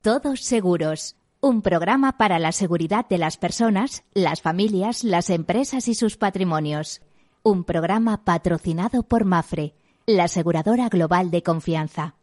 Todos 0.00 0.42
Seguros, 0.44 1.16
un 1.40 1.60
programa 1.60 2.18
para 2.18 2.38
la 2.38 2.52
seguridad 2.52 3.08
de 3.08 3.18
las 3.18 3.36
personas, 3.36 4.04
las 4.14 4.42
familias, 4.42 5.02
las 5.02 5.28
empresas 5.28 5.88
y 5.88 5.94
sus 5.96 6.16
patrimonios. 6.16 7.02
Un 7.42 7.64
programa 7.64 8.22
patrocinado 8.22 9.02
por 9.02 9.24
Mafre, 9.24 9.74
la 10.06 10.24
aseguradora 10.24 10.88
global 10.88 11.32
de 11.32 11.42
confianza. 11.42 12.14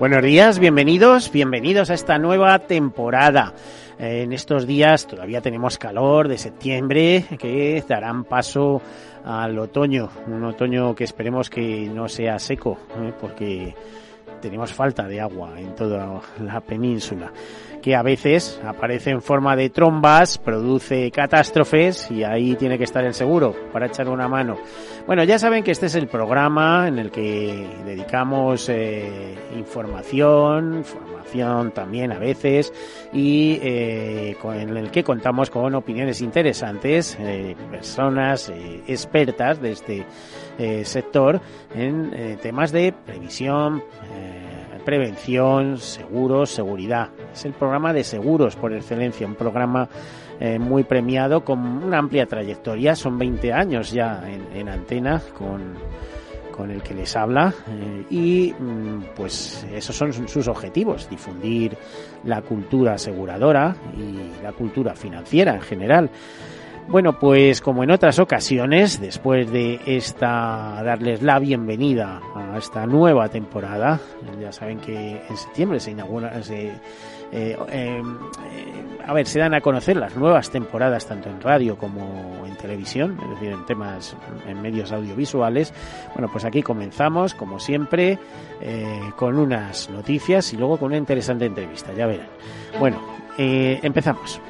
Buenos 0.00 0.22
días, 0.24 0.58
bienvenidos, 0.58 1.30
bienvenidos 1.30 1.90
a 1.90 1.94
esta 1.94 2.18
nueva 2.18 2.58
temporada. 2.58 3.54
En 3.98 4.32
estos 4.32 4.66
días 4.66 5.06
todavía 5.06 5.40
tenemos 5.40 5.78
calor 5.78 6.28
de 6.28 6.38
septiembre 6.38 7.24
que 7.38 7.82
darán 7.88 8.24
paso 8.24 8.82
al 9.24 9.58
otoño, 9.58 10.10
un 10.26 10.44
otoño 10.44 10.94
que 10.94 11.04
esperemos 11.04 11.48
que 11.48 11.88
no 11.88 12.08
sea 12.08 12.38
seco, 12.38 12.78
¿eh? 13.00 13.12
porque 13.20 13.74
tenemos 14.40 14.72
falta 14.72 15.06
de 15.06 15.20
agua 15.20 15.58
en 15.58 15.74
toda 15.74 16.20
la 16.40 16.60
península 16.60 17.32
que 17.84 17.94
a 17.94 18.02
veces 18.02 18.58
aparece 18.64 19.10
en 19.10 19.20
forma 19.20 19.56
de 19.56 19.68
trombas, 19.68 20.38
produce 20.38 21.10
catástrofes 21.10 22.10
y 22.10 22.24
ahí 22.24 22.54
tiene 22.54 22.78
que 22.78 22.84
estar 22.84 23.04
el 23.04 23.12
seguro 23.12 23.54
para 23.74 23.88
echar 23.88 24.08
una 24.08 24.26
mano. 24.26 24.56
Bueno, 25.06 25.22
ya 25.24 25.38
saben 25.38 25.62
que 25.62 25.72
este 25.72 25.84
es 25.84 25.94
el 25.94 26.08
programa 26.08 26.88
en 26.88 26.98
el 26.98 27.10
que 27.10 27.68
dedicamos 27.84 28.70
eh, 28.70 29.34
información, 29.54 30.82
formación 30.82 31.72
también 31.72 32.10
a 32.12 32.18
veces 32.18 32.72
y 33.12 33.58
eh, 33.60 34.36
con, 34.40 34.58
en 34.58 34.74
el 34.74 34.90
que 34.90 35.04
contamos 35.04 35.50
con 35.50 35.74
opiniones 35.74 36.22
interesantes, 36.22 37.18
eh, 37.20 37.54
personas 37.70 38.48
eh, 38.48 38.80
expertas 38.86 39.60
de 39.60 39.72
este 39.72 40.06
eh, 40.56 40.86
sector 40.86 41.38
en 41.74 42.14
eh, 42.14 42.38
temas 42.40 42.72
de 42.72 42.94
previsión. 43.04 43.84
Eh, 44.10 44.43
prevención, 44.84 45.78
seguros, 45.78 46.50
seguridad. 46.50 47.08
Es 47.32 47.44
el 47.44 47.52
programa 47.52 47.92
de 47.92 48.04
seguros 48.04 48.56
por 48.56 48.72
excelencia, 48.72 49.26
un 49.26 49.34
programa 49.34 49.88
eh, 50.40 50.58
muy 50.58 50.84
premiado 50.84 51.44
con 51.44 51.58
una 51.58 51.98
amplia 51.98 52.26
trayectoria. 52.26 52.94
Son 52.94 53.18
20 53.18 53.52
años 53.52 53.90
ya 53.92 54.22
en, 54.28 54.56
en 54.56 54.68
antena 54.68 55.22
con, 55.36 55.74
con 56.54 56.70
el 56.70 56.82
que 56.82 56.94
les 56.94 57.16
habla 57.16 57.52
eh, 57.68 58.04
y 58.10 58.52
mm, 58.52 59.14
pues 59.16 59.66
esos 59.72 59.96
son 59.96 60.12
sus 60.28 60.46
objetivos, 60.46 61.08
difundir 61.10 61.76
la 62.24 62.42
cultura 62.42 62.94
aseguradora 62.94 63.74
y 63.96 64.42
la 64.42 64.52
cultura 64.52 64.94
financiera 64.94 65.54
en 65.54 65.60
general. 65.60 66.10
Bueno, 66.86 67.18
pues 67.18 67.60
como 67.60 67.82
en 67.82 67.90
otras 67.90 68.18
ocasiones, 68.18 69.00
después 69.00 69.50
de 69.50 69.80
esta 69.86 70.82
darles 70.84 71.22
la 71.22 71.38
bienvenida 71.38 72.20
a 72.34 72.58
esta 72.58 72.86
nueva 72.86 73.28
temporada, 73.28 73.98
ya 74.40 74.52
saben 74.52 74.78
que 74.78 75.22
en 75.28 75.36
septiembre 75.36 75.80
se 75.80 75.92
inaugura, 75.92 76.42
se, 76.42 76.68
eh, 77.32 77.56
eh, 77.70 78.02
a 79.04 79.12
ver, 79.12 79.26
se 79.26 79.40
dan 79.40 79.54
a 79.54 79.60
conocer 79.60 79.96
las 79.96 80.14
nuevas 80.14 80.50
temporadas 80.50 81.06
tanto 81.06 81.30
en 81.30 81.40
radio 81.40 81.76
como 81.76 82.44
en 82.46 82.54
televisión, 82.56 83.18
es 83.22 83.30
decir, 83.30 83.50
en 83.50 83.64
temas, 83.64 84.14
en 84.46 84.60
medios 84.60 84.92
audiovisuales. 84.92 85.72
Bueno, 86.14 86.28
pues 86.30 86.44
aquí 86.44 86.62
comenzamos, 86.62 87.34
como 87.34 87.58
siempre, 87.58 88.18
eh, 88.60 89.00
con 89.16 89.38
unas 89.38 89.88
noticias 89.90 90.52
y 90.52 90.58
luego 90.58 90.76
con 90.76 90.88
una 90.88 90.98
interesante 90.98 91.46
entrevista, 91.46 91.92
ya 91.92 92.06
verán. 92.06 92.28
Bueno, 92.78 93.00
eh, 93.36 93.80
empezamos. 93.82 94.40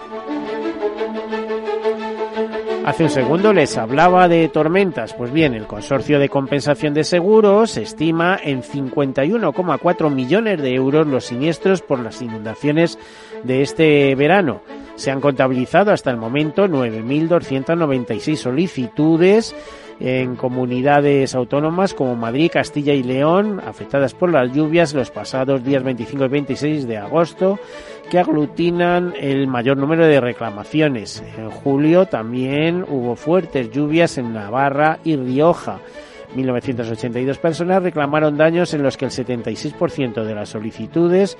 Hace 2.84 3.04
un 3.04 3.10
segundo 3.10 3.54
les 3.54 3.78
hablaba 3.78 4.28
de 4.28 4.46
tormentas. 4.48 5.14
Pues 5.14 5.32
bien, 5.32 5.54
el 5.54 5.66
Consorcio 5.66 6.18
de 6.18 6.28
Compensación 6.28 6.92
de 6.92 7.02
Seguros 7.02 7.78
estima 7.78 8.38
en 8.42 8.62
51,4 8.62 10.10
millones 10.10 10.60
de 10.60 10.74
euros 10.74 11.06
los 11.06 11.24
siniestros 11.24 11.80
por 11.80 12.00
las 12.00 12.20
inundaciones 12.20 12.98
de 13.42 13.62
este 13.62 14.14
verano. 14.16 14.60
Se 14.96 15.10
han 15.10 15.22
contabilizado 15.22 15.92
hasta 15.92 16.10
el 16.10 16.18
momento 16.18 16.68
9.296 16.68 18.36
solicitudes 18.36 19.54
en 19.98 20.36
comunidades 20.36 21.34
autónomas 21.34 21.94
como 21.94 22.16
Madrid, 22.16 22.50
Castilla 22.52 22.92
y 22.92 23.02
León, 23.02 23.62
afectadas 23.64 24.12
por 24.12 24.30
las 24.30 24.52
lluvias 24.52 24.92
los 24.92 25.10
pasados 25.10 25.64
días 25.64 25.82
25 25.82 26.24
y 26.24 26.28
26 26.28 26.86
de 26.86 26.98
agosto, 26.98 27.58
que 28.14 28.20
aglutinan 28.20 29.12
el 29.18 29.48
mayor 29.48 29.76
número 29.76 30.06
de 30.06 30.20
reclamaciones. 30.20 31.20
En 31.36 31.50
julio 31.50 32.06
también 32.06 32.84
hubo 32.88 33.16
fuertes 33.16 33.72
lluvias 33.72 34.18
en 34.18 34.32
Navarra 34.32 35.00
y 35.02 35.16
Rioja. 35.16 35.80
1982 36.36 37.38
personas 37.38 37.82
reclamaron 37.82 38.36
daños 38.36 38.72
en 38.72 38.84
los 38.84 38.96
que 38.96 39.06
el 39.06 39.10
76% 39.10 40.22
de 40.22 40.32
las 40.32 40.50
solicitudes 40.50 41.36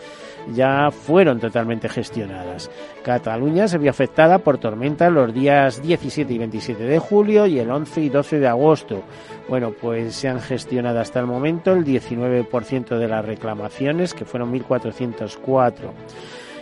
ya 0.52 0.90
fueron 0.90 1.38
totalmente 1.38 1.88
gestionadas. 1.88 2.68
Cataluña 3.04 3.68
se 3.68 3.78
vio 3.78 3.90
afectada 3.90 4.38
por 4.38 4.58
tormentas 4.58 5.12
los 5.12 5.32
días 5.32 5.80
17 5.80 6.32
y 6.32 6.38
27 6.38 6.82
de 6.82 6.98
julio 6.98 7.46
y 7.46 7.60
el 7.60 7.70
11 7.70 8.00
y 8.00 8.08
12 8.08 8.40
de 8.40 8.48
agosto. 8.48 9.04
Bueno, 9.48 9.72
pues 9.80 10.16
se 10.16 10.26
han 10.26 10.40
gestionado 10.40 10.98
hasta 10.98 11.20
el 11.20 11.26
momento 11.26 11.72
el 11.72 11.84
19% 11.84 12.98
de 12.98 13.06
las 13.06 13.24
reclamaciones, 13.24 14.12
que 14.12 14.24
fueron 14.24 14.52
1.404. 14.52 15.74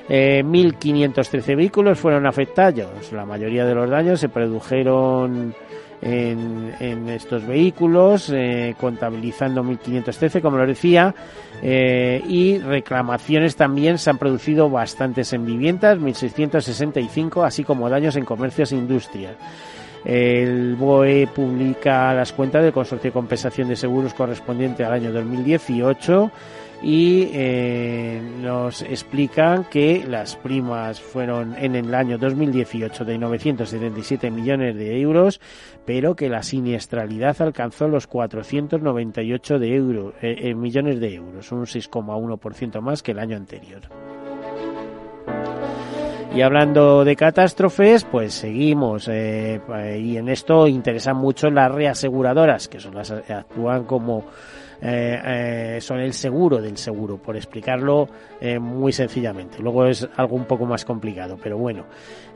Eh, 0.08 0.42
1.513 0.44 1.56
vehículos 1.56 1.98
fueron 1.98 2.26
afectados. 2.26 3.12
La 3.12 3.24
mayoría 3.24 3.64
de 3.64 3.74
los 3.74 3.88
daños 3.88 4.20
se 4.20 4.28
produjeron 4.28 5.54
en, 6.02 6.74
en 6.80 7.08
estos 7.08 7.46
vehículos, 7.46 8.28
eh, 8.34 8.74
contabilizando 8.78 9.62
1.513, 9.62 10.42
como 10.42 10.58
lo 10.58 10.66
decía, 10.66 11.14
eh, 11.62 12.20
y 12.26 12.58
reclamaciones 12.58 13.54
también 13.54 13.98
se 13.98 14.10
han 14.10 14.18
producido 14.18 14.68
bastantes 14.68 15.32
en 15.32 15.46
viviendas, 15.46 15.98
1.665, 15.98 17.46
así 17.46 17.62
como 17.62 17.88
daños 17.88 18.16
en 18.16 18.24
comercios 18.24 18.72
e 18.72 18.76
industrias. 18.76 19.36
El 20.04 20.74
BOE 20.74 21.28
publica 21.32 22.12
las 22.12 22.32
cuentas 22.32 22.64
del 22.64 22.72
Consorcio 22.72 23.10
de 23.10 23.14
Compensación 23.14 23.68
de 23.68 23.76
Seguros 23.76 24.14
correspondiente 24.14 24.84
al 24.84 24.94
año 24.94 25.12
2018 25.12 26.32
y 26.82 27.28
eh, 27.32 28.20
nos 28.41 28.82
explican 28.82 29.65
que 29.65 30.04
las 30.06 30.34
primas 30.37 31.00
fueron 31.00 31.54
en 31.56 31.76
el 31.76 31.94
año 31.94 32.19
2018 32.19 33.04
de 33.04 33.19
977 33.19 34.31
millones 34.31 34.75
de 34.75 35.00
euros, 35.00 35.41
pero 35.84 36.16
que 36.16 36.28
la 36.28 36.42
siniestralidad 36.42 37.41
alcanzó 37.41 37.87
los 37.87 38.09
498 38.09 39.59
de 39.60 39.75
euro, 39.75 40.15
eh, 40.21 40.37
eh, 40.38 40.54
millones 40.54 40.98
de 40.98 41.15
euros, 41.15 41.53
un 41.53 41.66
6,1% 41.66 42.81
más 42.81 43.03
que 43.03 43.12
el 43.12 43.21
año 43.21 43.37
anterior. 43.37 43.82
Y 46.34 46.41
hablando 46.41 47.04
de 47.04 47.15
catástrofes, 47.15 48.04
pues 48.04 48.32
seguimos. 48.32 49.06
Eh, 49.09 49.60
y 50.00 50.16
en 50.16 50.31
esto 50.31 50.66
interesan 50.66 51.19
mucho 51.19 51.50
las 51.50 51.71
reaseguradoras, 51.71 52.69
que 52.69 52.81
son 52.81 52.94
las 52.94 53.10
actúan 53.10 53.84
como 53.84 54.25
eh, 54.84 55.76
eh, 55.76 55.81
son 55.81 56.00
el 56.00 56.12
seguro 56.12 56.60
del 56.60 56.76
seguro, 56.76 57.16
por 57.16 57.37
explicarlo 57.37 58.09
eh, 58.41 58.59
muy 58.59 58.93
sencillamente. 58.93 59.62
Luego 59.62 59.87
es 59.87 60.09
algo 60.16 60.34
un 60.34 60.44
poco 60.44 60.66
más 60.66 60.84
complicado, 60.84 61.38
pero 61.41 61.56
bueno. 61.56 61.84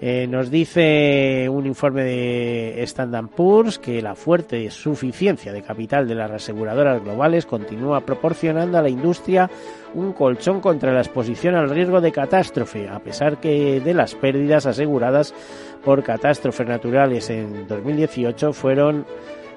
Eh, 0.00 0.26
nos 0.28 0.50
dice 0.50 1.48
un 1.48 1.66
informe 1.66 2.04
de 2.04 2.82
Standard 2.82 3.28
Poor's 3.28 3.78
que 3.78 4.00
la 4.00 4.14
fuerte 4.14 4.70
suficiencia 4.70 5.52
de 5.52 5.62
capital 5.62 6.06
de 6.06 6.14
las 6.14 6.30
aseguradoras 6.30 7.02
globales 7.02 7.46
continúa 7.46 8.02
proporcionando 8.02 8.78
a 8.78 8.82
la 8.82 8.90
industria 8.90 9.50
un 9.94 10.12
colchón 10.12 10.60
contra 10.60 10.92
la 10.92 11.00
exposición 11.00 11.54
al 11.54 11.70
riesgo 11.70 12.00
de 12.02 12.12
catástrofe, 12.12 12.88
a 12.88 12.98
pesar 13.00 13.38
que 13.38 13.80
de 13.80 13.94
las 13.94 14.14
pérdidas 14.14 14.66
aseguradas 14.66 15.34
por 15.82 16.02
catástrofes 16.02 16.68
naturales 16.68 17.30
en 17.30 17.66
2018 17.66 18.52
fueron 18.52 19.06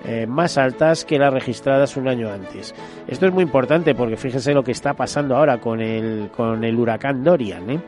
eh, 0.06 0.26
más 0.28 0.58
altas 0.58 1.06
que 1.06 1.20
las 1.20 1.34
registradas 1.34 1.98
un 1.98 2.08
año 2.08 2.32
antes. 2.32 2.74
Esto 3.08 3.26
es 3.26 3.34
muy 3.34 3.44
importante 3.44 3.96
porque 3.96 4.18
fíjense 4.18 4.54
lo 4.54 4.64
que 4.64 4.72
está 4.72 4.94
pasando 4.94 5.36
ahora 5.36 5.60
con 5.60 5.82
el, 5.82 6.30
con 6.36 6.64
el 6.64 6.78
huracán 6.78 7.24
Dorian. 7.24 7.70
¿eh? 7.70 7.80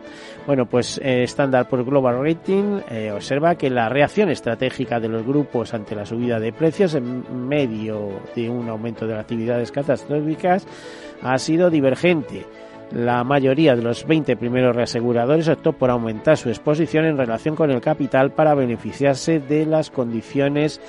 Bueno, 0.45 0.65
pues 0.65 0.99
eh, 1.03 1.23
Standard 1.23 1.67
por 1.67 1.85
Global 1.85 2.23
Rating 2.23 2.79
eh, 2.89 3.11
observa 3.11 3.55
que 3.55 3.69
la 3.69 3.89
reacción 3.89 4.29
estratégica 4.29 4.99
de 4.99 5.07
los 5.07 5.23
grupos 5.25 5.73
ante 5.73 5.95
la 5.95 6.05
subida 6.05 6.39
de 6.39 6.51
precios 6.51 6.95
en 6.95 7.47
medio 7.47 8.21
de 8.35 8.49
un 8.49 8.67
aumento 8.67 9.05
de 9.05 9.13
las 9.13 9.21
actividades 9.21 9.71
catastróficas 9.71 10.65
ha 11.21 11.37
sido 11.37 11.69
divergente. 11.69 12.45
La 12.91 13.23
mayoría 13.23 13.75
de 13.75 13.83
los 13.83 14.05
20 14.05 14.35
primeros 14.35 14.75
reaseguradores 14.75 15.47
optó 15.47 15.73
por 15.73 15.91
aumentar 15.91 16.35
su 16.37 16.49
exposición 16.49 17.05
en 17.05 17.17
relación 17.17 17.55
con 17.55 17.71
el 17.71 17.79
capital 17.79 18.31
para 18.31 18.55
beneficiarse 18.55 19.39
de 19.39 19.65
las 19.65 19.91
condiciones 19.91 20.81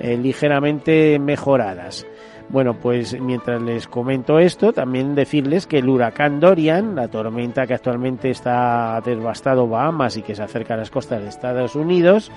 eh, 0.00 0.16
ligeramente 0.16 1.18
mejoradas. 1.18 2.06
Bueno, 2.48 2.74
pues 2.74 3.20
mientras 3.20 3.60
les 3.60 3.88
comento 3.88 4.38
esto, 4.38 4.72
también 4.72 5.16
decirles 5.16 5.66
que 5.66 5.78
el 5.78 5.88
huracán 5.88 6.38
Dorian, 6.38 6.94
la 6.94 7.08
tormenta 7.08 7.66
que 7.66 7.74
actualmente 7.74 8.30
está 8.30 9.00
devastado 9.04 9.66
Bahamas 9.66 10.16
y 10.16 10.22
que 10.22 10.36
se 10.36 10.44
acerca 10.44 10.74
a 10.74 10.76
las 10.76 10.90
costas 10.90 11.22
de 11.22 11.28
Estados 11.28 11.74
Unidos, 11.74 12.30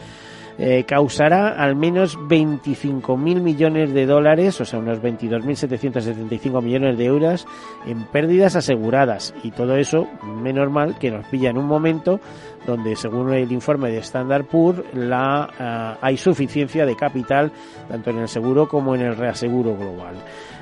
eh, 0.62 0.84
causará 0.86 1.50
al 1.50 1.78
menos 1.78 2.18
25.000 2.18 3.18
millones 3.40 3.94
de 3.94 4.06
dólares, 4.06 4.60
o 4.60 4.66
sea, 4.66 4.80
unos 4.80 5.02
22.775 5.02 6.62
millones 6.62 6.98
de 6.98 7.06
euros 7.06 7.48
en 7.86 8.04
pérdidas 8.08 8.58
aseguradas. 8.58 9.34
Y 9.42 9.52
todo 9.52 9.78
eso, 9.78 10.06
menos 10.42 10.70
mal, 10.70 10.98
que 11.00 11.12
nos 11.12 11.26
pilla 11.28 11.52
en 11.52 11.58
un 11.58 11.66
momento 11.66 12.20
donde, 12.70 12.96
según 12.96 13.34
el 13.34 13.52
informe 13.52 13.90
de 13.90 13.98
Standard 13.98 14.46
Poor's, 14.46 14.82
la, 14.94 15.50
eh, 15.60 15.98
hay 16.02 16.18
suficiencia 16.18 16.86
de 16.86 16.96
capital 16.96 17.52
tanto 17.88 18.10
en 18.12 18.20
el 18.20 18.28
seguro 18.28 18.68
como 18.68 18.96
en 18.96 19.02
el 19.02 19.16
reaseguro 19.16 19.76
global. 19.76 20.16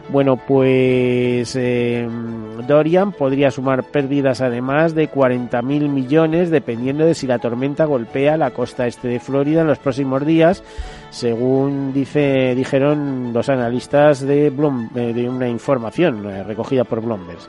Bueno, 0.09 0.38
pues 0.38 1.54
eh, 1.57 2.07
Dorian 2.65 3.12
podría 3.12 3.51
sumar 3.51 3.83
pérdidas 3.83 4.39
además 4.39 4.95
de 4.95 5.12
40.000 5.12 5.89
millones 5.89 6.50
dependiendo 6.50 7.06
de 7.06 7.13
si 7.13 7.27
la 7.27 7.39
tormenta 7.39 7.83
golpea 7.83 8.38
la 8.38 8.51
costa 8.51 8.88
este 8.88 9.10
de 9.10 9.19
Florida 9.19 9.62
en 9.62 9.68
los 9.68 9.80
próximos 9.80 10.25
días, 10.25 10.63
según 11.10 11.92
dice 11.92 12.56
dijeron 12.56 13.33
los 13.33 13.50
analistas 13.50 14.21
de, 14.21 14.50
Bloom, 14.50 14.89
eh, 14.95 15.12
de 15.13 15.27
una 15.27 15.50
información 15.50 16.25
eh, 16.30 16.44
recogida 16.44 16.86
por 16.86 17.01
Bloomberg. 17.01 17.39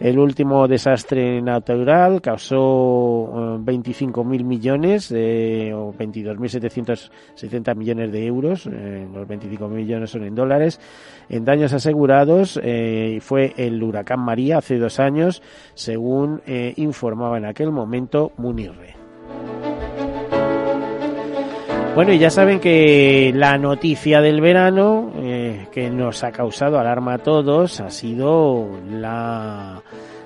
El 0.00 0.18
último 0.18 0.66
desastre 0.66 1.42
natural 1.42 2.22
causó 2.22 3.58
25.000 3.62 4.44
millones 4.44 5.12
eh, 5.14 5.74
o 5.74 5.92
22.770 5.92 7.76
millones 7.76 8.10
de 8.10 8.24
euros, 8.24 8.66
eh, 8.66 9.06
los 9.12 9.28
25.000 9.28 9.68
millones 9.68 10.08
son 10.08 10.24
en 10.24 10.34
dólares, 10.34 10.80
en 11.28 11.44
daños 11.44 11.74
asegurados. 11.74 12.58
Eh, 12.62 13.18
fue 13.20 13.52
el 13.58 13.82
huracán 13.82 14.20
María 14.20 14.56
hace 14.56 14.78
dos 14.78 14.98
años, 15.00 15.42
según 15.74 16.40
informaba 16.76 17.36
en 17.36 17.44
aquel 17.44 17.70
momento 17.70 18.32
Munirre. 18.38 18.96
Bueno, 21.94 22.12
y 22.12 22.18
ya 22.18 22.30
saben 22.30 22.60
que 22.60 23.32
la 23.34 23.58
noticia 23.58 24.20
del 24.20 24.40
verano 24.40 25.12
eh, 25.16 25.66
que 25.72 25.90
nos 25.90 26.22
ha 26.22 26.30
causado 26.30 26.78
alarma 26.78 27.14
a 27.14 27.18
todos 27.18 27.80
ha 27.80 27.90
sido 27.90 28.78
la 28.88 29.82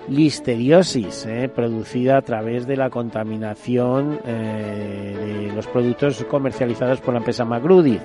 listeriosis 0.09 1.25
eh, 1.25 1.49
producida 1.49 2.19
a 2.19 2.23
través 2.23 2.67
de 2.67 2.77
la 2.77 2.91
contaminación 2.91 4.21
eh, 4.27 5.47
de 5.49 5.55
los 5.55 5.67
productos 5.67 6.23
comercializados 6.25 7.01
por 7.01 7.15
la 7.15 7.21
empresa 7.21 7.47
Magrudi. 7.47 7.99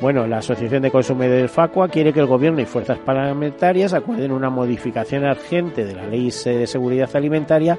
Bueno, 0.00 0.26
la 0.26 0.38
Asociación 0.38 0.82
de 0.82 0.90
Consumidores 0.90 1.50
Facua 1.50 1.88
quiere 1.88 2.12
que 2.12 2.20
el 2.20 2.26
Gobierno 2.26 2.60
y 2.60 2.64
fuerzas 2.64 2.98
parlamentarias 2.98 3.92
acuerden 3.92 4.32
una 4.32 4.50
modificación 4.50 5.24
urgente 5.24 5.84
de 5.84 5.94
la 5.94 6.06
Ley 6.06 6.30
de 6.44 6.66
Seguridad 6.66 7.10
Alimentaria 7.14 7.78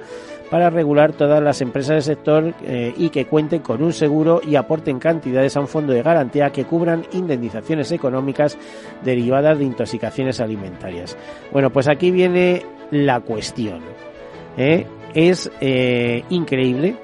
para 0.51 0.69
regular 0.69 1.13
todas 1.13 1.42
las 1.42 1.62
empresas 1.62 1.95
del 1.95 2.03
sector 2.03 2.53
eh, 2.65 2.94
y 2.98 3.09
que 3.09 3.25
cuenten 3.25 3.62
con 3.62 3.81
un 3.81 3.94
seguro 3.94 4.42
y 4.45 4.57
aporten 4.57 5.00
cantidades 5.00 5.56
a 5.56 5.62
un 5.62 5.68
fondo 5.69 5.94
de 5.94 6.03
garantía 6.03 6.50
que 6.50 6.65
cubran 6.65 7.06
indemnizaciones 7.13 7.89
económicas 7.94 8.57
derivadas 9.01 9.57
de 9.57 9.63
intoxicaciones 9.63 10.42
alimentarias. 10.42 11.18
Bueno, 11.53 11.69
pues 11.69 11.88
aquí 11.88 12.12
viene 12.12 12.65
la 12.92 13.21
cuestión. 13.21 13.80
¿eh? 14.57 14.86
Es 15.13 15.50
eh, 15.62 16.25
increíble 16.30 16.98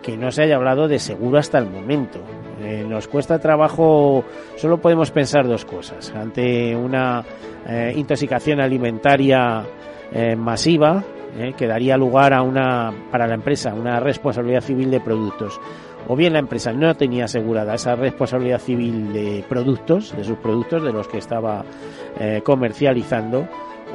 que 0.00 0.16
no 0.16 0.30
se 0.30 0.44
haya 0.44 0.54
hablado 0.54 0.86
de 0.86 1.00
seguro 1.00 1.38
hasta 1.38 1.58
el 1.58 1.68
momento. 1.68 2.20
Eh, 2.62 2.84
nos 2.88 3.08
cuesta 3.08 3.40
trabajo, 3.40 4.24
solo 4.54 4.80
podemos 4.80 5.10
pensar 5.10 5.48
dos 5.48 5.64
cosas. 5.64 6.14
Ante 6.14 6.76
una 6.76 7.24
intoxicación 7.94 8.60
alimentaria 8.60 9.64
masiva, 10.36 11.04
eh, 11.36 11.54
que 11.56 11.66
daría 11.66 11.96
lugar 11.96 12.34
a 12.34 12.42
una, 12.42 12.92
para 13.10 13.26
la 13.26 13.34
empresa, 13.34 13.74
una 13.74 14.00
responsabilidad 14.00 14.60
civil 14.60 14.90
de 14.90 15.00
productos. 15.00 15.60
O 16.08 16.16
bien 16.16 16.32
la 16.32 16.40
empresa 16.40 16.72
no 16.72 16.94
tenía 16.94 17.24
asegurada 17.24 17.74
esa 17.74 17.94
responsabilidad 17.94 18.58
civil 18.58 19.12
de 19.12 19.44
productos, 19.48 20.14
de 20.16 20.24
sus 20.24 20.36
productos, 20.38 20.82
de 20.82 20.92
los 20.92 21.06
que 21.08 21.18
estaba 21.18 21.64
eh, 22.18 22.42
comercializando, 22.44 23.46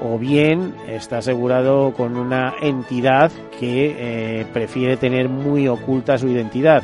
o 0.01 0.17
bien 0.17 0.73
está 0.87 1.17
asegurado 1.17 1.93
con 1.93 2.17
una 2.17 2.55
entidad 2.61 3.31
que 3.59 3.95
eh, 4.39 4.45
prefiere 4.53 4.97
tener 4.97 5.27
muy 5.29 5.67
oculta 5.67 6.17
su 6.17 6.27
identidad. 6.27 6.83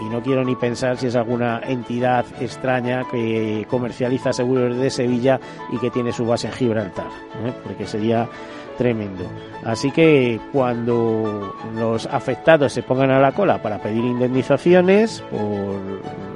Y 0.00 0.08
no 0.08 0.22
quiero 0.22 0.44
ni 0.44 0.56
pensar 0.56 0.96
si 0.96 1.06
es 1.06 1.16
alguna 1.16 1.60
entidad 1.66 2.24
extraña 2.40 3.04
que 3.10 3.64
comercializa 3.70 4.32
seguros 4.32 4.76
de 4.76 4.90
Sevilla 4.90 5.38
y 5.72 5.78
que 5.78 5.90
tiene 5.90 6.12
su 6.12 6.26
base 6.26 6.48
en 6.48 6.52
Gibraltar, 6.52 7.06
¿eh? 7.44 7.52
porque 7.62 7.86
sería 7.86 8.28
tremendo. 8.76 9.24
Así 9.64 9.90
que 9.90 10.40
cuando 10.52 11.54
los 11.74 12.06
afectados 12.06 12.72
se 12.72 12.82
pongan 12.82 13.10
a 13.10 13.20
la 13.20 13.32
cola 13.32 13.62
para 13.62 13.78
pedir 13.78 14.04
indemnizaciones 14.04 15.22
por 15.30 15.40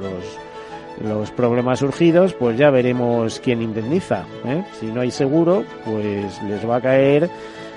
los, 0.00 1.08
los 1.08 1.30
problemas 1.30 1.80
surgidos, 1.80 2.34
pues 2.34 2.58
ya 2.58 2.70
veremos 2.70 3.40
quién 3.40 3.62
indemniza. 3.62 4.24
¿eh? 4.44 4.64
Si 4.80 4.86
no 4.86 5.00
hay 5.00 5.10
seguro, 5.10 5.64
pues 5.84 6.42
les 6.42 6.68
va 6.68 6.76
a 6.76 6.80
caer 6.80 7.30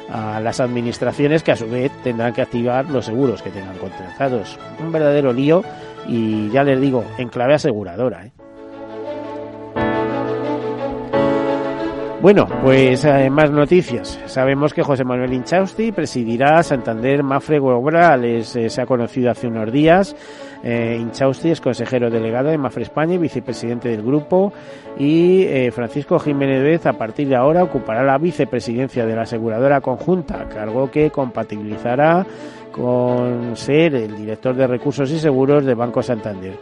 a 0.09 0.39
las 0.39 0.59
administraciones 0.59 1.43
que 1.43 1.51
a 1.51 1.55
su 1.55 1.69
vez 1.69 1.91
tendrán 2.03 2.33
que 2.33 2.41
activar 2.41 2.89
los 2.89 3.05
seguros 3.05 3.41
que 3.41 3.49
tengan 3.49 3.77
contratados. 3.77 4.57
Un 4.79 4.91
verdadero 4.91 5.31
lío 5.33 5.63
y 6.07 6.49
ya 6.49 6.63
les 6.63 6.79
digo, 6.81 7.05
en 7.17 7.29
clave 7.29 7.53
aseguradora. 7.55 8.25
¿eh? 8.25 8.31
Bueno, 12.21 12.47
pues 12.61 13.03
eh, 13.03 13.31
más 13.31 13.49
noticias. 13.49 14.19
Sabemos 14.27 14.75
que 14.75 14.83
José 14.83 15.03
Manuel 15.03 15.33
Inchausti 15.33 15.91
presidirá 15.91 16.61
Santander 16.61 17.23
Mafre 17.23 17.59
Globales. 17.59 18.55
Eh, 18.55 18.69
se 18.69 18.79
ha 18.79 18.85
conocido 18.85 19.31
hace 19.31 19.47
unos 19.47 19.71
días. 19.71 20.15
Eh, 20.63 20.99
Inchausti 21.01 21.49
es 21.49 21.59
consejero 21.59 22.11
delegado 22.11 22.49
de 22.49 22.59
Mafre 22.59 22.83
España 22.83 23.15
y 23.15 23.17
vicepresidente 23.17 23.89
del 23.89 24.03
grupo. 24.03 24.53
Y 24.99 25.45
eh, 25.45 25.71
Francisco 25.71 26.19
Jiménez 26.19 26.85
a 26.85 26.93
partir 26.93 27.27
de 27.27 27.35
ahora, 27.35 27.63
ocupará 27.63 28.03
la 28.03 28.19
vicepresidencia 28.19 29.03
de 29.07 29.15
la 29.15 29.23
aseguradora 29.23 29.81
conjunta, 29.81 30.47
cargo 30.47 30.91
que 30.91 31.09
compatibilizará 31.09 32.23
con 32.71 33.57
ser 33.57 33.95
el 33.95 34.15
director 34.15 34.55
de 34.55 34.67
recursos 34.67 35.11
y 35.11 35.17
seguros 35.17 35.65
de 35.65 35.73
Banco 35.73 36.03
Santander. 36.03 36.53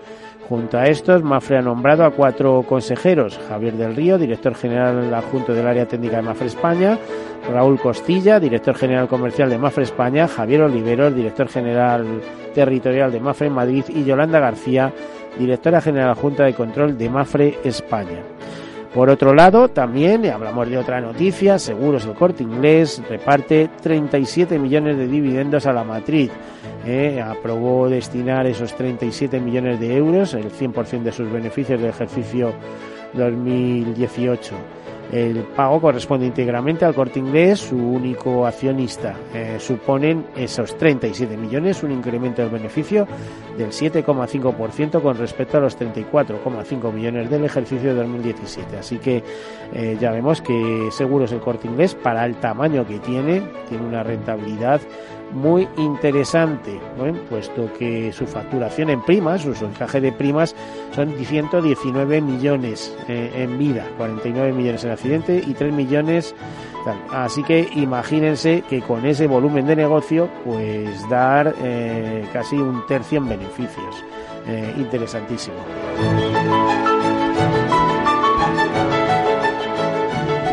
Junto 0.50 0.80
a 0.80 0.86
estos, 0.86 1.22
Mafre 1.22 1.60
ha 1.60 1.62
nombrado 1.62 2.04
a 2.04 2.10
cuatro 2.10 2.63
consejeros, 2.63 3.40
Javier 3.48 3.75
del 3.75 3.96
Río, 3.96 4.18
director 4.18 4.56
general 4.56 5.13
adjunto 5.13 5.54
del 5.54 5.68
área 5.68 5.86
técnica 5.86 6.16
de 6.18 6.24
Mafre 6.24 6.48
España, 6.48 6.98
Raúl 7.54 7.80
Costilla, 7.80 8.40
director 8.40 8.75
general 8.75 9.07
comercial 9.07 9.51
de 9.51 9.60
Mafre 9.60 9.84
España, 9.84 10.28
Javier 10.28 10.63
Oliveros, 10.63 11.13
director 11.13 11.48
general 11.50 12.22
territorial 12.56 13.12
de 13.12 13.19
Mafre 13.19 13.51
Madrid. 13.51 13.84
Y 13.90 14.04
Yolanda 14.04 14.40
García, 14.40 14.92
directora 15.38 15.82
general 15.82 16.10
adjunta 16.10 16.46
de 16.46 16.56
control 16.56 16.98
de 16.98 17.10
Mafre 17.12 17.60
España. 17.63 18.24
Por 18.93 19.12
otro 19.12 19.36
lado, 19.36 19.69
también 19.69 20.25
hablamos 20.25 20.67
de 20.67 20.77
otra 20.77 21.00
noticia, 21.00 21.60
Seguros 21.60 22.05
el 22.05 22.13
Corte 22.13 22.41
Inglés 22.41 23.01
reparte 23.08 23.69
37 23.81 24.58
millones 24.58 24.98
de 24.98 25.08
dividendos 25.08 25.67
a 25.67 25.74
la 25.74 25.84
matriz. 25.84 26.31
Eh, 26.86 27.22
aprobó 27.22 27.88
destinar 27.88 28.48
esos 28.48 28.74
37 28.74 29.39
millones 29.39 29.79
de 29.79 29.96
euros, 29.96 30.34
el 30.34 30.51
100% 30.51 31.03
de 31.03 31.12
sus 31.12 31.31
beneficios 31.31 31.79
del 31.79 31.91
ejercicio 31.91 32.51
2018. 33.13 34.55
El 35.12 35.38
pago 35.56 35.82
corresponde 35.82 36.28
íntegramente 36.28 36.86
al 36.86 36.94
corte 36.94 37.20
inglés, 37.20 37.60
su 37.60 37.75
único 37.75 38.46
accionista. 38.46 39.16
Eh, 39.34 39.58
suponen 39.60 40.28
esos 40.36 40.78
37 40.78 41.36
millones, 41.36 41.82
un 41.82 41.92
incremento 41.92 42.44
del 42.44 42.51
beneficio 42.51 43.08
del 43.58 43.70
7,5% 43.70 45.01
con 45.01 45.18
respecto 45.18 45.58
a 45.58 45.62
los 45.62 45.80
34,5 45.80 46.94
millones 46.94 47.30
del 47.30 47.44
ejercicio 47.44 47.89
de 47.89 47.96
2017. 47.96 48.78
Así 48.78 49.00
que 49.00 49.24
eh, 49.74 49.98
ya 50.00 50.12
vemos 50.12 50.42
que 50.42 50.89
Seguros 50.92 51.32
el 51.32 51.39
corte 51.39 51.68
inglés, 51.68 51.96
para 51.96 52.25
el 52.25 52.36
tamaño 52.36 52.86
que 52.86 53.00
tiene, 53.00 53.42
tiene 53.68 53.86
una 53.86 54.04
rentabilidad 54.04 54.82
muy 55.31 55.67
interesante, 55.77 56.79
puesto 57.29 57.71
que 57.74 58.12
su 58.12 58.25
facturación 58.25 58.89
en 58.89 59.01
primas, 59.01 59.41
su 59.41 59.65
encaje 59.65 60.01
de 60.01 60.12
primas, 60.12 60.55
son 60.95 61.13
119 61.13 62.21
millones 62.21 62.95
eh, 63.07 63.31
en 63.36 63.57
vida, 63.57 63.86
49 63.98 64.53
millones 64.53 64.83
en 64.83 64.91
accidente 64.91 65.43
y 65.45 65.53
3 65.53 65.74
millones. 65.74 66.36
Tal. 66.86 66.98
Así 67.12 67.43
que 67.43 67.67
imagínense 67.75 68.63
que 68.69 68.81
con 68.81 69.05
ese 69.05 69.27
volumen 69.27 69.67
de 69.67 69.75
negocio, 69.75 70.29
pues 70.45 71.07
dar 71.09 71.53
eh, 71.62 72.25
casi 72.31 72.55
un 72.55 72.86
tercio 72.88 73.17
en 73.19 73.29
beneficios. 73.29 74.03
Eh, 74.48 74.74
interesantísimo. 74.77 75.57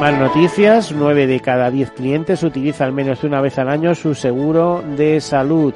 Más 0.01 0.19
noticias, 0.19 0.93
9 0.93 1.27
de 1.27 1.41
cada 1.41 1.71
10 1.71 1.93
clientes 1.93 2.43
utiliza 2.43 2.85
al 2.85 2.93
menos 2.93 3.25
una 3.25 3.41
vez 3.41 3.59
al 3.59 3.71
año 3.71 3.95
su 3.95 4.15
seguro 4.15 4.85
de 4.95 5.23
salud. 5.23 5.73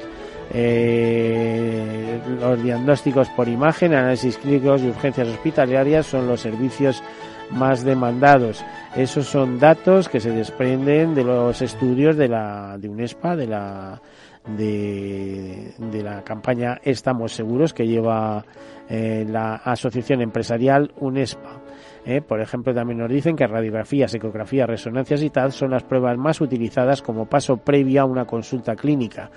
Eh, 0.53 2.19
los 2.39 2.61
diagnósticos 2.61 3.29
por 3.29 3.47
imagen, 3.47 3.95
análisis 3.95 4.37
clínicos 4.37 4.83
y 4.83 4.89
urgencias 4.89 5.27
hospitalarias 5.27 6.05
son 6.05 6.27
los 6.27 6.39
servicios 6.39 7.01
más 7.49 7.83
demandados. 7.83 8.63
Esos 8.95 9.25
son 9.25 9.59
datos 9.59 10.07
que 10.07 10.19
se 10.19 10.29
desprenden 10.29 11.15
de 11.15 11.23
los 11.23 11.61
estudios 11.63 12.15
de 12.15 12.27
la 12.27 12.77
de 12.77 12.89
UNESPA, 12.89 13.35
de 13.35 13.47
la 13.47 14.01
de, 14.45 15.73
la 16.03 16.23
campaña 16.23 16.79
Estamos 16.83 17.33
Seguros 17.33 17.73
que 17.73 17.87
lleva 17.87 18.45
eh, 18.89 19.25
la 19.27 19.55
Asociación 19.55 20.21
Empresarial 20.21 20.91
UNESPA. 20.99 21.60
Eh, 22.05 22.21
por 22.21 22.41
ejemplo, 22.41 22.73
también 22.73 22.97
nos 22.97 23.09
dicen 23.09 23.35
que 23.35 23.45
radiografías, 23.45 24.13
ecografías, 24.15 24.67
resonancias 24.67 25.21
y 25.21 25.29
tal 25.29 25.51
son 25.51 25.71
las 25.71 25.83
pruebas 25.83 26.17
más 26.17 26.41
utilizadas 26.41 27.01
como 27.01 27.25
paso 27.25 27.57
previo 27.57 28.01
a 28.01 28.05
una 28.05 28.25
consulta 28.25 28.75
clínica. 28.75 29.29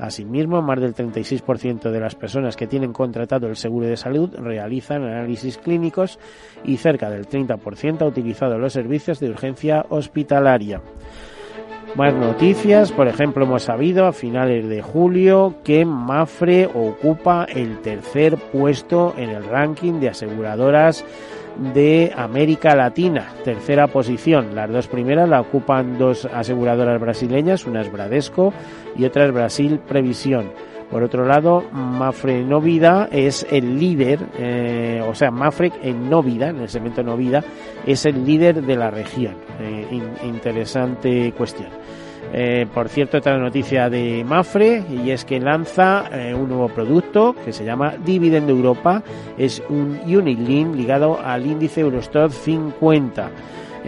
Asimismo, 0.00 0.60
más 0.60 0.80
del 0.80 0.94
36% 0.94 1.90
de 1.90 2.00
las 2.00 2.14
personas 2.14 2.56
que 2.56 2.66
tienen 2.66 2.92
contratado 2.92 3.46
el 3.46 3.56
seguro 3.56 3.86
de 3.86 3.96
salud 3.96 4.34
realizan 4.36 5.04
análisis 5.04 5.58
clínicos 5.58 6.18
y 6.64 6.76
cerca 6.76 7.10
del 7.10 7.28
30% 7.28 8.02
ha 8.02 8.06
utilizado 8.06 8.58
los 8.58 8.72
servicios 8.72 9.20
de 9.20 9.30
urgencia 9.30 9.86
hospitalaria. 9.88 10.80
Más 11.94 12.14
noticias, 12.14 12.92
por 12.92 13.08
ejemplo, 13.08 13.44
hemos 13.44 13.62
sabido 13.62 14.06
a 14.06 14.12
finales 14.12 14.68
de 14.68 14.82
julio 14.82 15.56
que 15.64 15.84
Mafre 15.84 16.66
ocupa 16.66 17.44
el 17.44 17.80
tercer 17.80 18.36
puesto 18.36 19.14
en 19.16 19.30
el 19.30 19.44
ranking 19.44 19.94
de 19.94 20.10
aseguradoras 20.10 21.04
de 21.58 22.12
América 22.16 22.74
Latina, 22.74 23.34
tercera 23.44 23.88
posición. 23.88 24.54
Las 24.54 24.70
dos 24.70 24.88
primeras 24.88 25.28
la 25.28 25.40
ocupan 25.40 25.98
dos 25.98 26.26
aseguradoras 26.26 27.00
brasileñas, 27.00 27.66
una 27.66 27.80
es 27.82 27.90
Bradesco 27.90 28.52
y 28.96 29.04
otra 29.04 29.26
es 29.26 29.32
Brasil 29.32 29.80
Previsión. 29.86 30.52
Por 30.90 31.02
otro 31.02 31.26
lado, 31.26 31.64
Mafre 31.70 32.42
Novida 32.42 33.08
es 33.12 33.46
el 33.50 33.78
líder, 33.78 34.20
eh, 34.38 35.02
o 35.06 35.14
sea, 35.14 35.30
Mafre 35.30 35.70
en 35.82 36.08
Novida, 36.08 36.48
en 36.48 36.60
el 36.60 36.68
segmento 36.68 37.02
Novida, 37.02 37.44
es 37.86 38.06
el 38.06 38.24
líder 38.24 38.62
de 38.62 38.76
la 38.76 38.90
región. 38.90 39.34
Eh, 39.60 39.86
interesante 40.24 41.32
cuestión. 41.36 41.68
Eh, 42.32 42.66
por 42.72 42.88
cierto, 42.88 43.18
otra 43.18 43.38
noticia 43.38 43.88
de 43.88 44.24
Mafre 44.24 44.84
y 44.90 45.10
es 45.10 45.24
que 45.24 45.40
lanza 45.40 46.04
eh, 46.12 46.34
un 46.34 46.48
nuevo 46.48 46.68
producto 46.68 47.34
que 47.44 47.52
se 47.52 47.64
llama 47.64 47.94
Dividend 48.04 48.50
Europa. 48.50 49.02
Es 49.36 49.62
un 49.68 50.00
unit 50.06 50.38
link 50.38 50.74
ligado 50.74 51.18
al 51.20 51.46
índice 51.46 51.80
Eurostock 51.80 52.30
50. 52.30 53.30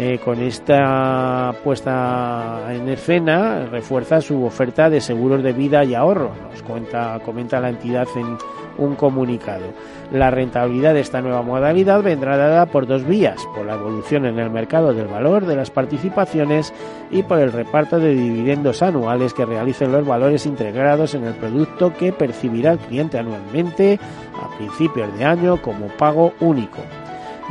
Eh, 0.03 0.19
con 0.25 0.41
esta 0.41 1.53
puesta 1.63 2.73
en 2.73 2.89
escena 2.89 3.67
refuerza 3.67 4.23
su 4.23 4.43
oferta 4.47 4.89
de 4.89 4.99
seguros 4.99 5.43
de 5.43 5.53
vida 5.53 5.85
y 5.85 5.95
ahorro. 5.95 6.31
Nos 6.51 6.63
cuenta, 6.63 7.21
comenta 7.23 7.61
la 7.61 7.69
entidad 7.69 8.09
en 8.17 8.39
un 8.79 8.95
comunicado. 8.95 9.67
La 10.11 10.31
rentabilidad 10.31 10.95
de 10.95 11.01
esta 11.01 11.21
nueva 11.21 11.43
modalidad 11.43 12.03
vendrá 12.03 12.39
dada 12.39 12.65
por 12.65 12.87
dos 12.87 13.05
vías, 13.05 13.47
por 13.55 13.67
la 13.67 13.75
evolución 13.75 14.25
en 14.25 14.39
el 14.39 14.49
mercado 14.49 14.95
del 14.95 15.07
valor 15.09 15.45
de 15.45 15.57
las 15.57 15.71
participaciones 15.71 16.73
y 17.11 17.23
por 17.23 17.39
el 17.39 17.53
reparto 17.53 17.99
de 17.99 18.15
dividendos 18.15 18.81
anuales 18.81 19.35
que 19.35 19.45
realicen 19.45 19.93
los 19.93 20.07
valores 20.07 20.47
integrados 20.47 21.15
en 21.15 21.25
el 21.25 21.35
producto 21.35 21.93
que 21.93 22.11
percibirá 22.11 22.73
el 22.73 22.79
cliente 22.79 23.19
anualmente 23.19 24.01
a 24.43 24.57
principios 24.57 25.15
de 25.19 25.27
año 25.27 25.61
como 25.61 25.89
pago 25.89 26.33
único. 26.41 26.79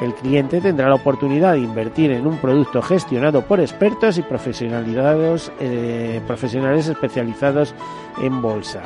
El 0.02 0.14
cliente 0.14 0.62
tendrá 0.62 0.88
la 0.88 0.96
oportunidad 0.96 1.54
de 1.54 1.60
invertir 1.60 2.12
en 2.12 2.26
un 2.26 2.38
producto 2.38 2.82
gestionado 2.82 3.42
por 3.42 3.60
expertos 3.60 4.18
y 4.18 4.22
eh, 4.22 6.22
profesionales 6.26 6.88
especializados 6.88 7.76
en 8.22 8.42
bolsa. 8.42 8.82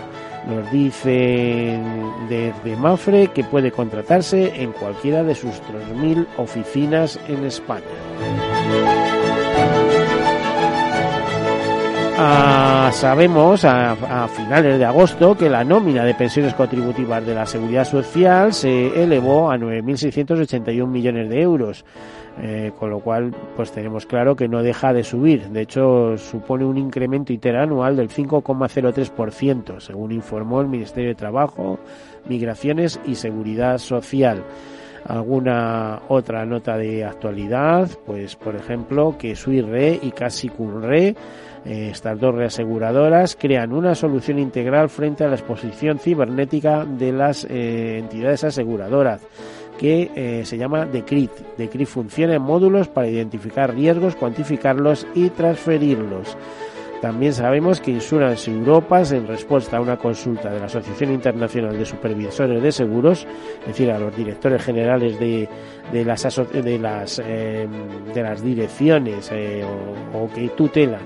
Nos 0.47 0.69
dicen 0.71 2.11
desde 2.27 2.75
Mafre 2.75 3.27
que 3.27 3.43
puede 3.43 3.71
contratarse 3.71 4.61
en 4.61 4.71
cualquiera 4.73 5.23
de 5.23 5.35
sus 5.35 5.61
3.000 5.61 6.27
oficinas 6.37 7.19
en 7.27 7.45
España. 7.45 7.83
Ah, 12.15 12.91
sabemos 12.93 13.65
a, 13.65 14.27
finales 14.27 14.77
de 14.77 14.85
agosto 14.85 15.35
que 15.35 15.49
la 15.49 15.63
nómina 15.63 16.05
de 16.05 16.13
pensiones 16.13 16.53
contributivas 16.53 17.25
de 17.25 17.33
la 17.33 17.45
Seguridad 17.45 17.85
Social 17.85 18.53
se 18.53 19.03
elevó 19.03 19.51
a 19.51 19.57
9.681 19.57 20.87
millones 20.87 21.29
de 21.29 21.41
euros. 21.41 21.83
Eh, 22.41 22.71
con 22.79 22.89
lo 22.89 22.99
cual 22.99 23.31
pues 23.55 23.71
tenemos 23.71 24.07
claro 24.07 24.35
que 24.35 24.47
no 24.47 24.63
deja 24.63 24.91
de 24.91 25.03
subir. 25.03 25.49
De 25.49 25.61
hecho, 25.61 26.17
supone 26.17 26.65
un 26.65 26.79
incremento 26.79 27.31
interanual 27.31 27.95
del 27.95 28.09
5,03%, 28.09 29.79
según 29.79 30.11
informó 30.11 30.59
el 30.61 30.67
Ministerio 30.67 31.09
de 31.09 31.15
Trabajo, 31.15 31.77
Migraciones 32.25 32.99
y 33.05 33.15
Seguridad 33.15 33.77
Social. 33.77 34.43
Alguna 35.05 36.01
otra 36.07 36.45
nota 36.45 36.77
de 36.77 37.03
actualidad, 37.03 37.89
pues 38.05 38.35
por 38.35 38.55
ejemplo 38.55 39.15
que 39.17 39.35
Suirre 39.35 39.99
y 40.01 40.11
Casi 40.11 40.49
eh, 41.65 41.89
estas 41.91 42.19
dos 42.19 42.35
reaseguradoras 42.35 43.37
crean 43.39 43.73
una 43.73 43.95
solución 43.95 44.39
integral 44.39 44.89
frente 44.89 45.23
a 45.23 45.27
la 45.27 45.35
exposición 45.35 45.99
cibernética 45.99 46.85
de 46.85 47.11
las 47.11 47.45
eh, 47.49 47.99
entidades 47.99 48.43
aseguradoras 48.43 49.21
que 49.77 50.11
eh, 50.15 50.45
se 50.45 50.57
llama 50.57 50.85
DECRIT. 50.85 51.31
DECRIT 51.57 51.87
funciona 51.87 52.35
en 52.35 52.41
módulos 52.41 52.87
para 52.87 53.07
identificar 53.07 53.73
riesgos, 53.73 54.15
cuantificarlos 54.15 55.07
y 55.15 55.29
transferirlos. 55.29 56.37
También 57.03 57.33
sabemos 57.33 57.81
que 57.81 57.91
Insurance 57.91 58.49
Europa, 58.49 59.01
en 59.01 59.27
respuesta 59.27 59.75
a 59.75 59.81
una 59.81 59.97
consulta 59.97 60.49
de 60.49 60.57
la 60.57 60.67
Asociación 60.67 61.11
Internacional 61.11 61.77
de 61.77 61.83
Supervisores 61.83 62.63
de 62.63 62.71
Seguros, 62.71 63.27
es 63.59 63.67
decir, 63.67 63.91
a 63.91 63.99
los 63.99 64.15
directores 64.15 64.63
generales 64.63 65.19
de, 65.19 65.49
de 65.91 66.05
las, 66.05 66.23
de 66.23 66.79
las, 66.79 67.19
em, 67.19 67.69
de 68.13 68.23
las 68.23 68.41
direcciones 68.41 69.29
eh, 69.33 69.65
o, 70.13 70.29
que 70.33 70.47
tutelan 70.55 71.01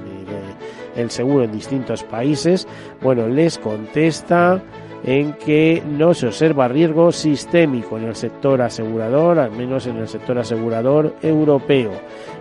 el, 0.96 1.02
el 1.02 1.10
seguro 1.10 1.46
en 1.46 1.52
distintos 1.52 2.04
países, 2.04 2.68
bueno, 3.02 3.28
les 3.28 3.58
contesta 3.58 4.62
en 5.04 5.34
que 5.34 5.82
no 5.86 6.14
se 6.14 6.28
observa 6.28 6.68
riesgo 6.68 7.12
sistémico 7.12 7.98
en 7.98 8.06
el 8.06 8.16
sector 8.16 8.62
asegurador, 8.62 9.40
al 9.40 9.52
menos 9.52 9.88
en 9.88 9.98
el 9.98 10.08
sector 10.08 10.38
asegurador 10.40 11.16
europeo. 11.22 11.92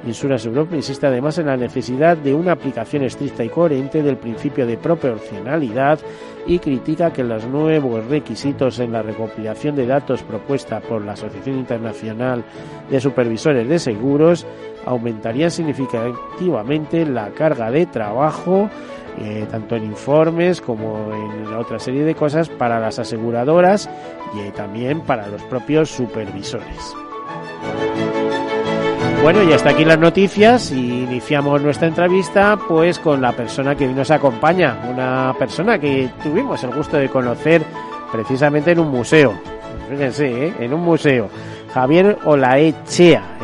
Insurance 0.06 0.48
Europe 0.48 0.76
insiste 0.76 1.06
además 1.06 1.38
en 1.38 1.46
la 1.46 1.56
necesidad 1.56 2.16
de 2.16 2.34
una 2.34 2.52
aplicación 2.52 3.02
estricta 3.02 3.44
y 3.44 3.48
coherente 3.48 4.02
del 4.02 4.16
principio 4.16 4.66
de 4.66 4.76
proporcionalidad 4.76 5.98
y 6.46 6.58
critica 6.60 7.12
que 7.12 7.25
los 7.25 7.44
nuevos 7.46 8.04
requisitos 8.06 8.78
en 8.78 8.92
la 8.92 9.02
recopilación 9.02 9.75
de 9.75 9.86
datos 9.86 10.22
propuesta 10.22 10.80
por 10.80 11.04
la 11.04 11.12
Asociación 11.12 11.58
Internacional 11.58 12.44
de 12.88 13.00
Supervisores 13.00 13.68
de 13.68 13.78
Seguros 13.78 14.46
aumentarían 14.84 15.50
significativamente 15.50 17.04
la 17.04 17.30
carga 17.30 17.70
de 17.70 17.86
trabajo 17.86 18.70
eh, 19.18 19.46
tanto 19.50 19.76
en 19.76 19.85
informes 19.85 20.61
como 20.61 21.12
en 21.12 21.54
otra 21.54 21.78
serie 21.78 22.04
de 22.04 22.14
cosas 22.14 22.49
para 22.49 22.78
las 22.78 22.99
aseguradoras 22.99 23.88
y 24.35 24.40
eh, 24.40 24.52
también 24.54 25.00
para 25.00 25.26
los 25.28 25.42
propios 25.44 25.90
supervisores. 25.90 26.94
Bueno, 29.23 29.42
y 29.42 29.52
hasta 29.52 29.70
aquí 29.70 29.85
las 29.85 29.99
noticias 29.99 30.70
y 30.70 31.04
iniciamos 31.04 31.62
nuestra 31.62 31.88
entrevista 31.88 32.58
pues 32.68 32.99
con 32.99 33.23
la 33.23 33.32
persona 33.32 33.75
que 33.75 33.88
nos 33.88 34.11
acompaña, 34.11 34.78
una 34.90 35.35
persona 35.38 35.78
que 35.78 36.11
tuvimos 36.23 36.62
el 36.62 36.75
gusto 36.75 36.99
de 36.99 37.08
conocer 37.08 37.62
precisamente 38.12 38.73
en 38.73 38.80
un 38.80 38.88
museo. 38.88 39.32
Fíjense, 39.88 40.46
¿eh? 40.46 40.54
en 40.61 40.75
un 40.75 40.80
museo. 40.80 41.28
Javier 41.73 42.18
Olaechea, 42.25 43.38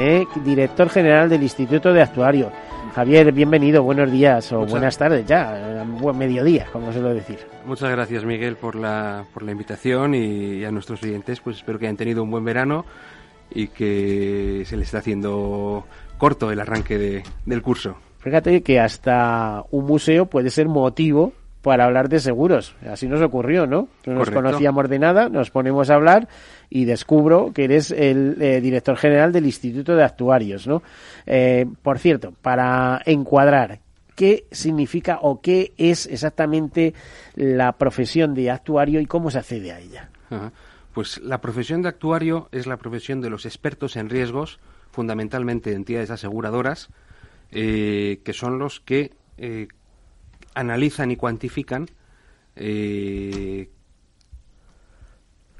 director 0.44 0.88
general 0.88 1.28
del 1.28 1.42
Instituto 1.42 1.92
de 1.92 2.02
Actuarios 2.02 2.52
Javier, 2.94 3.32
bienvenido, 3.32 3.82
buenos 3.82 4.12
días 4.12 4.52
o 4.52 4.66
buenas 4.66 4.98
tardes 4.98 5.24
ya, 5.24 5.82
buen 5.86 6.18
mediodía, 6.18 6.66
como 6.72 6.92
suelo 6.92 7.14
decir. 7.14 7.38
Muchas 7.64 7.90
gracias 7.90 8.24
Miguel 8.24 8.56
por 8.56 8.74
la, 8.74 9.24
por 9.32 9.42
la 9.42 9.52
invitación 9.52 10.14
y, 10.14 10.62
a 10.64 10.70
nuestros 10.70 11.02
oyentes 11.02 11.40
pues 11.40 11.56
espero 11.56 11.78
que 11.78 11.86
hayan 11.86 11.96
tenido 11.96 12.22
un 12.22 12.30
buen 12.30 12.44
verano 12.44 12.84
y 13.50 13.68
que 13.68 14.64
se 14.66 14.76
les 14.76 14.88
está 14.88 14.98
haciendo 14.98 15.86
corto 16.18 16.50
el 16.50 16.60
arranque 16.60 17.22
del 17.46 17.62
curso. 17.62 17.96
Fíjate 18.18 18.62
que 18.62 18.78
hasta 18.78 19.64
un 19.70 19.86
museo 19.86 20.26
puede 20.26 20.50
ser 20.50 20.68
motivo 20.68 21.32
para 21.62 21.84
hablar 21.84 22.08
de 22.08 22.20
seguros. 22.20 22.74
Así 22.86 23.08
nos 23.08 23.22
ocurrió, 23.22 23.66
¿no? 23.66 23.88
No 24.04 24.14
nos 24.14 24.30
conocíamos 24.30 24.88
de 24.90 24.98
nada, 24.98 25.28
nos 25.28 25.50
ponemos 25.50 25.88
a 25.90 25.94
hablar 25.94 26.28
y 26.74 26.86
descubro 26.86 27.52
que 27.52 27.64
eres 27.64 27.90
el 27.90 28.40
eh, 28.40 28.62
director 28.62 28.96
general 28.96 29.30
del 29.30 29.44
Instituto 29.44 29.94
de 29.94 30.04
Actuarios, 30.04 30.66
¿no? 30.66 30.82
Eh, 31.26 31.66
por 31.82 31.98
cierto, 31.98 32.32
para 32.40 33.02
encuadrar, 33.04 33.80
¿qué 34.16 34.46
significa 34.50 35.18
o 35.20 35.42
qué 35.42 35.74
es 35.76 36.06
exactamente 36.06 36.94
la 37.34 37.72
profesión 37.72 38.32
de 38.32 38.50
actuario 38.50 39.00
y 39.00 39.06
cómo 39.06 39.30
se 39.30 39.38
accede 39.38 39.70
a 39.70 39.80
ella? 39.80 40.10
Pues 40.94 41.20
la 41.20 41.42
profesión 41.42 41.82
de 41.82 41.90
actuario 41.90 42.48
es 42.52 42.66
la 42.66 42.78
profesión 42.78 43.20
de 43.20 43.28
los 43.28 43.44
expertos 43.44 43.96
en 43.96 44.08
riesgos, 44.08 44.58
fundamentalmente 44.92 45.68
de 45.70 45.76
entidades 45.76 46.10
aseguradoras, 46.10 46.88
eh, 47.50 48.20
que 48.24 48.32
son 48.32 48.58
los 48.58 48.80
que 48.80 49.10
analizan 50.54 51.10
y 51.10 51.16
cuantifican 51.16 51.86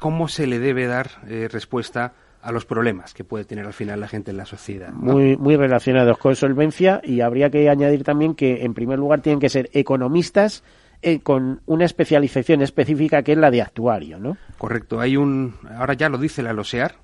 cómo 0.03 0.27
se 0.27 0.49
le 0.49 0.59
debe 0.59 0.89
dar 0.89 1.11
eh, 1.29 1.47
respuesta 1.49 2.13
a 2.43 2.51
los 2.51 2.65
problemas 2.65 3.15
que 3.15 3.23
puede 3.23 3.45
tener 3.45 3.65
al 3.67 3.73
final 3.73 4.01
la 4.01 4.09
gente 4.09 4.33
en 4.33 4.37
la 4.37 4.47
sociedad. 4.47 4.93
Muy, 4.93 5.37
muy 5.37 5.55
relacionados 5.55 6.19
con 6.19 6.35
solvencia 6.35 7.01
y 7.05 7.21
habría 7.21 7.51
que 7.51 7.71
añadir 7.71 8.03
también 8.03 8.35
que, 8.35 8.65
en 8.65 8.75
primer 8.75 8.99
lugar, 8.99 9.21
tienen 9.21 9.39
que 9.39 9.49
ser 9.49 9.71
economistas 9.73 10.65
eh, 11.03 11.21
con 11.21 11.61
una 11.67 11.85
especialización 11.85 12.63
específica 12.63 13.23
que 13.23 13.31
es 13.31 13.39
la 13.39 13.53
de 13.53 13.63
actuario, 13.63 14.19
¿no? 14.19 14.37
Correcto. 14.59 14.99
Hay 14.99 15.17
un, 15.17 15.55
ahora 15.79 15.95
ya 15.95 16.09
lo 16.09 16.19
dice 16.19 16.43
la 16.43 16.53
LOSEAR, 16.53 16.97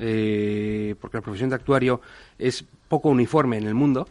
eh, 0.00 0.96
porque 1.00 1.18
la 1.18 1.22
profesión 1.22 1.50
de 1.50 1.54
actuario 1.54 2.00
es 2.36 2.64
poco 2.88 3.10
uniforme 3.10 3.58
en 3.58 3.68
el 3.68 3.74
mundo, 3.74 4.08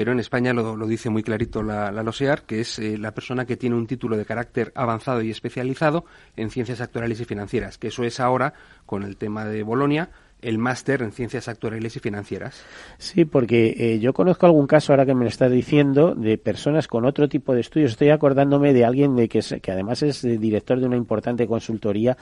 pero 0.00 0.12
en 0.12 0.20
España 0.20 0.54
lo, 0.54 0.86
dice 0.86 1.10
muy 1.10 1.22
clarito 1.22 1.62
la, 1.62 1.92
LOSEAR, 1.92 2.44
que 2.44 2.60
es 2.60 2.78
eh, 2.78 2.96
la 2.96 3.12
persona 3.12 3.44
que 3.44 3.58
tiene 3.58 3.76
un 3.76 3.86
título 3.86 4.16
de 4.16 4.24
carácter 4.24 4.72
avanzado 4.74 5.20
y 5.20 5.30
especializado 5.30 6.06
en 6.36 6.48
ciencias 6.48 6.80
actuariales 6.80 7.20
y 7.20 7.26
financieras, 7.26 7.76
que 7.76 7.88
eso 7.88 8.02
es 8.04 8.18
ahora, 8.18 8.54
con 8.86 9.02
el 9.02 9.18
tema 9.18 9.44
de 9.44 9.62
Bolonia, 9.62 10.08
el 10.42 10.58
máster 10.58 11.02
en 11.02 11.12
ciencias 11.12 11.48
actuariales 11.48 11.96
y 11.96 12.00
financieras. 12.00 12.62
Sí, 12.98 13.24
porque 13.24 13.74
eh, 13.78 13.98
yo 13.98 14.12
conozco 14.12 14.46
algún 14.46 14.66
caso 14.66 14.92
ahora 14.92 15.06
que 15.06 15.14
me 15.14 15.24
lo 15.24 15.28
estás 15.28 15.50
diciendo 15.50 16.14
de 16.14 16.38
personas 16.38 16.88
con 16.88 17.04
otro 17.04 17.28
tipo 17.28 17.54
de 17.54 17.60
estudios. 17.60 17.92
Estoy 17.92 18.10
acordándome 18.10 18.72
de 18.72 18.84
alguien 18.84 19.16
de 19.16 19.28
que, 19.28 19.40
que 19.60 19.72
además 19.72 20.02
es 20.02 20.22
director 20.22 20.80
de 20.80 20.86
una 20.86 20.96
importante 20.96 21.46
consultoría 21.46 22.16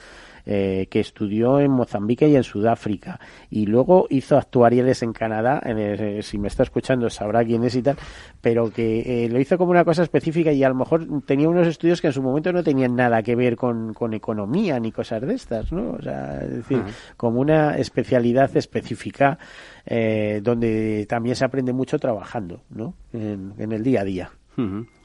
eh, 0.45 0.87
que 0.89 0.99
estudió 0.99 1.59
en 1.59 1.69
Mozambique 1.69 2.27
y 2.27 2.35
en 2.35 2.43
Sudáfrica 2.43 3.19
y 3.49 3.65
luego 3.65 4.07
hizo 4.09 4.37
actuariales 4.37 5.03
en 5.03 5.13
Canadá. 5.13 5.61
En 5.63 6.23
si 6.23 6.37
me 6.37 6.47
está 6.47 6.63
escuchando 6.63 7.09
sabrá 7.09 7.43
quién 7.43 7.63
es 7.63 7.75
y 7.75 7.81
tal, 7.81 7.97
pero 8.41 8.71
que 8.71 9.25
eh, 9.25 9.29
lo 9.29 9.39
hizo 9.39 9.57
como 9.57 9.71
una 9.71 9.85
cosa 9.85 10.03
específica 10.03 10.51
y 10.51 10.63
a 10.63 10.69
lo 10.69 10.75
mejor 10.75 11.05
tenía 11.25 11.49
unos 11.49 11.67
estudios 11.67 12.01
que 12.01 12.07
en 12.07 12.13
su 12.13 12.23
momento 12.23 12.51
no 12.51 12.63
tenían 12.63 12.95
nada 12.95 13.21
que 13.21 13.35
ver 13.35 13.55
con, 13.55 13.93
con 13.93 14.13
economía 14.13 14.79
ni 14.79 14.91
cosas 14.91 15.21
de 15.21 15.33
estas, 15.33 15.71
¿no? 15.71 15.91
O 15.91 16.01
sea, 16.01 16.39
es 16.41 16.55
decir, 16.55 16.81
como 17.17 17.39
una 17.39 17.77
especialidad 18.09 18.57
específica 18.57 19.37
eh, 19.85 20.39
donde 20.43 21.05
también 21.07 21.35
se 21.35 21.45
aprende 21.45 21.73
mucho 21.73 21.99
trabajando, 21.99 22.63
¿no? 22.69 22.95
En, 23.13 23.71
el 23.71 23.83
día 23.83 24.01
a 24.01 24.03
día. 24.03 24.31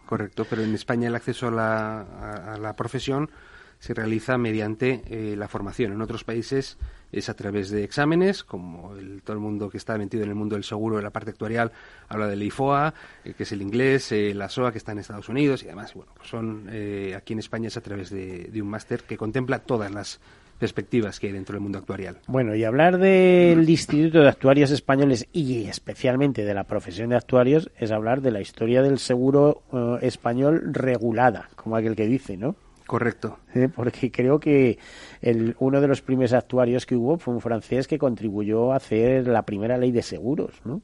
Correcto, 0.06 0.46
pero 0.48 0.62
en 0.62 0.74
España 0.74 1.08
el 1.08 1.14
acceso 1.14 1.48
a 1.48 1.50
la, 1.50 2.00
a 2.54 2.58
la 2.58 2.74
profesión 2.74 3.30
se 3.84 3.92
realiza 3.92 4.38
mediante 4.38 5.02
eh, 5.08 5.36
la 5.36 5.46
formación. 5.46 5.92
En 5.92 6.00
otros 6.00 6.24
países 6.24 6.78
es 7.12 7.28
a 7.28 7.34
través 7.34 7.68
de 7.68 7.84
exámenes, 7.84 8.42
como 8.42 8.96
el, 8.96 9.22
todo 9.22 9.34
el 9.34 9.40
mundo 9.40 9.68
que 9.68 9.76
está 9.76 9.98
metido 9.98 10.22
en 10.24 10.30
el 10.30 10.34
mundo 10.34 10.56
del 10.56 10.64
seguro 10.64 10.96
de 10.96 11.02
la 11.02 11.10
parte 11.10 11.30
actuarial 11.30 11.70
habla 12.08 12.26
del 12.26 12.42
IFOA, 12.42 12.94
eh, 13.24 13.34
que 13.34 13.42
es 13.42 13.52
el 13.52 13.60
inglés, 13.60 14.10
eh, 14.12 14.32
la 14.34 14.48
SOA 14.48 14.72
que 14.72 14.78
está 14.78 14.92
en 14.92 15.00
Estados 15.00 15.28
Unidos 15.28 15.62
y 15.62 15.66
además, 15.66 15.92
bueno, 15.92 16.12
pues 16.16 16.28
son 16.28 16.66
aquí 17.14 17.34
en 17.34 17.40
España 17.40 17.68
es 17.68 17.76
a 17.76 17.82
través 17.82 18.08
de, 18.08 18.50
un 18.54 18.68
máster 18.68 19.02
que 19.02 19.18
contempla 19.18 19.58
todas 19.58 19.90
las 19.90 20.18
perspectivas 20.64 21.20
que 21.20 21.26
hay 21.26 21.34
dentro 21.34 21.52
del 21.52 21.60
mundo 21.60 21.76
actuarial. 21.76 22.16
Bueno, 22.26 22.54
y 22.54 22.64
hablar 22.64 22.96
del 22.96 23.68
Instituto 23.68 24.20
de 24.20 24.28
Actuarios 24.30 24.70
Españoles 24.70 25.28
y 25.30 25.64
especialmente 25.66 26.42
de 26.42 26.54
la 26.54 26.64
profesión 26.64 27.10
de 27.10 27.16
actuarios 27.16 27.70
es 27.78 27.92
hablar 27.92 28.22
de 28.22 28.30
la 28.30 28.40
historia 28.40 28.80
del 28.80 28.98
seguro 28.98 29.62
español 30.00 30.72
regulada, 30.72 31.50
como 31.54 31.76
aquel 31.76 31.94
que 31.94 32.06
dice, 32.06 32.38
¿no? 32.38 32.56
Correcto. 32.86 33.38
Porque 33.74 34.10
creo 34.10 34.40
que 34.40 34.78
el, 35.20 35.54
uno 35.58 35.82
de 35.82 35.88
los 35.88 36.00
primeros 36.00 36.32
actuarios 36.32 36.86
que 36.86 36.96
hubo 36.96 37.18
fue 37.18 37.34
un 37.34 37.42
francés 37.42 37.86
que 37.86 37.98
contribuyó 37.98 38.72
a 38.72 38.76
hacer 38.76 39.28
la 39.28 39.42
primera 39.42 39.76
ley 39.76 39.92
de 39.92 40.02
seguros, 40.02 40.62
¿no? 40.64 40.80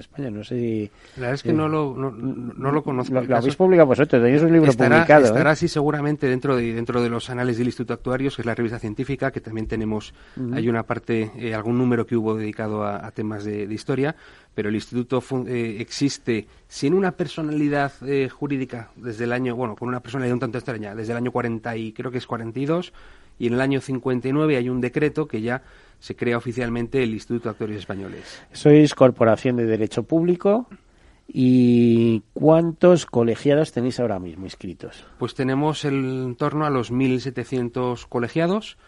España, 0.00 0.30
no 0.30 0.44
sé 0.44 0.56
si... 0.56 0.90
La 1.16 1.22
verdad 1.22 1.34
es 1.34 1.42
que 1.42 1.52
no, 1.52 1.68
lo, 1.68 1.94
no, 1.96 2.10
no, 2.10 2.72
lo 2.72 2.82
conozco. 2.82 3.20
Lo, 3.20 3.36
habéis 3.36 3.56
publicado 3.56 3.86
vosotros, 3.86 4.22
tenéis 4.22 4.42
un 4.42 4.52
libro 4.52 4.72
publicado. 4.72 5.24
¿eh? 5.24 5.28
Estará 5.28 5.50
así 5.50 5.68
seguramente 5.68 6.26
dentro 6.26 6.56
de, 6.56 6.72
dentro 6.72 7.02
de 7.02 7.08
los 7.08 7.30
anales 7.30 7.58
del 7.58 7.66
Instituto 7.66 7.94
Actuarios, 7.94 8.36
que 8.36 8.42
es 8.42 8.46
la 8.46 8.54
revista 8.54 8.78
científica, 8.78 9.30
que 9.30 9.40
también 9.40 9.66
tenemos, 9.66 10.14
hay 10.52 10.68
una 10.68 10.82
parte, 10.82 11.30
eh, 11.36 11.54
algún 11.54 11.78
número 11.78 12.06
que 12.06 12.16
hubo 12.16 12.34
dedicado 12.34 12.84
a, 12.84 13.10
temas 13.12 13.44
de, 13.44 13.64
historia, 13.64 14.14
pero 14.54 14.68
el 14.68 14.74
instituto 14.74 15.22
eh, 15.46 15.76
existe 15.80 16.46
sin 16.66 16.94
una 16.94 17.12
personalidad 17.12 17.92
jurídica 18.30 18.90
desde 18.96 19.24
el 19.24 19.32
año, 19.32 19.56
bueno, 19.56 19.76
con 19.76 19.88
una 19.88 20.00
personalidad 20.00 20.34
un 20.34 20.40
tanto 20.40 20.58
extraña, 20.58 20.94
desde 20.94 21.12
el 21.12 21.18
año 21.18 21.32
40 21.32 21.76
y 21.76 21.92
creo 21.92 22.10
que 22.10 22.18
es 22.18 22.26
42, 22.26 22.92
y 23.38 23.46
en 23.46 23.54
el 23.54 23.60
año 23.60 23.80
59 23.80 24.56
hay 24.56 24.68
un 24.68 24.80
decreto 24.80 25.26
que 25.26 25.40
ya 25.40 25.62
se 25.98 26.16
crea 26.16 26.36
oficialmente 26.36 27.02
el 27.02 27.12
Instituto 27.12 27.44
de 27.44 27.50
Actuarios 27.50 27.80
Españoles. 27.80 28.42
Sois 28.52 28.94
Corporación 28.94 29.56
de 29.56 29.66
Derecho 29.66 30.02
Público. 30.04 30.66
¿Y 31.30 32.22
cuántos 32.32 33.04
colegiados 33.04 33.72
tenéis 33.72 34.00
ahora 34.00 34.18
mismo 34.18 34.46
inscritos? 34.46 35.04
Pues 35.18 35.34
tenemos 35.34 35.84
en 35.84 36.36
torno 36.36 36.64
a 36.64 36.70
los 36.70 36.90
1.700 36.90 38.06
colegiados. 38.08 38.78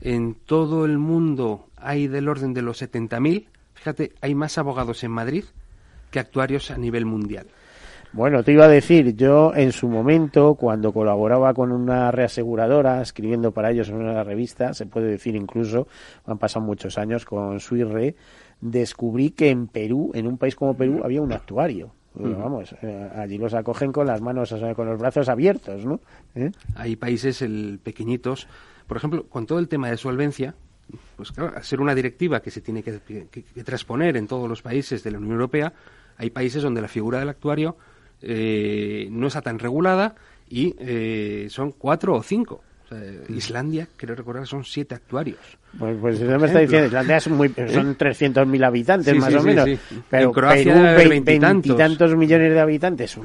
En 0.00 0.34
todo 0.34 0.86
el 0.86 0.96
mundo 0.96 1.68
hay 1.76 2.08
del 2.08 2.28
orden 2.28 2.54
de 2.54 2.62
los 2.62 2.80
70.000. 2.80 3.48
Fíjate, 3.74 4.12
hay 4.22 4.34
más 4.34 4.56
abogados 4.56 5.04
en 5.04 5.10
Madrid 5.10 5.44
que 6.10 6.20
actuarios 6.20 6.70
a 6.70 6.78
nivel 6.78 7.04
mundial. 7.04 7.48
Bueno, 8.12 8.42
te 8.42 8.52
iba 8.52 8.64
a 8.64 8.68
decir, 8.68 9.14
yo 9.14 9.54
en 9.54 9.70
su 9.70 9.88
momento, 9.88 10.56
cuando 10.56 10.92
colaboraba 10.92 11.54
con 11.54 11.70
una 11.70 12.10
reaseguradora, 12.10 13.00
escribiendo 13.00 13.52
para 13.52 13.70
ellos 13.70 13.88
en 13.88 13.96
una 13.96 14.24
revista, 14.24 14.74
se 14.74 14.86
puede 14.86 15.06
decir 15.06 15.36
incluso, 15.36 15.86
han 16.26 16.36
pasado 16.36 16.64
muchos 16.64 16.98
años 16.98 17.24
con 17.24 17.60
Suirre, 17.60 18.16
descubrí 18.60 19.30
que 19.30 19.50
en 19.50 19.68
Perú, 19.68 20.10
en 20.14 20.26
un 20.26 20.38
país 20.38 20.56
como 20.56 20.76
Perú, 20.76 21.02
había 21.04 21.22
un 21.22 21.32
actuario. 21.32 21.92
Vamos, 22.12 22.74
eh, 22.82 23.10
allí 23.14 23.38
los 23.38 23.54
acogen 23.54 23.92
con 23.92 24.08
las 24.08 24.20
manos, 24.20 24.52
con 24.74 24.86
los 24.88 24.98
brazos 24.98 25.28
abiertos, 25.28 25.86
¿no? 25.86 26.00
¿Eh? 26.34 26.50
Hay 26.74 26.96
países 26.96 27.40
el, 27.40 27.78
pequeñitos, 27.80 28.48
por 28.88 28.96
ejemplo, 28.96 29.26
con 29.28 29.46
todo 29.46 29.60
el 29.60 29.68
tema 29.68 29.88
de 29.88 29.96
solvencia, 29.96 30.56
pues 31.14 31.30
claro, 31.30 31.52
al 31.54 31.62
ser 31.62 31.80
una 31.80 31.94
directiva 31.94 32.40
que 32.40 32.50
se 32.50 32.60
tiene 32.60 32.82
que, 32.82 32.98
que 33.30 33.64
transponer 33.64 34.16
en 34.16 34.26
todos 34.26 34.48
los 34.48 34.60
países 34.60 35.04
de 35.04 35.12
la 35.12 35.18
Unión 35.18 35.34
Europea, 35.34 35.72
hay 36.16 36.30
países 36.30 36.64
donde 36.64 36.82
la 36.82 36.88
figura 36.88 37.20
del 37.20 37.28
actuario 37.28 37.76
eh, 38.22 39.08
no 39.10 39.28
está 39.28 39.42
tan 39.42 39.58
regulada 39.58 40.14
y 40.48 40.74
eh, 40.78 41.46
son 41.50 41.72
cuatro 41.72 42.14
o 42.14 42.22
cinco. 42.22 42.62
Mm. 42.90 43.34
Islandia, 43.36 43.88
creo 43.96 44.16
recordar, 44.16 44.46
son 44.48 44.64
siete 44.64 44.96
actuarios. 44.96 45.38
Pues, 45.78 45.96
pues 46.00 46.20
me 46.20 46.46
está 46.46 46.58
diciendo, 46.58 46.88
Islandia 46.88 47.20
son, 47.20 47.34
muy, 47.34 47.48
son 47.48 47.96
300.000 47.96 48.66
habitantes 48.66 49.16
más 49.16 49.34
o 49.34 49.42
menos. 49.42 49.68
Pero 50.08 50.24
en 50.24 50.32
Croacia, 50.32 50.96
Perú, 50.96 51.08
veintitantos 51.24 52.16
millones 52.16 52.52
de 52.52 52.60
habitantes. 52.60 53.16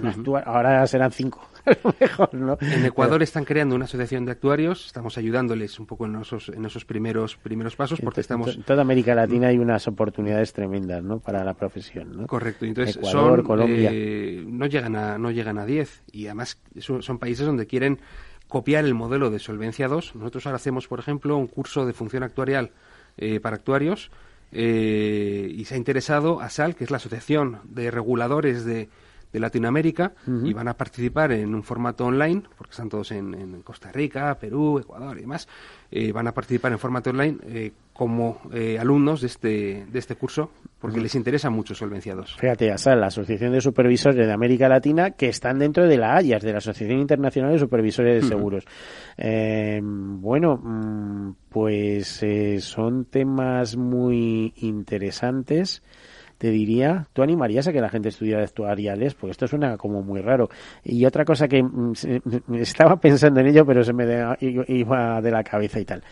Ahora 0.45 0.85
serán 0.85 1.11
cinco. 1.11 1.49
En 2.61 2.85
Ecuador 2.85 3.21
están 3.23 3.45
creando 3.45 3.75
una 3.75 3.85
asociación 3.85 4.25
de 4.25 4.31
actuarios, 4.31 4.85
estamos 4.85 5.17
ayudándoles 5.17 5.79
un 5.79 5.85
poco 5.85 6.05
en 6.05 6.15
esos, 6.15 6.49
en 6.49 6.65
esos 6.65 6.85
primeros, 6.85 7.35
primeros 7.37 7.75
pasos 7.75 7.99
porque 8.01 8.21
estamos... 8.21 8.55
En 8.55 8.63
toda 8.63 8.81
América 8.81 9.15
Latina 9.15 9.47
hay 9.47 9.57
unas 9.57 9.87
oportunidades 9.87 10.53
tremendas 10.53 11.03
¿no? 11.03 11.19
para 11.19 11.43
la 11.43 11.53
profesión. 11.53 12.15
¿no? 12.15 12.27
Correcto, 12.27 12.65
entonces 12.65 12.97
Ecuador, 12.97 13.43
Colombia. 13.43 13.89
Eh, 13.91 14.43
no 14.47 14.65
llegan 14.65 14.95
a 14.95 15.17
no 15.17 15.31
llegan 15.31 15.57
a 15.57 15.65
10 15.65 16.03
y 16.11 16.27
además 16.27 16.59
son, 16.79 17.17
países 17.19 17.45
donde 17.45 17.65
quieren 17.67 17.99
copiar 18.47 18.85
el 18.85 18.93
modelo 18.93 19.29
de 19.29 19.39
Solvencia 19.39 19.87
2. 19.87 20.15
Nosotros 20.15 20.45
ahora 20.45 20.57
hacemos, 20.57 20.87
por 20.87 20.99
ejemplo, 20.99 21.37
un 21.37 21.47
curso 21.47 21.85
de 21.85 21.93
función 21.93 22.23
actuarial 22.23 22.71
eh, 23.17 23.39
para 23.39 23.55
actuarios 23.55 24.11
eh, 24.51 25.47
y 25.51 25.65
se 25.65 25.75
ha 25.75 25.77
interesado 25.77 26.39
a 26.39 26.49
SAL, 26.49 26.75
que 26.75 26.83
es 26.83 26.91
la 26.91 26.97
Asociación 26.97 27.59
de 27.65 27.91
Reguladores 27.91 28.65
de 28.65 28.89
de 29.31 29.39
Latinoamérica 29.39 30.13
y 30.43 30.53
van 30.53 30.67
a 30.67 30.75
participar 30.75 31.31
en 31.33 31.53
un 31.53 31.63
formato 31.63 32.05
online, 32.05 32.43
porque 32.57 32.71
están 32.71 32.89
todos 32.89 33.11
en, 33.11 33.61
Costa 33.63 33.91
Rica, 33.91 34.37
Perú, 34.39 34.79
Ecuador 34.79 35.17
y 35.17 35.21
demás, 35.21 35.47
eh, 35.91 36.11
van 36.11 36.27
a 36.27 36.33
participar 36.33 36.71
en 36.71 36.79
formato 36.79 37.09
online 37.09 37.37
eh, 37.43 37.71
como 37.93 38.41
eh, 38.53 38.77
alumnos 38.79 39.21
de 39.21 39.27
este, 39.27 39.85
de 39.91 39.99
este 39.99 40.15
curso, 40.15 40.51
porque 40.79 40.99
les 40.99 41.15
interesa 41.15 41.49
mucho 41.49 41.75
Solvenciados. 41.75 42.35
Fíjate, 42.39 42.71
ASAL, 42.71 43.01
la 43.01 43.07
Asociación 43.07 43.51
de 43.51 43.61
Supervisores 43.61 44.25
de 44.25 44.33
América 44.33 44.69
Latina, 44.69 45.11
que 45.11 45.27
están 45.27 45.59
dentro 45.59 45.87
de 45.87 45.97
la 45.97 46.15
AYAS, 46.15 46.43
de 46.43 46.51
la 46.51 46.59
Asociación 46.59 46.99
Internacional 46.99 47.51
de 47.51 47.59
Supervisores 47.59 48.21
de 48.21 48.27
Seguros. 48.27 48.65
bueno, 49.17 50.57
mm, 50.57 51.35
pues 51.49 52.23
son 52.59 53.05
temas 53.05 53.75
muy 53.75 54.53
interesantes 54.57 55.81
te 56.37 56.49
diría, 56.49 57.07
tú 57.13 57.23
animarías 57.23 57.67
a 57.67 57.73
que 57.73 57.81
la 57.81 57.89
gente 57.89 58.09
estudiara 58.09 58.43
actuariales, 58.43 59.13
porque 59.15 59.31
esto 59.31 59.47
suena 59.47 59.77
como 59.77 60.01
muy 60.01 60.21
raro. 60.21 60.49
Y 60.83 61.05
otra 61.05 61.25
cosa 61.25 61.47
que 61.47 61.63
mm, 61.63 61.93
estaba 62.55 62.97
pensando 62.97 63.39
en 63.39 63.47
ello, 63.47 63.65
pero 63.65 63.83
se 63.83 63.93
me 63.93 64.05
iba 64.67 65.21
de 65.21 65.31
la 65.31 65.43
cabeza 65.43 65.79
y 65.79 65.85
tal 65.85 66.03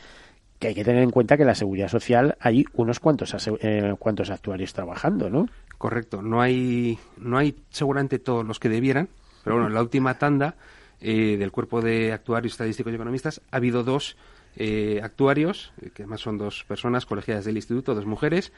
que 0.64 0.70
hay 0.70 0.76
que 0.76 0.86
tener 0.86 1.04
en 1.04 1.10
cuenta 1.10 1.36
que 1.36 1.44
la 1.44 1.56
seguridad 1.56 1.90
social 1.90 2.38
hay 2.40 2.64
unos 2.76 3.02
cuantos 3.02 3.36
eh, 3.60 3.96
cuantos 4.00 4.30
actuarios 4.30 4.72
trabajando, 4.72 5.30
¿no? 5.30 5.50
Correcto, 5.78 6.22
no 6.22 6.42
hay 6.42 6.98
no 7.18 7.38
hay 7.38 7.54
seguramente 7.70 8.18
todos 8.18 8.46
los 8.46 8.62
que 8.62 8.70
debieran, 8.70 9.10
pero 9.44 9.58
bueno, 9.58 9.68
en 9.68 9.74
la 9.74 9.82
última 9.82 10.18
tanda 10.18 10.56
eh, 11.02 11.36
del 11.36 11.52
cuerpo 11.52 11.82
de 11.82 12.14
actuarios 12.14 12.54
estadísticos 12.54 12.94
y 12.94 12.96
economistas 12.96 13.42
ha 13.52 13.58
habido 13.58 13.84
dos 13.84 14.16
eh, 14.56 15.02
actuarios, 15.04 15.74
que 15.94 16.04
además 16.04 16.22
son 16.22 16.38
dos 16.38 16.64
personas 16.64 17.06
colegiadas 17.06 17.44
del 17.44 17.58
instituto, 17.58 17.94
dos 17.94 18.06
mujeres, 18.06 18.54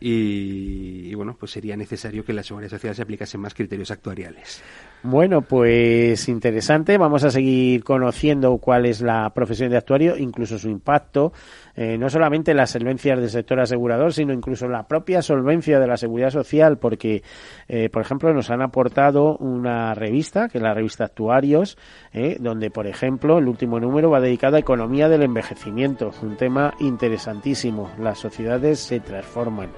y, 0.00 1.14
bueno, 1.14 1.36
pues 1.38 1.52
sería 1.52 1.76
necesario 1.76 2.24
que 2.24 2.32
la 2.32 2.42
Seguridad 2.42 2.70
Social 2.70 2.94
se 2.94 3.02
aplicasen 3.02 3.40
más 3.40 3.54
criterios 3.54 3.90
actuariales. 3.90 4.62
Bueno, 5.02 5.42
pues 5.42 6.28
interesante. 6.28 6.98
Vamos 6.98 7.24
a 7.24 7.30
seguir 7.30 7.84
conociendo 7.84 8.58
cuál 8.58 8.86
es 8.86 9.00
la 9.00 9.30
profesión 9.34 9.70
de 9.70 9.76
actuario, 9.76 10.16
incluso 10.16 10.58
su 10.58 10.68
impacto, 10.68 11.32
eh, 11.76 11.98
no 11.98 12.08
solamente 12.08 12.52
en 12.52 12.58
las 12.58 12.70
solvencias 12.70 13.18
del 13.18 13.30
sector 13.30 13.60
asegurador, 13.60 14.12
sino 14.12 14.32
incluso 14.32 14.68
la 14.68 14.86
propia 14.86 15.22
solvencia 15.22 15.78
de 15.78 15.86
la 15.86 15.96
seguridad 15.96 16.30
social, 16.30 16.78
porque, 16.78 17.22
eh, 17.68 17.88
por 17.90 18.02
ejemplo, 18.02 18.32
nos 18.32 18.50
han 18.50 18.62
aportado 18.62 19.36
una 19.38 19.94
revista, 19.94 20.48
que 20.48 20.58
es 20.58 20.62
la 20.62 20.74
revista 20.74 21.04
Actuarios, 21.04 21.76
eh, 22.12 22.36
donde, 22.40 22.70
por 22.70 22.86
ejemplo, 22.86 23.38
el 23.38 23.48
último 23.48 23.80
número 23.80 24.10
va 24.10 24.20
dedicado 24.20 24.56
a 24.56 24.60
economía 24.60 25.08
del 25.08 25.22
envejecimiento, 25.22 26.12
un 26.22 26.36
tema 26.36 26.74
interesantísimo. 26.80 27.90
Las 27.98 28.18
sociedades 28.18 28.80
se 28.80 29.00
transforman. 29.00 29.70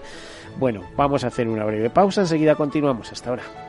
Bueno, 0.59 0.83
vamos 0.97 1.25
a 1.25 1.29
hacer 1.29 1.49
una 1.49 1.65
breve 1.65 1.91
pausa, 1.91 2.23
enseguida 2.23 2.55
continuamos. 2.55 3.13
Hasta 3.13 3.31
ahora. 3.31 3.66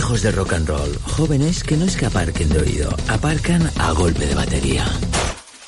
Hijos 0.00 0.22
de 0.22 0.32
rock 0.32 0.54
and 0.54 0.66
roll, 0.66 0.98
jóvenes 1.02 1.62
que 1.62 1.76
no 1.76 1.84
es 1.84 1.94
que 1.94 2.06
aparquen 2.06 2.48
de 2.48 2.60
oído, 2.60 2.88
aparcan 3.06 3.70
a 3.78 3.92
golpe 3.92 4.24
de 4.24 4.34
batería. 4.34 4.86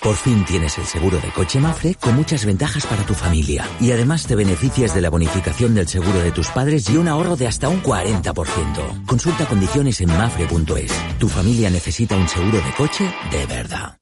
Por 0.00 0.16
fin 0.16 0.42
tienes 0.46 0.78
el 0.78 0.86
seguro 0.86 1.18
de 1.18 1.30
coche 1.32 1.60
Mafre 1.60 1.96
con 1.96 2.16
muchas 2.16 2.46
ventajas 2.46 2.86
para 2.86 3.04
tu 3.04 3.12
familia. 3.12 3.68
Y 3.78 3.92
además 3.92 4.26
te 4.26 4.34
beneficias 4.34 4.94
de 4.94 5.02
la 5.02 5.10
bonificación 5.10 5.74
del 5.74 5.86
seguro 5.86 6.18
de 6.20 6.32
tus 6.32 6.48
padres 6.48 6.88
y 6.88 6.96
un 6.96 7.08
ahorro 7.08 7.36
de 7.36 7.46
hasta 7.46 7.68
un 7.68 7.82
40%. 7.82 9.04
Consulta 9.04 9.44
condiciones 9.44 10.00
en 10.00 10.08
mafre.es. 10.08 10.92
Tu 11.18 11.28
familia 11.28 11.68
necesita 11.68 12.16
un 12.16 12.26
seguro 12.26 12.56
de 12.56 12.72
coche 12.74 13.14
de 13.30 13.44
verdad 13.44 14.01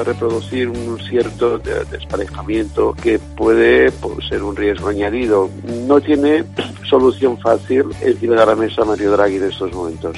reproducir 0.05 0.67
un 0.69 0.99
cierto 1.09 1.57
de- 1.59 1.85
desparejamiento 1.85 2.93
que 2.93 3.17
puede 3.17 3.91
pues, 3.91 4.27
ser 4.27 4.43
un 4.43 4.55
riesgo 4.55 4.89
añadido. 4.89 5.49
No 5.87 5.99
tiene 6.01 6.43
solución 6.87 7.39
fácil 7.39 7.85
encima 8.01 8.35
de 8.35 8.45
la 8.45 8.55
mesa 8.55 8.83
Mario 8.85 9.11
Draghi 9.11 9.37
en 9.37 9.45
estos 9.45 9.71
momentos. 9.73 10.17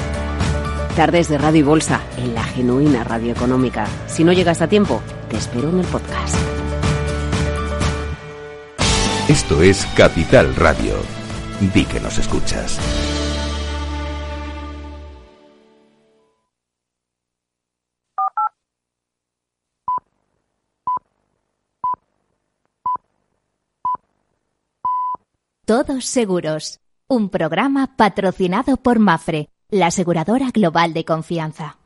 Tardes 0.91 1.29
de 1.29 1.37
Radio 1.37 1.59
y 1.59 1.63
Bolsa, 1.63 2.01
en 2.17 2.33
la 2.33 2.43
genuina 2.43 3.03
radio 3.03 3.31
económica. 3.31 3.87
Si 4.07 4.23
no 4.23 4.33
llegas 4.33 4.61
a 4.61 4.67
tiempo, 4.67 5.01
te 5.29 5.37
espero 5.37 5.69
en 5.69 5.79
el 5.79 5.85
podcast. 5.85 6.35
Esto 9.29 9.61
es 9.61 9.85
Capital 9.95 10.53
Radio. 10.55 10.95
Di 11.73 11.85
que 11.85 11.99
nos 12.01 12.17
escuchas. 12.17 12.79
Todos 25.65 26.05
Seguros, 26.05 26.81
un 27.07 27.29
programa 27.29 27.95
patrocinado 27.95 28.75
por 28.75 28.99
Mafre, 28.99 29.47
la 29.71 29.87
aseguradora 29.87 30.51
global 30.51 30.93
de 30.93 31.05
confianza. 31.05 31.77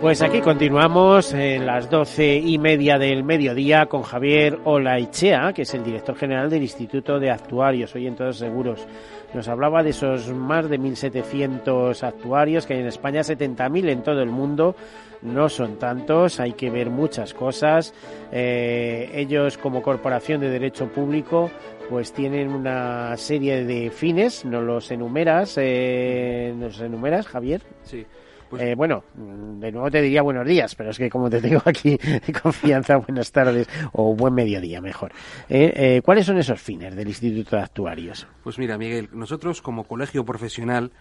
Pues 0.00 0.22
aquí 0.22 0.40
continuamos 0.40 1.34
en 1.34 1.66
las 1.66 1.90
doce 1.90 2.36
y 2.36 2.56
media 2.58 2.98
del 2.98 3.24
mediodía 3.24 3.86
con 3.86 4.02
Javier 4.02 4.58
Olaichea, 4.64 5.52
que 5.52 5.62
es 5.62 5.74
el 5.74 5.84
director 5.84 6.16
general 6.16 6.48
del 6.48 6.62
Instituto 6.62 7.20
de 7.20 7.30
Actuarios, 7.30 7.94
hoy 7.94 8.06
en 8.06 8.16
Todos 8.16 8.38
Seguros. 8.38 8.86
Nos 9.34 9.48
hablaba 9.48 9.82
de 9.82 9.90
esos 9.90 10.32
más 10.32 10.68
de 10.68 10.78
1.700 10.80 12.02
actuarios 12.02 12.66
que 12.66 12.74
hay 12.74 12.80
en 12.80 12.86
España, 12.86 13.20
70.000 13.20 13.88
en 13.90 14.02
todo 14.02 14.22
el 14.22 14.30
mundo. 14.30 14.74
No 15.20 15.48
son 15.48 15.78
tantos, 15.78 16.40
hay 16.40 16.52
que 16.52 16.70
ver 16.70 16.90
muchas 16.90 17.34
cosas. 17.34 17.92
Eh, 18.32 19.10
ellos 19.14 19.58
como 19.58 19.82
corporación 19.82 20.40
de 20.40 20.48
derecho 20.48 20.88
público 20.88 21.50
pues 21.88 22.12
tienen 22.12 22.52
una 22.52 23.16
serie 23.16 23.64
de 23.64 23.90
fines, 23.90 24.44
¿nos 24.44 24.62
los 24.62 24.90
enumeras? 24.90 25.54
Eh, 25.56 26.52
¿Nos 26.56 26.80
enumeras, 26.80 27.26
Javier? 27.26 27.62
Sí. 27.82 28.04
Pues 28.48 28.62
eh, 28.62 28.74
bueno, 28.74 29.04
de 29.14 29.70
nuevo 29.70 29.90
te 29.90 30.00
diría 30.00 30.22
buenos 30.22 30.46
días, 30.46 30.74
pero 30.74 30.90
es 30.90 30.98
que 30.98 31.10
como 31.10 31.28
te 31.28 31.40
tengo 31.40 31.60
aquí 31.64 31.98
confianza, 32.42 32.96
buenas 32.96 33.30
tardes 33.30 33.68
o 33.92 34.14
buen 34.14 34.32
mediodía 34.34 34.80
mejor. 34.80 35.12
Eh, 35.50 35.72
eh, 35.76 36.02
¿Cuáles 36.02 36.24
son 36.24 36.38
esos 36.38 36.60
fines 36.60 36.96
del 36.96 37.08
Instituto 37.08 37.56
de 37.56 37.62
Actuarios? 37.62 38.26
Pues 38.42 38.58
mira, 38.58 38.78
Miguel, 38.78 39.10
nosotros 39.12 39.60
como 39.60 39.84
colegio 39.84 40.24
profesional, 40.24 40.92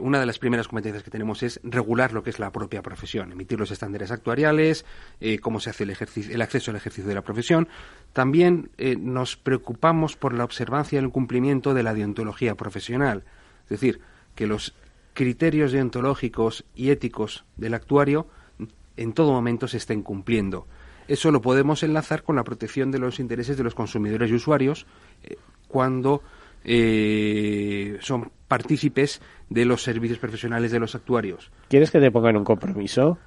una 0.00 0.20
de 0.20 0.26
las 0.26 0.38
primeras 0.38 0.68
competencias 0.68 1.02
que 1.02 1.10
tenemos 1.10 1.42
es 1.42 1.58
regular 1.64 2.12
lo 2.12 2.22
que 2.22 2.30
es 2.30 2.38
la 2.38 2.52
propia 2.52 2.80
profesión, 2.80 3.32
emitir 3.32 3.58
los 3.58 3.72
estándares 3.72 4.12
actuariales, 4.12 4.84
cómo 5.42 5.58
se 5.58 5.70
hace 5.70 5.82
el, 5.82 5.96
el, 6.30 6.42
acceso 6.42 6.70
al 6.70 6.76
ejercicio 6.76 7.08
de 7.08 7.14
la 7.16 7.22
profesión. 7.22 7.66
También 8.12 8.70
nos 9.00 9.36
preocupamos 9.36 10.14
por 10.14 10.32
la 10.32 10.44
observancia 10.44 11.00
y 11.00 11.02
el 11.02 11.10
cumplimiento 11.10 11.74
de 11.74 11.82
la 11.82 11.92
deontología 11.92 12.54
profesional. 12.54 13.24
Es 13.64 13.70
decir, 13.70 14.00
que 14.36 14.46
los 14.46 14.76
criterios 15.18 15.72
deontológicos 15.72 16.64
y 16.76 16.90
éticos 16.90 17.44
del 17.56 17.74
actuario 17.74 18.28
en 18.96 19.12
todo 19.14 19.32
momento 19.32 19.66
se 19.66 19.78
estén 19.78 20.02
cumpliendo. 20.02 20.68
Eso 21.08 21.32
lo 21.32 21.42
podemos 21.42 21.82
enlazar 21.82 22.22
con 22.22 22.36
la 22.36 22.44
protección 22.44 22.92
de 22.92 23.00
los 23.00 23.18
intereses 23.18 23.56
de 23.56 23.64
los 23.64 23.74
consumidores 23.74 24.30
y 24.30 24.34
usuarios 24.34 24.86
eh, 25.24 25.34
cuando 25.66 26.22
eh, 26.62 27.98
son 28.00 28.30
partícipes 28.46 29.20
de 29.50 29.64
los 29.64 29.82
servicios 29.82 30.20
profesionales 30.20 30.70
de 30.70 30.78
los 30.78 30.94
actuarios. 30.94 31.50
¿Quieres 31.68 31.90
que 31.90 31.98
te 31.98 32.12
pongan 32.12 32.36
un 32.36 32.44
compromiso? 32.44 33.18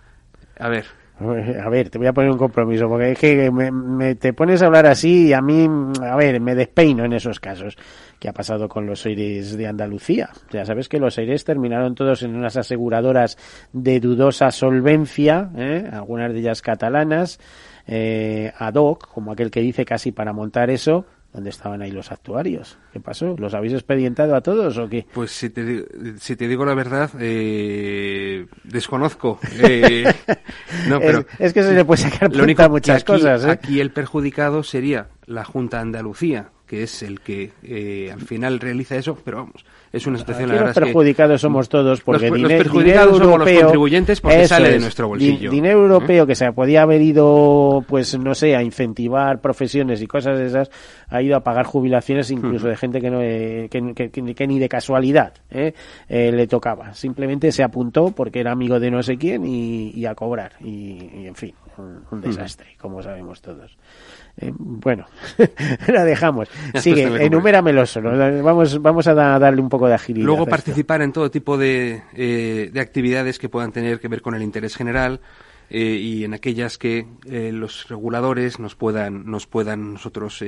A 0.59 0.69
ver. 0.69 0.85
A 1.19 1.69
ver, 1.69 1.89
te 1.89 1.97
voy 1.99 2.07
a 2.07 2.13
poner 2.13 2.31
un 2.31 2.37
compromiso, 2.37 2.87
porque 2.87 3.11
es 3.11 3.19
que 3.19 3.51
me, 3.51 4.15
te 4.15 4.33
pones 4.33 4.61
a 4.63 4.67
hablar 4.67 4.87
así 4.87 5.27
y 5.27 5.33
a 5.33 5.41
mí, 5.41 5.67
a 6.01 6.15
ver, 6.15 6.39
me 6.39 6.55
despeino 6.55 7.05
en 7.05 7.13
esos 7.13 7.39
casos. 7.39 7.77
¿Qué 8.21 8.29
ha 8.29 8.33
pasado 8.33 8.69
con 8.69 8.85
los 8.85 9.03
aires 9.07 9.57
de 9.57 9.65
Andalucía? 9.65 10.29
Ya 10.51 10.63
sabes 10.63 10.87
que 10.87 10.99
los 10.99 11.17
aires 11.17 11.43
terminaron 11.43 11.95
todos 11.95 12.21
en 12.21 12.35
unas 12.35 12.55
aseguradoras 12.55 13.35
de 13.73 13.99
dudosa 13.99 14.51
solvencia, 14.51 15.49
¿eh? 15.57 15.89
algunas 15.91 16.31
de 16.31 16.37
ellas 16.37 16.61
catalanas, 16.61 17.39
eh, 17.87 18.53
ad 18.55 18.75
hoc, 18.75 19.07
como 19.11 19.31
aquel 19.31 19.49
que 19.49 19.61
dice 19.61 19.85
casi 19.85 20.11
para 20.11 20.33
montar 20.33 20.69
eso, 20.69 21.07
¿Dónde 21.33 21.49
estaban 21.49 21.81
ahí 21.81 21.91
los 21.91 22.11
actuarios? 22.11 22.77
¿Qué 22.91 22.99
pasó? 22.99 23.35
¿Los 23.37 23.53
habéis 23.53 23.71
expedientado 23.71 24.35
a 24.35 24.41
todos 24.41 24.77
o 24.77 24.89
qué? 24.89 25.05
Pues 25.13 25.31
si 25.31 25.49
te, 25.49 25.85
si 26.19 26.35
te 26.35 26.45
digo 26.45 26.65
la 26.65 26.73
verdad, 26.73 27.09
eh, 27.19 28.45
desconozco. 28.65 29.39
Eh, 29.63 30.03
no, 30.89 30.99
pero 30.99 31.25
es, 31.39 31.53
que 31.53 31.63
se 31.63 31.73
le 31.73 31.85
puede 31.85 32.01
sacar 32.01 32.35
lo 32.35 32.43
único, 32.43 32.67
muchas 32.67 33.05
cosas. 33.05 33.45
¿eh? 33.45 33.51
Aquí 33.51 33.79
el 33.79 33.91
perjudicado 33.91 34.61
sería 34.61 35.07
la 35.25 35.45
Junta 35.45 35.77
de 35.77 35.83
Andalucía, 35.83 36.49
que 36.71 36.83
es 36.83 37.03
el 37.03 37.19
que 37.19 37.51
eh, 37.63 38.09
al 38.13 38.21
final 38.21 38.61
realiza 38.61 38.95
eso, 38.95 39.17
pero 39.25 39.39
vamos, 39.39 39.65
es 39.91 40.07
una 40.07 40.17
situación 40.17 40.49
la 40.49 40.55
verdad 40.55 40.67
los 40.67 40.75
perjudicados 40.75 41.41
somos 41.41 41.67
todos 41.69 42.01
porque 42.01 42.29
los, 42.29 42.37
dinero, 42.37 42.63
perjudicados 42.63 43.17
somos 43.17 43.39
los 43.39 43.61
contribuyentes 43.61 44.21
porque 44.21 44.47
sale 44.47 44.71
de 44.71 44.79
nuestro 44.79 45.07
bolsillo. 45.07 45.51
dinero 45.51 45.81
europeo 45.81 46.25
que 46.25 46.35
se 46.35 46.51
podía 46.53 46.83
haber 46.83 47.01
ido, 47.01 47.83
pues 47.87 48.17
no 48.17 48.33
sé, 48.33 48.55
a 48.55 48.63
incentivar 48.63 49.41
profesiones 49.41 50.01
y 50.01 50.07
cosas 50.07 50.37
de 50.37 50.45
esas, 50.45 50.71
ha 51.09 51.21
ido 51.21 51.35
a 51.35 51.41
pagar 51.41 51.65
jubilaciones 51.65 52.31
incluso 52.31 52.67
de 52.67 52.77
gente 52.77 53.01
que 53.01 53.09
no 53.09 53.21
eh, 53.21 53.69
que, 53.69 54.47
ni 54.47 54.59
de 54.59 54.69
casualidad 54.69 55.33
eh, 55.49 55.73
eh, 56.07 56.31
le 56.31 56.47
tocaba. 56.47 56.93
Simplemente 56.93 57.51
se 57.51 57.63
apuntó 57.63 58.11
porque 58.11 58.39
era 58.39 58.51
amigo 58.51 58.79
de 58.79 58.91
no 58.91 59.03
sé 59.03 59.17
quién 59.17 59.45
y, 59.45 60.05
a 60.05 60.15
cobrar 60.15 60.53
y, 60.61 61.27
en 61.27 61.35
fin, 61.35 61.53
un, 61.77 62.21
desastre, 62.21 62.75
como 62.79 63.01
sabemos 63.01 63.41
todos. 63.41 63.77
Eh, 64.37 64.51
bueno, 64.57 65.05
la 65.87 66.03
dejamos. 66.03 66.49
Sigue, 66.75 67.03
enuméramelo 67.25 67.85
solo. 67.85 68.11
Vamos, 68.43 68.81
vamos 68.81 69.07
a 69.07 69.13
darle 69.13 69.61
un 69.61 69.69
poco 69.69 69.80
de 69.87 69.95
agilidad. 69.95 70.25
Luego 70.25 70.45
participar 70.45 71.01
en 71.01 71.11
todo 71.11 71.31
tipo 71.31 71.57
de, 71.57 72.03
eh, 72.13 72.69
de, 72.71 72.79
actividades 72.79 73.39
que 73.39 73.49
puedan 73.49 73.71
tener 73.71 73.99
que 73.99 74.07
ver 74.07 74.21
con 74.21 74.35
el 74.35 74.43
interés 74.43 74.75
general 74.75 75.21
eh, 75.69 75.79
y 75.79 76.23
en 76.23 76.33
aquellas 76.33 76.77
que 76.77 77.05
los 77.25 77.87
reguladores 77.87 78.59
nos 78.59 78.75
puedan, 78.75 79.25
nos 79.25 79.47
puedan 79.47 79.93
nosotros 79.93 80.43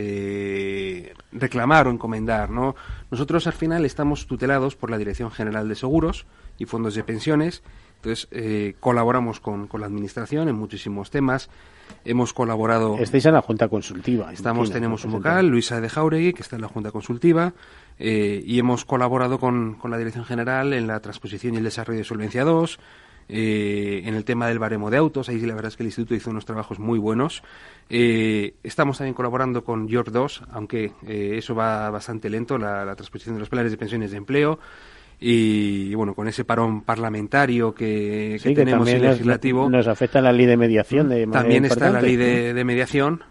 reclamar 1.32 1.88
o 1.88 1.91
encomendar. 1.91 2.50
¿no? 2.50 2.76
Nosotros 3.10 3.48
al 3.48 3.54
final 3.54 3.86
estamos 3.86 4.28
tutelados 4.28 4.76
por 4.76 4.89
la 4.89 4.98
Dirección 4.98 5.32
General 5.32 5.67
de 5.69 5.76
Seguros 5.76 6.26
y 6.58 6.65
Fondos 6.65 6.96
de 6.96 7.04
Pensiones. 7.04 7.63
Entonces, 8.04 8.28
colaboramos 8.82 9.39
con, 9.39 9.67
con 9.67 9.80
la 9.80 9.88
Administración 9.88 10.50
en 10.50 10.56
muchísimos 10.56 11.10
temas 11.10 11.50
hemos 12.06 12.34
colaborado. 12.34 12.98
Estáis 13.00 13.26
en 13.26 13.34
la 13.34 13.41
Junta 13.41 13.67
Consultiva. 13.67 14.32
Estamos, 14.34 14.72
tenemos 14.72 15.06
un 15.06 15.13
vocal, 15.13 15.48
Luisa 15.48 15.80
de 15.82 15.89
Jauregui, 15.89 16.34
que 16.34 16.41
está 16.41 16.56
en 16.56 16.63
la 16.63 16.67
Junta 16.67 16.91
Consultiva, 16.91 17.54
eh, 17.99 18.43
y 18.45 18.60
hemos 18.60 18.86
colaborado 18.86 19.39
con, 19.39 19.75
con, 19.75 19.91
la 19.91 19.97
Dirección 19.97 20.25
General 20.25 20.73
en 20.73 20.88
la 20.88 20.99
transposición 20.99 21.53
y 21.53 21.58
el 21.58 21.63
desarrollo 21.63 21.99
de 21.99 22.06
Solvencia 22.06 22.43
II, 22.43 22.65
eh, 23.29 24.01
en 24.06 24.15
el 24.15 24.25
tema 24.25 24.47
del 24.47 24.60
baremo 24.60 24.89
de 24.89 24.97
autos, 24.97 25.29
ahí 25.29 25.39
la 25.39 25.56
verdad 25.56 25.69
es 25.69 25.77
que 25.77 25.84
el 25.84 25.88
Instituto 25.88 26.15
hizo 26.15 26.29
unos 26.29 26.45
trabajos 26.45 26.79
muy 26.79 26.99
buenos. 26.99 27.43
Eh, 27.89 28.56
estamos 28.63 28.97
también 28.97 29.13
colaborando 29.13 29.63
con 29.63 29.88
York 29.88 30.10
2, 30.12 30.43
aunque 30.51 30.91
eso 31.08 31.56
va 31.56 31.89
bastante 31.89 32.29
lento, 32.29 32.58
la, 32.58 32.84
la 32.84 32.95
transposición 32.95 33.36
de 33.36 33.39
los 33.39 33.49
planes 33.49 33.71
de 33.71 33.77
pensiones 33.77 34.12
de 34.12 34.17
empleo 34.17 34.60
y 35.25 35.95
bueno, 35.95 36.13
con 36.13 36.27
ese 36.27 36.43
parón 36.43 36.82
parlamentario 36.82 37.73
que, 37.73 38.39
tenemos 38.43 38.89
en 38.89 39.01
legislativo. 39.01 39.69
Nos, 39.69 39.88
afecta 39.88 40.19
la 40.19 40.34
ley 40.34 40.45
de 40.45 40.58
mediación. 40.58 41.08
De 41.08 41.25
también 41.27 41.63
está 41.63 41.89
la 41.89 42.01
ley 42.01 42.17
de, 42.17 42.63
mediación, 42.65 43.23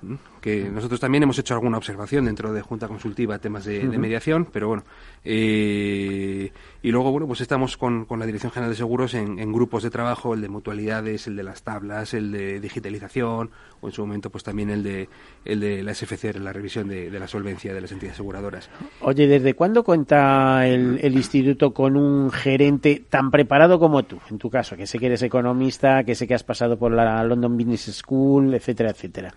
que 0.43 0.69
nosotros 0.69 0.99
también 0.99 1.23
hemos 1.23 1.39
hecho 1.39 1.55
alguna 1.55 1.79
observación 1.79 2.25
dentro 2.25 2.53
de 2.53 2.63
Junta 2.63 2.89
Consultiva 2.89 3.39
temas 3.39 3.65
de, 3.65 3.85
mediación, 3.85 4.49
pero 4.53 4.67
bueno. 4.67 4.83
Eh, 5.25 6.51
y 6.83 6.91
luego, 6.91 7.13
bueno, 7.13 7.29
pues 7.29 7.41
estamos 7.41 7.77
con, 7.77 8.05
con 8.07 8.19
la 8.19 8.27
Dirección 8.27 8.51
General 8.51 8.71
de 8.71 8.77
Seguros 8.77 9.15
en, 9.15 9.39
en, 9.39 9.53
grupos 9.53 9.85
de 9.85 9.91
trabajo, 9.91 10.35
el 10.35 10.41
de 10.41 10.49
mutualidades, 10.49 11.29
el 11.29 11.37
de 11.37 11.45
las 11.45 11.63
tablas, 11.63 12.13
el 12.13 12.33
de 12.33 12.59
digitalización, 12.59 13.51
o 13.81 13.87
en 13.87 13.93
su 13.93 14.03
momento, 14.03 14.31
pues 14.31 14.43
también 14.43 14.71
el 14.71 14.83
de, 14.83 15.09
el 15.45 15.61
de 15.61 15.85
la 15.85 15.95
SFCR, 15.95 16.41
la 16.41 16.53
revisión 16.53 16.89
de, 16.89 17.09
de 17.09 17.21
la 17.21 17.29
solvencia 17.29 17.73
de 17.73 17.81
las 17.81 17.93
entidades 17.93 18.17
aseguradoras. 18.17 18.69
Oye, 19.01 19.29
¿desde 19.29 19.55
cuándo 19.55 19.85
cuenta 19.85 20.67
el, 20.67 20.99
el 21.03 21.15
instituto 21.15 21.73
con 21.73 21.97
un 21.97 22.33
gerente 22.33 23.05
tan 23.09 23.31
preparado 23.31 23.79
como 23.79 24.03
tú, 24.03 24.19
en 24.29 24.39
tu 24.39 24.51
caso, 24.51 24.77
que 24.77 24.89
sé 24.89 24.99
que 24.99 25.07
eres 25.07 25.23
economista, 25.23 26.03
que 26.03 26.17
sé 26.17 26.27
que 26.27 26.35
has 26.35 26.43
pasado 26.43 26.77
por 26.77 26.91
la 26.91 27.23
London 27.23 27.57
Business 27.57 27.95
School, 27.95 28.55
etcétera, 28.55 28.91
etcétera? 28.91 29.33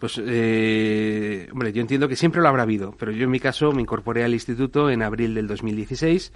Pues, 0.00 0.20
eh, 0.24 1.46
hombre, 1.52 1.74
yo 1.74 1.82
entiendo 1.82 2.08
que 2.08 2.16
siempre 2.16 2.40
lo 2.40 2.48
habrá 2.48 2.62
habido, 2.62 2.94
pero 2.98 3.12
yo 3.12 3.24
en 3.24 3.30
mi 3.30 3.38
caso 3.38 3.70
me 3.72 3.82
incorporé 3.82 4.24
al 4.24 4.32
instituto 4.32 4.88
en 4.88 5.02
abril 5.02 5.34
del 5.34 5.46
2016 5.46 6.32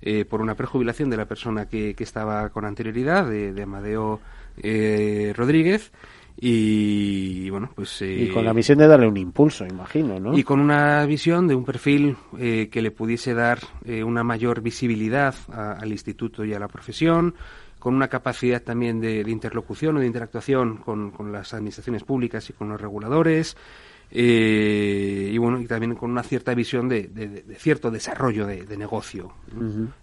eh, 0.00 0.24
por 0.24 0.40
una 0.40 0.54
prejubilación 0.54 1.10
de 1.10 1.16
la 1.16 1.26
persona 1.26 1.66
que, 1.66 1.94
que 1.94 2.04
estaba 2.04 2.48
con 2.50 2.64
anterioridad, 2.64 3.28
de, 3.28 3.60
Amadeo 3.60 4.20
eh, 4.62 5.32
Rodríguez. 5.36 5.90
Y 6.40 7.50
bueno, 7.50 7.68
pues. 7.74 8.00
y 8.00 8.28
con 8.28 8.44
la 8.44 8.54
misión 8.54 8.78
de 8.78 8.86
darle 8.86 9.08
un 9.08 9.16
impulso, 9.16 9.66
imagino, 9.66 10.20
¿no? 10.20 10.38
Y 10.38 10.44
con 10.44 10.60
una 10.60 11.04
visión 11.04 11.48
de 11.48 11.56
un 11.56 11.64
perfil 11.64 12.16
que 12.38 12.80
le 12.80 12.92
pudiese 12.92 13.34
dar 13.34 13.58
una 14.04 14.22
mayor 14.22 14.60
visibilidad 14.60 15.34
al 15.50 15.90
instituto 15.90 16.44
y 16.44 16.54
a 16.54 16.60
la 16.60 16.68
profesión, 16.68 17.34
con 17.78 17.94
una 17.94 18.08
capacidad 18.08 18.62
también 18.62 19.00
de, 19.00 19.20
interlocución 19.28 19.96
o 19.96 20.00
de 20.00 20.06
interactuación 20.06 20.78
con, 20.78 21.12
las 21.32 21.54
administraciones 21.54 22.04
públicas 22.04 22.48
y 22.50 22.52
con 22.52 22.68
los 22.68 22.80
reguladores. 22.80 23.56
Eh, 24.10 25.30
y 25.32 25.36
bueno, 25.38 25.60
y 25.60 25.66
también 25.66 25.94
con 25.94 26.10
una 26.10 26.22
cierta 26.22 26.54
visión 26.54 26.88
de, 26.88 27.44
cierto 27.58 27.90
desarrollo 27.90 28.46
de, 28.46 28.76
negocio. 28.76 29.32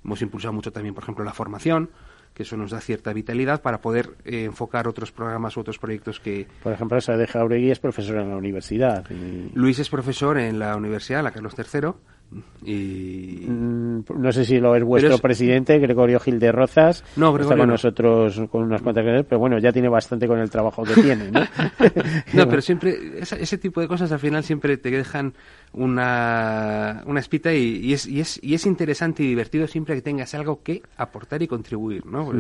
Hemos 0.04 0.22
impulsado 0.22 0.54
mucho 0.54 0.72
también, 0.72 0.94
por 0.94 1.04
ejemplo, 1.04 1.26
la 1.26 1.34
formación 1.34 1.90
que 2.36 2.44
eso 2.44 2.58
nos 2.58 2.72
da 2.72 2.82
cierta 2.82 3.14
vitalidad 3.14 3.62
para 3.62 3.80
poder 3.80 4.10
eh, 4.26 4.44
enfocar 4.44 4.90
otros 4.90 5.14
programas 5.14 5.56
u 5.56 5.62
otros 5.62 5.80
proyectos 5.80 6.20
que... 6.20 6.46
Por 6.62 6.74
ejemplo, 6.74 6.98
esa 6.98 7.16
de 7.16 7.28
Jauregui 7.28 7.72
es 7.72 7.80
profesor 7.80 8.18
en 8.18 8.30
la 8.30 8.36
universidad. 8.36 9.10
Luis 9.54 9.80
es 9.80 9.90
profesor 9.90 10.38
en 10.38 10.60
la 10.60 10.76
universidad, 10.76 11.24
la 11.24 11.32
Carlos 11.32 11.54
III, 11.58 11.92
y 12.64 13.46
mm, 13.48 14.06
no 14.18 14.32
sé 14.32 14.44
si 14.44 14.60
lo 14.60 14.76
es 14.76 14.84
vuestro 14.84 15.18
presidente 15.20 15.78
Gregorio 15.78 16.20
Gil 16.20 16.40
de 16.40 16.52
Rozas. 16.52 17.04
No 17.16 17.32
Gregorio 17.32 17.44
está 17.44 17.58
con 17.58 17.70
nosotros 17.70 18.42
con 18.50 18.64
unas 18.64 18.82
cuantas 18.82 19.06
pero 19.28 19.40
bueno 19.40 19.60
ya 19.60 19.72
tiene 19.72 19.88
bastante 19.88 20.28
con 20.28 20.40
el 20.40 20.50
trabajo 20.50 20.84
que 20.84 20.96
tiene 20.96 21.32
no, 21.32 21.42
no 22.34 22.50
pero 22.50 22.62
siempre 22.62 23.20
ese 23.20 23.58
tipo 23.58 23.82
de 23.82 23.88
cosas 23.88 24.12
al 24.12 24.20
final 24.20 24.44
siempre 24.44 24.78
te 24.78 24.90
dejan 24.90 25.34
una, 25.74 27.04
una 27.06 27.20
espita 27.20 27.54
y, 27.54 27.94
es, 27.94 28.08
y, 28.08 28.20
es, 28.20 28.40
y 28.42 28.54
es 28.54 28.66
interesante 28.66 29.24
y 29.24 29.28
divertido 29.28 29.68
siempre 29.68 29.96
que 29.96 30.02
tengas 30.02 30.34
algo 30.34 30.64
que 30.64 30.82
aportar 30.98 31.42
y 31.42 31.48
contribuir 31.48 32.06
no 32.06 32.32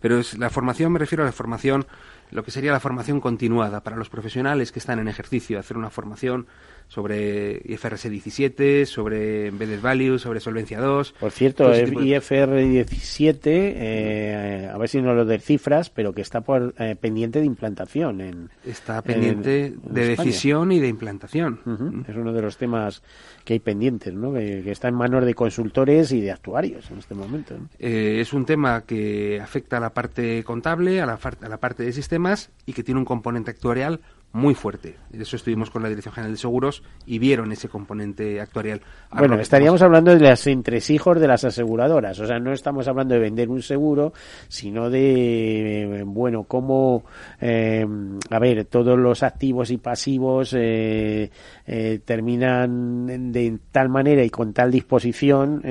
pero 0.00 0.18
es 0.18 0.36
la 0.36 0.50
formación 0.50 0.92
me 0.92 0.98
refiero 0.98 1.22
a 1.22 1.26
la 1.26 1.32
formación 1.32 1.86
lo 2.30 2.44
que 2.44 2.50
sería 2.50 2.70
la 2.70 2.80
formación 2.80 3.20
continuada 3.20 3.80
para 3.82 3.96
los 3.96 4.08
profesionales 4.08 4.72
que 4.72 4.78
están 4.78 4.98
en 4.98 5.08
ejercicio 5.08 5.58
hacer 5.58 5.76
una 5.76 5.90
formación 5.90 6.46
sobre 6.90 7.62
IFRS 7.66 8.10
17, 8.10 8.84
sobre 8.84 9.46
Embedded 9.46 9.80
Value, 9.80 10.18
sobre 10.18 10.40
Solvencia 10.40 10.80
2. 10.80 11.14
Por 11.20 11.30
cierto, 11.30 11.72
IFRS 11.72 12.68
17, 12.68 13.74
eh, 13.76 14.68
a 14.68 14.76
ver 14.76 14.88
si 14.88 15.00
no 15.00 15.14
lo 15.14 15.24
de 15.24 15.38
cifras, 15.38 15.88
pero 15.88 16.12
que 16.12 16.20
está 16.20 16.40
por, 16.40 16.74
eh, 16.78 16.96
pendiente 17.00 17.38
de 17.38 17.46
implantación. 17.46 18.20
En, 18.20 18.50
está 18.64 19.02
pendiente 19.02 19.72
de 19.84 20.04
decisión 20.04 20.72
y 20.72 20.80
de 20.80 20.88
implantación. 20.88 21.60
Es 22.08 22.16
uno 22.16 22.32
de 22.32 22.42
los 22.42 22.56
temas 22.56 23.04
que 23.44 23.52
hay 23.52 23.60
pendientes, 23.60 24.12
¿no? 24.12 24.32
que, 24.32 24.68
está 24.68 24.88
en 24.88 24.96
manos 24.96 25.24
de 25.24 25.34
consultores 25.34 26.10
y 26.10 26.20
de 26.20 26.32
actuarios 26.32 26.90
en 26.90 26.98
este 26.98 27.14
momento. 27.14 27.54
Eh, 27.78 28.18
es 28.20 28.32
un 28.32 28.44
tema 28.44 28.82
que 28.82 29.40
afecta 29.40 29.76
a 29.76 29.80
la 29.80 29.90
parte 29.90 30.42
contable, 30.42 31.00
a 31.00 31.06
la, 31.06 31.20
a 31.40 31.48
la 31.48 31.58
parte 31.58 31.84
de 31.84 31.92
sistemas 31.92 32.50
y 32.66 32.72
que 32.72 32.82
tiene 32.82 32.98
un 32.98 33.04
componente 33.04 33.52
actuarial 33.52 34.00
muy 34.32 34.54
fuerte. 34.54 34.96
De 35.10 35.22
eso 35.24 35.34
estuvimos 35.34 35.70
con 35.70 35.82
la 35.82 35.88
Dirección 35.88 36.14
General 36.14 36.32
de 36.32 36.38
Seguros 36.38 36.84
y 37.04 37.18
vieron 37.18 37.50
ese 37.50 37.68
componente 37.68 38.40
actuarial. 38.40 38.80
bueno, 39.10 39.40
estaríamos 39.40 39.82
hablando 39.82 40.14
de 40.14 40.20
los 40.20 40.46
entresijos 40.46 41.18
de 41.18 41.26
las 41.26 41.44
aseguradoras. 41.44 42.18
O 42.20 42.26
sea, 42.26 42.38
no 42.38 42.52
estamos 42.52 42.86
hablando 42.86 43.14
de 43.14 43.20
vender 43.20 43.48
un 43.48 43.60
seguro, 43.60 44.12
sino 44.46 44.88
de, 44.88 46.04
bueno, 46.06 46.44
cómo, 46.44 47.04
eh, 47.40 47.84
a 48.30 48.38
ver, 48.38 48.66
todos 48.66 48.96
los 48.96 49.24
activos 49.24 49.72
y 49.72 49.78
pasivos 49.78 50.54
eh, 50.56 51.28
eh, 51.66 52.00
terminan 52.04 53.32
de 53.32 53.58
tal 53.72 53.88
manera 53.88 54.22
y 54.22 54.30
con 54.30 54.52
tal 54.52 54.70
disposición, 54.70 55.62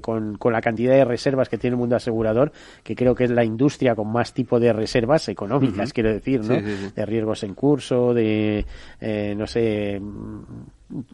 con, 0.00 0.36
con 0.36 0.52
la 0.52 0.60
cantidad 0.60 0.94
de 0.94 1.04
reservas 1.04 1.48
que 1.48 1.58
tiene 1.58 1.74
el 1.74 1.80
mundo 1.80 1.96
asegurador, 1.96 2.52
que 2.84 2.94
creo 2.94 3.14
que 3.14 3.24
es 3.24 3.30
la 3.30 3.44
industria 3.44 3.96
con 3.96 4.12
más 4.12 4.32
tipo 4.32 4.60
de 4.60 4.72
reservas 4.72 5.28
económicas, 5.28 5.92
quiero 5.92 6.12
decir, 6.12 6.42
¿no? 6.44 6.60
De 6.60 7.06
riesgos 7.06 7.42
en 7.42 7.54
curso 7.54 8.03
de, 8.12 8.66
eh, 9.00 9.34
no 9.36 9.46
sé, 9.46 10.00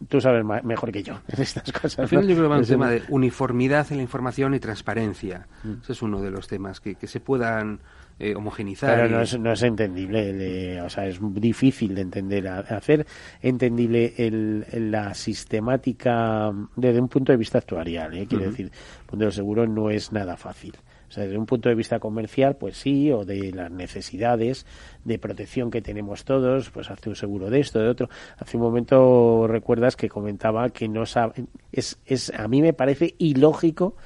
tú 0.07 0.19
sabes 0.19 0.43
mejor 0.63 0.91
que 0.91 1.03
yo 1.03 1.19
en 1.27 1.41
estas 1.41 1.71
cosas. 1.71 1.99
Al 1.99 2.07
final 2.07 2.27
yo 2.27 2.35
creo 2.35 2.47
que 2.47 2.53
va 2.53 2.57
un 2.57 2.65
tema 2.65 2.89
de 2.89 3.03
uniformidad 3.09 3.87
en 3.91 3.97
la 3.97 4.03
información 4.03 4.53
y 4.53 4.59
transparencia. 4.59 5.47
Mm. 5.63 5.73
Ese 5.83 5.93
es 5.93 6.01
uno 6.01 6.21
de 6.21 6.31
los 6.31 6.47
temas, 6.47 6.79
que, 6.81 6.95
que 6.95 7.07
se 7.07 7.19
puedan 7.19 7.79
eh, 8.19 8.35
homogenizar. 8.35 8.95
Pero 8.95 9.09
no, 9.09 9.21
es, 9.21 9.39
no 9.39 9.51
es 9.51 9.63
entendible, 9.63 10.79
o 10.81 10.89
sea, 10.89 11.07
es 11.07 11.19
difícil 11.21 11.95
de 11.95 12.01
entender. 12.01 12.47
Hacer 12.47 13.07
entendible 13.41 14.13
el, 14.17 14.91
la 14.91 15.15
sistemática 15.15 16.51
desde 16.75 17.01
un 17.01 17.07
punto 17.07 17.31
de 17.31 17.37
vista 17.37 17.57
actuarial, 17.57 18.15
¿eh? 18.15 18.27
quiero 18.29 18.45
decir, 18.45 18.71
punto 19.07 19.25
de 19.25 19.31
seguro 19.31 19.65
no 19.65 19.89
es 19.89 20.11
nada 20.11 20.37
fácil. 20.37 20.75
O 21.11 21.13
sea, 21.13 21.25
desde 21.25 21.37
un 21.37 21.45
punto 21.45 21.67
de 21.67 21.75
vista 21.75 21.99
comercial, 21.99 22.55
pues 22.55 22.77
sí, 22.77 23.11
o 23.11 23.25
de 23.25 23.51
las 23.51 23.69
necesidades 23.69 24.65
de 25.03 25.19
protección 25.19 25.69
que 25.69 25.81
tenemos 25.81 26.23
todos, 26.23 26.69
pues 26.69 26.89
hace 26.89 27.09
un 27.09 27.17
seguro 27.17 27.49
de 27.49 27.59
esto, 27.59 27.79
de 27.79 27.89
otro. 27.89 28.09
Hace 28.37 28.55
un 28.55 28.63
momento 28.63 29.45
recuerdas 29.45 29.97
que 29.97 30.07
comentaba 30.07 30.69
que 30.69 30.87
no 30.87 31.05
sabe, 31.05 31.33
es, 31.73 31.99
es, 32.05 32.31
a 32.33 32.47
mí 32.47 32.61
me 32.61 32.71
parece 32.71 33.15
ilógico 33.17 33.97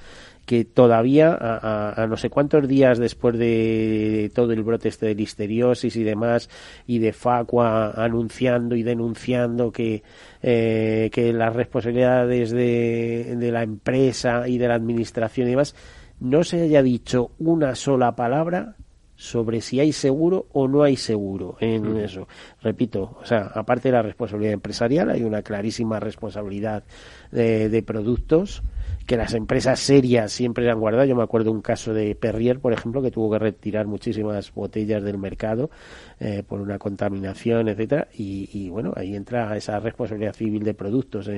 que 0.48 0.66
todavía 0.66 1.38
a, 1.40 2.06
no 2.08 2.18
sé 2.18 2.30
cuántos 2.30 2.68
días 2.68 2.98
después 3.00 3.38
de 3.38 4.32
todo 4.34 4.52
el 4.54 4.64
brote 4.64 4.90
este 4.90 5.08
de 5.08 5.16
listeriosis 5.16 5.96
y 5.96 6.04
demás 6.04 6.50
y 6.86 7.00
de 7.00 7.14
Facua 7.14 7.92
anunciando 7.92 8.76
y 8.76 8.84
denunciando 8.84 9.72
que 9.72 10.04
eh, 10.44 11.10
que 11.12 11.34
las 11.34 11.56
responsabilidades 11.56 12.52
de, 12.52 13.36
de 13.38 13.52
la 13.52 13.64
empresa 13.64 14.48
y 14.48 14.60
de 14.60 14.68
la 14.68 14.76
administración 14.76 15.48
y 15.48 15.52
demás 15.52 15.76
no 16.20 16.44
se 16.44 16.62
haya 16.62 16.82
dicho 16.82 17.32
una 17.40 17.76
sola 17.76 18.16
palabra 18.16 18.76
sobre 19.16 19.62
si 19.62 19.80
hay 19.80 19.94
seguro 19.94 20.48
o 20.52 20.68
no 20.68 20.84
hay 20.84 20.98
seguro 20.98 21.56
en 21.60 21.98
eso. 21.98 22.28
Repito, 22.62 23.18
o 23.22 23.26
sea, 23.26 23.52
aparte 23.54 23.88
de 23.88 23.94
la 23.94 24.02
responsabilidad 24.02 24.54
empresarial, 24.54 25.10
hay 25.10 25.24
una 25.24 25.42
clarísima 25.42 26.00
responsabilidad 26.00 26.84
de, 27.32 27.70
de 27.70 27.84
productos 27.84 28.62
que 29.06 29.18
las 29.18 29.34
empresas 29.34 29.80
serias 29.80 30.32
siempre 30.32 30.70
han 30.70 30.80
guardado. 30.80 31.06
Yo 31.06 31.16
me 31.16 31.24
acuerdo 31.24 31.52
un 31.52 31.62
caso 31.62 31.94
de 31.94 32.16
Perrier, 32.16 32.60
por 32.60 32.74
ejemplo, 32.74 33.02
que 33.02 33.12
tuvo 33.12 33.32
que 33.32 33.40
retirar 33.40 33.86
muchísimas 33.86 34.54
botellas 34.54 35.04
del 35.04 35.18
mercado 35.18 35.70
eh, 36.20 36.44
por 36.48 36.60
una 36.60 36.80
contaminación, 36.80 37.68
etcétera. 37.68 38.08
Y, 38.14 38.70
bueno, 38.70 38.94
ahí 38.96 39.16
entra 39.16 39.56
esa 39.56 39.80
responsabilidad 39.80 40.34
civil 40.34 40.64
de 40.64 40.74
productos. 40.74 41.30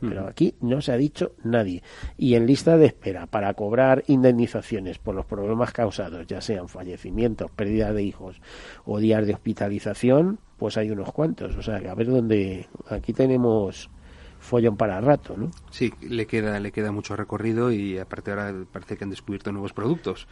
pero 0.00 0.26
aquí 0.26 0.54
no 0.60 0.80
se 0.80 0.92
ha 0.92 0.96
dicho 0.96 1.32
nadie. 1.44 1.82
Y 2.16 2.34
en 2.34 2.46
lista 2.46 2.76
de 2.76 2.86
espera 2.86 3.26
para 3.26 3.52
cobrar 3.54 4.02
indemnizaciones 4.06 4.98
por 4.98 5.14
los 5.14 5.26
problemas 5.26 5.72
causados, 5.72 6.26
ya 6.26 6.40
sean 6.40 6.68
fallecimientos, 6.68 7.50
pérdida 7.50 7.92
de 7.92 8.02
hijos 8.02 8.40
o 8.84 8.98
días 8.98 9.26
de 9.26 9.34
hospitalización, 9.34 10.38
pues 10.56 10.76
hay 10.78 10.90
unos 10.90 11.12
cuantos. 11.12 11.56
O 11.56 11.62
sea, 11.62 11.76
a 11.76 11.94
ver 11.94 12.06
dónde. 12.06 12.66
Aquí 12.88 13.12
tenemos 13.12 13.90
follón 14.40 14.76
para 14.76 15.00
rato, 15.00 15.36
¿no? 15.36 15.50
Sí, 15.70 15.92
le 16.00 16.26
queda, 16.26 16.58
le 16.58 16.72
queda 16.72 16.90
mucho 16.90 17.14
recorrido 17.14 17.70
y 17.70 17.98
aparte 17.98 18.30
ahora 18.30 18.52
parece 18.72 18.96
que 18.96 19.04
han 19.04 19.10
descubierto 19.10 19.52
nuevos 19.52 19.72
productos. 19.72 20.26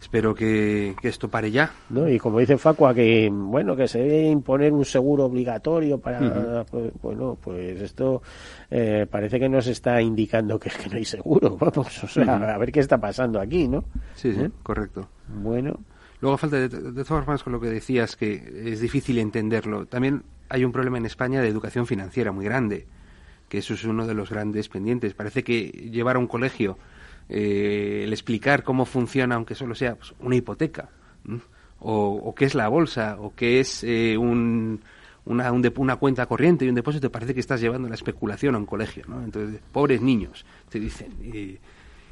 Espero 0.00 0.34
que, 0.34 0.94
esto 1.02 1.30
pare 1.30 1.50
ya. 1.50 1.72
¿No? 1.88 2.06
Y 2.06 2.18
como 2.18 2.38
dice 2.38 2.58
Facua, 2.58 2.94
que 2.94 3.30
bueno, 3.32 3.74
que 3.74 3.88
se 3.88 4.00
debe 4.00 4.28
imponer 4.28 4.70
un 4.70 4.84
seguro 4.84 5.24
obligatorio 5.24 5.98
para. 5.98 6.64
pues, 6.70 6.92
bueno, 7.00 7.38
pues 7.42 7.80
esto 7.80 8.20
eh, 8.70 9.06
parece 9.10 9.40
que 9.40 9.48
nos 9.48 9.66
está 9.66 10.02
indicando 10.02 10.58
que, 10.58 10.68
que 10.68 10.90
no 10.90 10.96
hay 10.96 11.06
seguro. 11.06 11.56
Vamos, 11.60 12.04
o 12.04 12.06
sea, 12.06 12.54
a 12.54 12.58
ver 12.58 12.70
qué 12.70 12.80
está 12.80 12.98
pasando 12.98 13.40
aquí, 13.40 13.66
¿no? 13.66 13.84
Sí, 14.14 14.34
sí, 14.34 14.42
¿Eh? 14.42 14.50
correcto. 14.62 15.08
Bueno. 15.26 15.80
Luego, 16.20 16.36
falta 16.36 16.56
de, 16.56 16.68
de 16.68 17.04
todas 17.04 17.24
formas, 17.24 17.42
con 17.42 17.54
lo 17.54 17.60
que 17.60 17.68
decías, 17.68 18.14
que 18.14 18.34
es 18.66 18.80
difícil 18.80 19.18
entenderlo. 19.18 19.86
También 19.86 20.22
hay 20.48 20.64
un 20.64 20.72
problema 20.72 20.98
en 20.98 21.06
España 21.06 21.40
de 21.40 21.48
educación 21.48 21.86
financiera 21.86 22.32
muy 22.32 22.44
grande, 22.44 22.86
que 23.48 23.58
eso 23.58 23.74
es 23.74 23.84
uno 23.84 24.06
de 24.06 24.14
los 24.14 24.30
grandes 24.30 24.68
pendientes. 24.68 25.14
Parece 25.14 25.42
que 25.42 25.66
llevar 25.66 26.16
a 26.16 26.18
un 26.18 26.26
colegio 26.26 26.78
eh, 27.28 28.02
el 28.04 28.12
explicar 28.12 28.62
cómo 28.62 28.84
funciona, 28.84 29.34
aunque 29.36 29.54
solo 29.54 29.74
sea 29.74 29.96
pues, 29.96 30.14
una 30.20 30.36
hipoteca, 30.36 30.88
o, 31.80 32.34
qué 32.34 32.44
es 32.44 32.54
la 32.54 32.68
bolsa, 32.68 33.16
o 33.18 33.34
qué 33.34 33.60
es 33.60 33.84
eh, 33.84 34.16
un, 34.16 34.80
una, 35.24 35.52
una 35.52 35.96
cuenta 35.96 36.26
corriente 36.26 36.64
y 36.64 36.68
un 36.68 36.74
depósito, 36.74 37.10
parece 37.10 37.34
que 37.34 37.40
estás 37.40 37.60
llevando 37.60 37.88
la 37.88 37.94
especulación 37.94 38.54
a 38.54 38.58
un 38.58 38.66
colegio. 38.66 39.04
¿no? 39.08 39.22
Entonces, 39.22 39.60
pobres 39.72 40.00
niños, 40.00 40.44
te 40.68 40.80
dicen. 40.80 41.12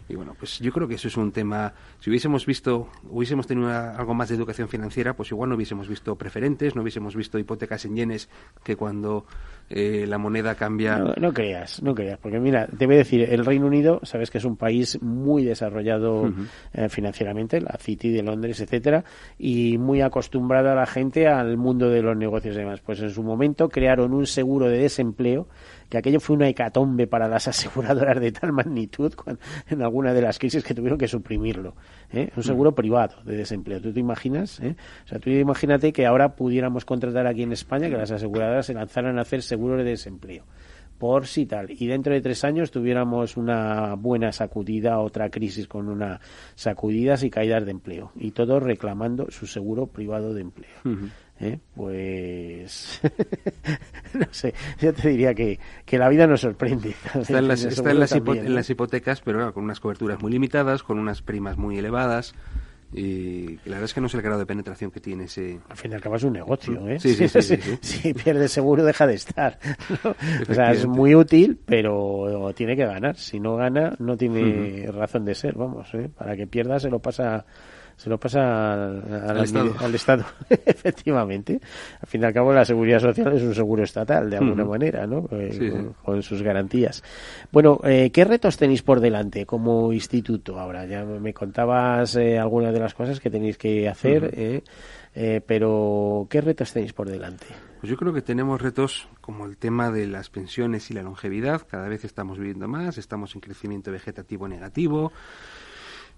Y 0.08 0.14
bueno, 0.14 0.34
pues 0.38 0.58
yo 0.58 0.72
creo 0.72 0.88
que 0.88 0.94
eso 0.96 1.08
es 1.08 1.16
un 1.16 1.32
tema. 1.32 1.72
Si 2.00 2.10
hubiésemos 2.10 2.44
visto, 2.44 2.88
hubiésemos 3.08 3.46
tenido 3.46 3.70
algo 3.70 4.14
más 4.14 4.28
de 4.28 4.34
educación 4.34 4.68
financiera, 4.68 5.14
pues 5.14 5.30
igual 5.30 5.50
no 5.50 5.56
hubiésemos 5.56 5.88
visto 5.88 6.16
preferentes, 6.16 6.74
no 6.74 6.82
hubiésemos 6.82 7.14
visto 7.14 7.38
hipotecas 7.38 7.84
en 7.84 7.96
yenes 7.96 8.28
que 8.62 8.76
cuando 8.76 9.26
eh, 9.70 10.04
la 10.06 10.18
moneda 10.18 10.54
cambia. 10.54 10.98
No, 10.98 11.32
creas, 11.32 11.82
no 11.82 11.94
creas, 11.94 12.18
porque 12.18 12.38
mira, 12.40 12.66
te 12.66 12.86
voy 12.86 12.96
a 12.96 12.98
decir, 12.98 13.22
el 13.22 13.44
Reino 13.44 13.66
Unido, 13.66 14.00
sabes 14.02 14.30
que 14.30 14.38
es 14.38 14.44
un 14.44 14.56
país 14.56 15.00
muy 15.00 15.44
desarrollado 15.44 16.32
eh, 16.72 16.88
financieramente, 16.88 17.60
la 17.60 17.76
City 17.78 18.10
de 18.10 18.22
Londres, 18.22 18.60
etcétera, 18.60 19.04
y 19.38 19.78
muy 19.78 20.02
acostumbrada 20.02 20.72
a 20.72 20.74
la 20.74 20.86
gente 20.86 21.28
al 21.28 21.56
mundo 21.56 21.88
de 21.88 22.02
los 22.02 22.16
negocios 22.16 22.54
y 22.54 22.58
demás. 22.58 22.80
Pues 22.80 23.00
en 23.00 23.10
su 23.10 23.22
momento 23.22 23.68
crearon 23.68 24.12
un 24.12 24.26
seguro 24.26 24.68
de 24.68 24.78
desempleo 24.78 25.48
que 25.92 25.98
aquello 25.98 26.20
fue 26.20 26.36
una 26.36 26.48
hecatombe 26.48 27.06
para 27.06 27.28
las 27.28 27.48
aseguradoras 27.52 28.18
de 28.18 28.32
tal 28.32 28.50
magnitud 28.50 29.12
en 29.68 29.82
alguna 29.82 30.14
de 30.14 30.22
las 30.22 30.38
crisis 30.38 30.64
que 30.64 30.74
tuvieron 30.74 30.98
que 30.98 31.06
suprimirlo. 31.06 31.76
¿eh? 32.10 32.30
Un 32.34 32.42
seguro 32.42 32.74
privado 32.74 33.22
de 33.24 33.36
desempleo. 33.36 33.78
¿Tú 33.78 33.92
te 33.92 34.00
imaginas? 34.00 34.58
¿eh? 34.60 34.74
O 35.04 35.08
sea, 35.08 35.18
tú 35.18 35.28
imagínate 35.28 35.92
que 35.92 36.06
ahora 36.06 36.34
pudiéramos 36.34 36.86
contratar 36.86 37.26
aquí 37.26 37.42
en 37.42 37.52
España 37.52 37.90
que 37.90 37.98
las 37.98 38.10
aseguradoras 38.10 38.64
se 38.64 38.72
lanzaran 38.72 39.18
a 39.18 39.20
hacer 39.20 39.42
seguros 39.42 39.76
de 39.78 39.84
desempleo 39.84 40.44
por 40.96 41.26
si 41.26 41.46
tal. 41.46 41.68
Y 41.70 41.88
dentro 41.88 42.14
de 42.14 42.20
tres 42.20 42.44
años 42.44 42.70
tuviéramos 42.70 43.36
una 43.36 43.96
buena 43.96 44.30
sacudida, 44.30 45.00
otra 45.00 45.30
crisis 45.30 45.66
con 45.66 45.88
unas 45.88 46.20
sacudidas 46.54 47.24
y 47.24 47.28
caídas 47.28 47.64
de 47.64 47.72
empleo. 47.72 48.12
Y 48.14 48.30
todos 48.30 48.62
reclamando 48.62 49.28
su 49.30 49.48
seguro 49.48 49.88
privado 49.88 50.32
de 50.32 50.42
empleo. 50.42 50.70
¿Eh? 51.42 51.58
Pues 51.74 53.00
no 54.14 54.26
sé, 54.30 54.54
yo 54.80 54.92
te 54.92 55.08
diría 55.08 55.34
que, 55.34 55.58
que 55.84 55.98
la 55.98 56.08
vida 56.08 56.26
nos 56.26 56.40
sorprende. 56.40 56.94
Está 57.14 57.38
en 57.38 57.48
las, 57.48 57.64
está 57.64 57.90
en 57.90 58.00
las, 58.00 58.12
en 58.12 58.54
las 58.54 58.70
hipotecas, 58.70 59.20
pero 59.20 59.38
claro, 59.38 59.54
con 59.54 59.64
unas 59.64 59.80
coberturas 59.80 60.20
muy 60.20 60.32
limitadas, 60.32 60.82
con 60.82 60.98
unas 60.98 61.22
primas 61.22 61.56
muy 61.56 61.78
elevadas. 61.78 62.34
Y 62.94 63.56
la 63.64 63.76
verdad 63.76 63.84
es 63.84 63.94
que 63.94 64.02
no 64.02 64.08
sé 64.08 64.18
el 64.18 64.22
grado 64.22 64.38
de 64.38 64.44
penetración 64.44 64.90
que 64.90 65.00
tiene 65.00 65.24
ese. 65.24 65.58
Al 65.70 65.76
fin 65.76 65.92
y 65.92 65.94
al 65.94 66.02
cabo 66.02 66.16
es 66.16 66.24
un 66.24 66.34
negocio, 66.34 66.86
¿eh? 66.88 67.00
Sí, 67.00 67.14
sí, 67.14 67.26
sí. 67.26 67.42
sí, 67.42 67.58
si 67.80 68.12
pierde 68.12 68.48
seguro, 68.48 68.84
deja 68.84 69.06
de 69.06 69.14
estar. 69.14 69.58
O 70.48 70.52
sea, 70.52 70.72
es 70.72 70.86
muy 70.86 71.14
útil, 71.14 71.58
pero 71.64 72.52
tiene 72.54 72.76
que 72.76 72.84
ganar. 72.84 73.16
Si 73.16 73.40
no 73.40 73.56
gana, 73.56 73.94
no 73.98 74.16
tiene 74.18 74.90
razón 74.92 75.24
de 75.24 75.34
ser, 75.34 75.54
vamos, 75.54 75.88
¿eh? 75.94 76.10
Para 76.14 76.36
que 76.36 76.46
pierda, 76.46 76.78
se 76.78 76.90
lo 76.90 76.98
pasa 76.98 77.46
se 78.02 78.10
lo 78.10 78.18
pasa 78.18 78.72
al, 78.72 79.38
al, 79.78 79.94
estado. 79.94 80.24
efectivamente. 80.48 81.60
Al 82.00 82.08
fin 82.08 82.20
y 82.20 82.24
al 82.24 82.32
cabo, 82.32 82.52
la 82.52 82.64
seguridad 82.64 82.98
social 82.98 83.32
es 83.32 83.42
un 83.42 83.54
seguro 83.54 83.84
estatal, 83.84 84.28
de 84.28 84.38
alguna 84.38 84.64
manera, 84.64 85.06
¿no? 85.06 85.28
Eh, 85.30 85.86
con, 86.04 86.20
sus 86.20 86.42
garantías. 86.42 87.00
Bueno, 87.52 87.78
eh, 87.84 88.10
¿qué 88.12 88.24
retos 88.24 88.56
tenéis 88.56 88.82
por 88.82 88.98
delante 88.98 89.46
como 89.46 89.92
instituto 89.92 90.58
ahora? 90.58 90.84
Ya 90.84 91.04
me 91.04 91.32
contabas 91.32 92.16
eh, 92.16 92.40
algunas 92.40 92.72
de 92.74 92.80
las 92.80 92.92
cosas 92.92 93.20
que 93.20 93.30
tenéis 93.30 93.56
que 93.56 93.88
hacer, 93.88 94.64
pero 95.46 96.26
¿qué 96.28 96.40
retos 96.40 96.72
tenéis 96.72 96.94
por 96.94 97.08
delante? 97.08 97.46
Pues 97.80 97.88
yo 97.88 97.96
creo 97.96 98.12
que 98.12 98.22
tenemos 98.22 98.60
retos 98.60 99.08
como 99.20 99.46
el 99.46 99.56
tema 99.58 99.92
de 99.92 100.08
las 100.08 100.28
pensiones 100.28 100.90
y 100.90 100.94
la 100.94 101.04
longevidad. 101.04 101.62
Cada 101.70 101.88
vez 101.88 102.04
estamos 102.04 102.36
viviendo 102.36 102.66
más, 102.66 102.98
estamos 102.98 103.36
en 103.36 103.40
crecimiento 103.40 103.92
vegetativo 103.92 104.48
negativo. 104.48 105.12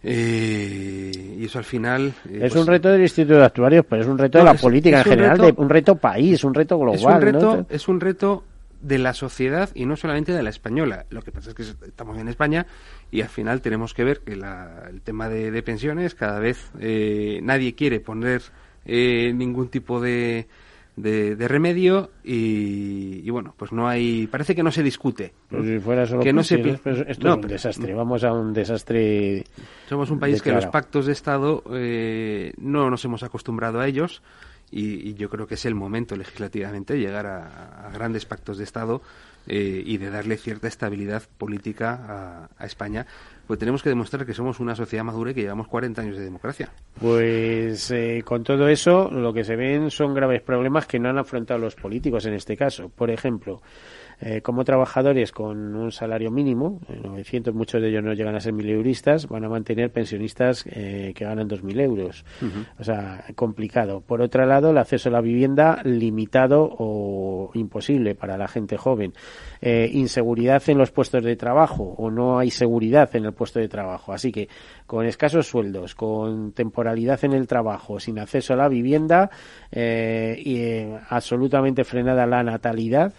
Eh, 0.04 1.36
y 1.38 1.44
eso 1.44 1.58
al 1.58 1.64
final... 1.64 2.12
Eh, 2.28 2.40
es 2.42 2.52
un 2.52 2.66
pues 2.66 2.66
reto 2.66 2.90
del 2.90 3.02
Instituto 3.02 3.38
de 3.38 3.44
Actuarios, 3.44 3.86
pero 3.88 4.02
es 4.02 4.08
un 4.08 4.18
reto 4.18 4.38
de 4.38 4.44
la 4.44 4.54
política 4.54 4.98
en 4.98 5.04
general, 5.04 5.38
de, 5.38 5.54
un 5.56 5.68
reto 5.68 5.96
país, 5.96 6.44
un 6.44 6.54
reto 6.54 6.78
global. 6.78 6.98
Es 6.98 7.04
un 7.04 7.20
reto, 7.20 7.66
es 7.70 7.88
un 7.88 8.00
reto 8.00 8.44
de 8.82 8.98
la 8.98 9.14
sociedad 9.14 9.70
y 9.74 9.86
no 9.86 9.96
solamente 9.96 10.32
de 10.32 10.42
la 10.42 10.50
española. 10.50 11.06
Lo 11.08 11.22
que 11.22 11.32
pasa 11.32 11.50
es 11.50 11.54
que 11.54 11.62
estamos 11.62 12.18
en 12.18 12.28
España 12.28 12.66
y 13.10 13.22
al 13.22 13.30
final 13.30 13.62
tenemos 13.62 13.94
que 13.94 14.04
ver 14.04 14.20
que 14.20 14.34
el 14.34 15.00
tema 15.02 15.30
de, 15.30 15.62
pensiones 15.62 16.14
cada 16.14 16.38
vez 16.38 16.70
eh, 16.80 17.40
nadie 17.42 17.74
quiere 17.74 18.00
poner 18.00 18.42
ningún 18.84 19.68
tipo 19.68 20.02
de, 20.02 20.46
de, 20.96 21.48
remedio 21.48 22.10
y, 22.22 23.28
bueno, 23.30 23.54
pues 23.56 23.72
no 23.72 23.88
hay, 23.88 24.26
parece 24.26 24.54
que 24.54 24.62
no 24.62 24.70
se 24.70 24.82
discute. 24.82 25.32
Pues 25.48 25.64
si 25.66 25.78
fuera 25.78 26.06
solo 26.06 26.22
que 26.22 26.32
no 26.32 26.42
se, 26.42 26.60
esto 26.60 26.90
es 26.90 27.36
un 27.36 27.40
desastre, 27.42 27.94
vamos 27.94 28.24
a 28.24 28.32
un 28.32 28.52
desastre. 28.52 29.44
Somos 29.88 30.10
un 30.10 30.18
país 30.18 30.42
que 30.42 30.52
los 30.52 30.66
pactos 30.66 31.06
de 31.06 31.12
Estado 31.12 31.62
eh, 31.72 32.52
no 32.58 32.90
nos 32.90 33.04
hemos 33.04 33.22
acostumbrado 33.22 33.80
a 33.80 33.86
ellos 33.86 34.22
y, 34.70 35.14
yo 35.14 35.28
creo 35.28 35.46
que 35.46 35.54
es 35.54 35.64
el 35.66 35.74
momento 35.74 36.16
legislativamente 36.16 36.98
llegar 36.98 37.26
a, 37.26 37.90
grandes 37.92 38.26
pactos 38.26 38.58
de 38.58 38.64
Estado 38.64 39.02
eh, 39.46 39.82
y 39.84 39.98
de 39.98 40.10
darle 40.10 40.36
cierta 40.36 40.68
estabilidad 40.68 41.22
política 41.38 42.48
a, 42.58 42.66
España 42.66 43.06
pues 43.46 43.58
tenemos 43.58 43.82
que 43.82 43.90
demostrar 43.90 44.24
que 44.24 44.32
somos 44.32 44.58
una 44.58 44.74
sociedad 44.74 45.04
madura 45.04 45.32
y 45.32 45.34
que 45.34 45.42
llevamos 45.42 45.68
40 45.68 46.00
años 46.00 46.16
de 46.16 46.24
democracia. 46.24 46.70
Pues 46.98 47.90
eh, 47.90 48.22
con 48.24 48.42
todo 48.42 48.68
eso, 48.68 49.10
lo 49.10 49.34
que 49.34 49.44
se 49.44 49.54
ven 49.54 49.90
son 49.90 50.14
graves 50.14 50.40
problemas 50.40 50.86
que 50.86 50.98
no 50.98 51.10
han 51.10 51.18
afrontado 51.18 51.60
los 51.60 51.74
políticos 51.74 52.24
en 52.24 52.32
este 52.32 52.56
caso. 52.56 52.88
Por 52.88 53.10
ejemplo, 53.10 53.60
eh, 54.20 54.40
como 54.42 54.64
trabajadores 54.64 55.32
con 55.32 55.74
un 55.74 55.92
salario 55.92 56.30
mínimo, 56.30 56.80
900, 57.02 57.52
eh, 57.52 57.56
muchos 57.56 57.82
de 57.82 57.88
ellos 57.88 58.02
no 58.02 58.12
llegan 58.12 58.34
a 58.34 58.40
ser 58.40 58.52
mileuristas, 58.52 59.28
van 59.28 59.44
a 59.44 59.48
mantener 59.48 59.90
pensionistas 59.90 60.64
eh, 60.66 61.12
que 61.14 61.24
ganan 61.24 61.48
2.000 61.48 61.80
euros. 61.80 62.24
O 62.78 62.84
sea, 62.84 63.24
complicado. 63.34 64.00
Por 64.00 64.22
otro 64.22 64.46
lado, 64.46 64.70
el 64.70 64.78
acceso 64.78 65.08
a 65.08 65.12
la 65.12 65.20
vivienda 65.20 65.80
limitado 65.84 66.68
o 66.78 67.50
imposible 67.54 68.14
para 68.14 68.36
la 68.36 68.48
gente 68.48 68.76
joven. 68.76 69.12
inseguridad 69.60 70.62
en 70.68 70.78
los 70.78 70.90
puestos 70.90 71.24
de 71.24 71.36
trabajo 71.36 71.94
o 71.96 72.10
no 72.10 72.38
hay 72.38 72.50
seguridad 72.50 73.14
en 73.16 73.24
el 73.24 73.32
puesto 73.32 73.58
de 73.58 73.68
trabajo. 73.68 74.12
Así 74.12 74.30
que 74.30 74.48
con 74.86 75.06
escasos 75.06 75.46
sueldos, 75.46 75.94
con 75.94 76.52
temporalidad 76.52 77.24
en 77.24 77.32
el 77.32 77.46
trabajo, 77.46 77.98
sin 77.98 78.18
acceso 78.18 78.54
a 78.54 78.56
la 78.56 78.68
vivienda 78.68 79.30
y 79.72 80.84
absolutamente 81.08 81.84
frenada 81.84 82.26
la 82.26 82.42
natalidad, 82.42 83.12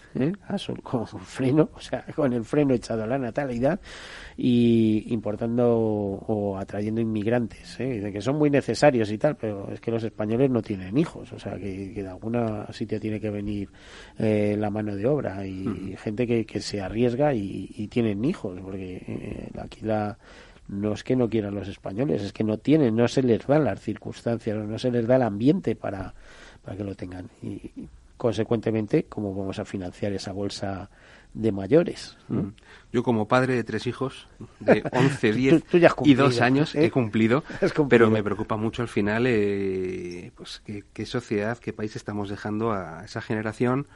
con 0.84 1.08
freno, 1.08 1.70
o 1.74 1.80
sea, 1.80 2.06
con 2.16 2.34
el 2.34 2.46
freno 2.46 2.74
echado 2.74 3.04
a 3.04 3.08
la 3.08 3.18
natalidad 3.18 3.80
y 4.38 5.14
importando 5.14 5.78
o 5.78 6.58
atrayendo 6.58 7.02
inmigrantes, 7.02 7.80
¿eh? 7.80 8.10
que 8.12 8.22
son 8.22 8.38
muy 8.38 8.50
necesarios 8.50 9.12
y 9.12 9.18
tal, 9.18 9.36
pero 9.36 9.72
es 9.72 9.80
que 9.80 9.92
los 9.92 10.04
españoles 10.04 10.50
no 10.50 10.62
tienen 10.62 10.98
hijos, 10.98 11.32
o 11.32 11.40
sea, 11.40 11.58
que, 11.58 11.94
de 11.94 12.08
alguna 12.08 12.68
sitio 12.72 13.00
tiene 13.00 13.20
que 13.20 13.30
venir 13.30 13.70
eh, 14.18 14.56
la 14.58 14.70
mano 14.70 14.96
de 14.96 15.06
obra 15.06 15.46
y, 15.46 15.96
gente 15.98 16.28
que, 16.28 16.46
que, 16.46 16.60
se 16.60 16.82
arriesga 16.82 17.34
y, 17.34 17.88
tienen 17.88 18.26
hijos, 18.26 18.60
porque 18.62 19.04
eh, 19.08 19.50
aquí 19.58 19.86
la 19.86 20.18
no 20.68 20.94
es 20.94 21.04
que 21.04 21.16
no 21.16 21.30
quieran 21.30 21.56
los 21.56 21.68
españoles, 21.68 22.22
es 22.22 22.34
que 22.34 22.44
no 22.44 22.58
tienen, 22.58 22.96
no 22.96 23.08
se 23.08 23.22
les 23.22 23.46
dan 23.46 23.64
las 23.64 23.82
circunstancias, 23.82 24.58
no 24.58 24.80
se 24.80 24.92
les 24.92 25.08
da 25.08 25.18
el 25.18 25.22
ambiente 25.22 25.76
para, 25.76 26.14
para 26.64 26.78
que 26.78 26.84
lo 26.84 26.96
tengan. 26.96 27.30
Y, 27.42 27.72
consecuentemente, 28.18 29.06
cómo 29.06 29.36
vamos 29.36 29.60
a 29.60 29.66
financiar 29.66 30.14
esa 30.14 30.32
bolsa 30.32 30.90
de 31.34 31.52
mayores. 31.52 32.18
Mm. 32.30 32.48
Yo 32.94 33.04
como 33.04 33.28
padre 33.28 33.56
de 33.56 33.64
tres 33.64 33.88
hijos, 33.88 34.28
de 34.60 34.84
11, 34.92 35.34
10 35.34 35.64
y 36.04 36.14
2 36.14 36.42
años, 36.42 36.76
¿eh? 36.76 36.86
he 36.86 36.92
cumplido, 36.92 37.44
pero 37.90 38.10
me 38.10 38.24
preocupa 38.24 38.56
mucho 38.56 38.82
al 38.82 38.88
final 38.88 39.26
eh, 39.28 40.32
pues 40.36 40.64
qué, 40.66 41.06
sociedad, 41.06 41.58
qué 41.58 41.74
país 41.74 41.96
estamos 41.96 42.30
dejando 42.30 42.72
a 42.72 43.04
esa 43.04 43.22
generación 43.22 43.88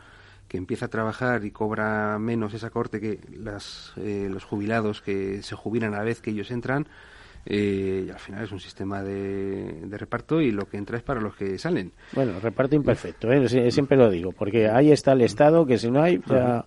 que 0.49 0.57
empieza 0.57 0.87
a 0.87 0.89
trabajar 0.89 1.45
y 1.45 1.51
cobra 1.51 2.19
menos 2.19 2.53
esa 2.53 2.71
corte 2.71 2.99
que 2.99 3.19
las, 3.37 3.93
eh, 3.97 4.27
los 4.29 4.43
jubilados 4.43 5.01
que 5.01 5.41
se 5.43 5.55
jubilan 5.55 5.93
a 5.93 5.99
la 5.99 6.03
vez 6.03 6.19
que 6.19 6.31
ellos 6.31 6.51
entran 6.51 6.87
eh, 7.45 8.05
y 8.07 8.09
al 8.09 8.19
final 8.19 8.43
es 8.43 8.51
un 8.51 8.59
sistema 8.59 9.01
de, 9.01 9.87
reparto 9.91 10.41
y 10.41 10.51
lo 10.51 10.67
que 10.67 10.77
entra 10.77 10.97
es 10.97 11.03
para 11.03 11.21
los 11.21 11.35
que 11.35 11.57
salen. 11.57 11.93
Bueno, 12.13 12.39
reparto 12.39 12.75
imperfecto, 12.75 13.31
¿eh? 13.31 13.71
siempre 13.71 13.95
lo 13.97 14.09
digo, 14.09 14.31
porque 14.33 14.67
ahí 14.67 14.91
está 14.91 15.13
el 15.13 15.21
Estado 15.21 15.65
que 15.65 15.77
si 15.77 15.89
no 15.89 16.01
hay, 16.01 16.21
ya, 16.27 16.65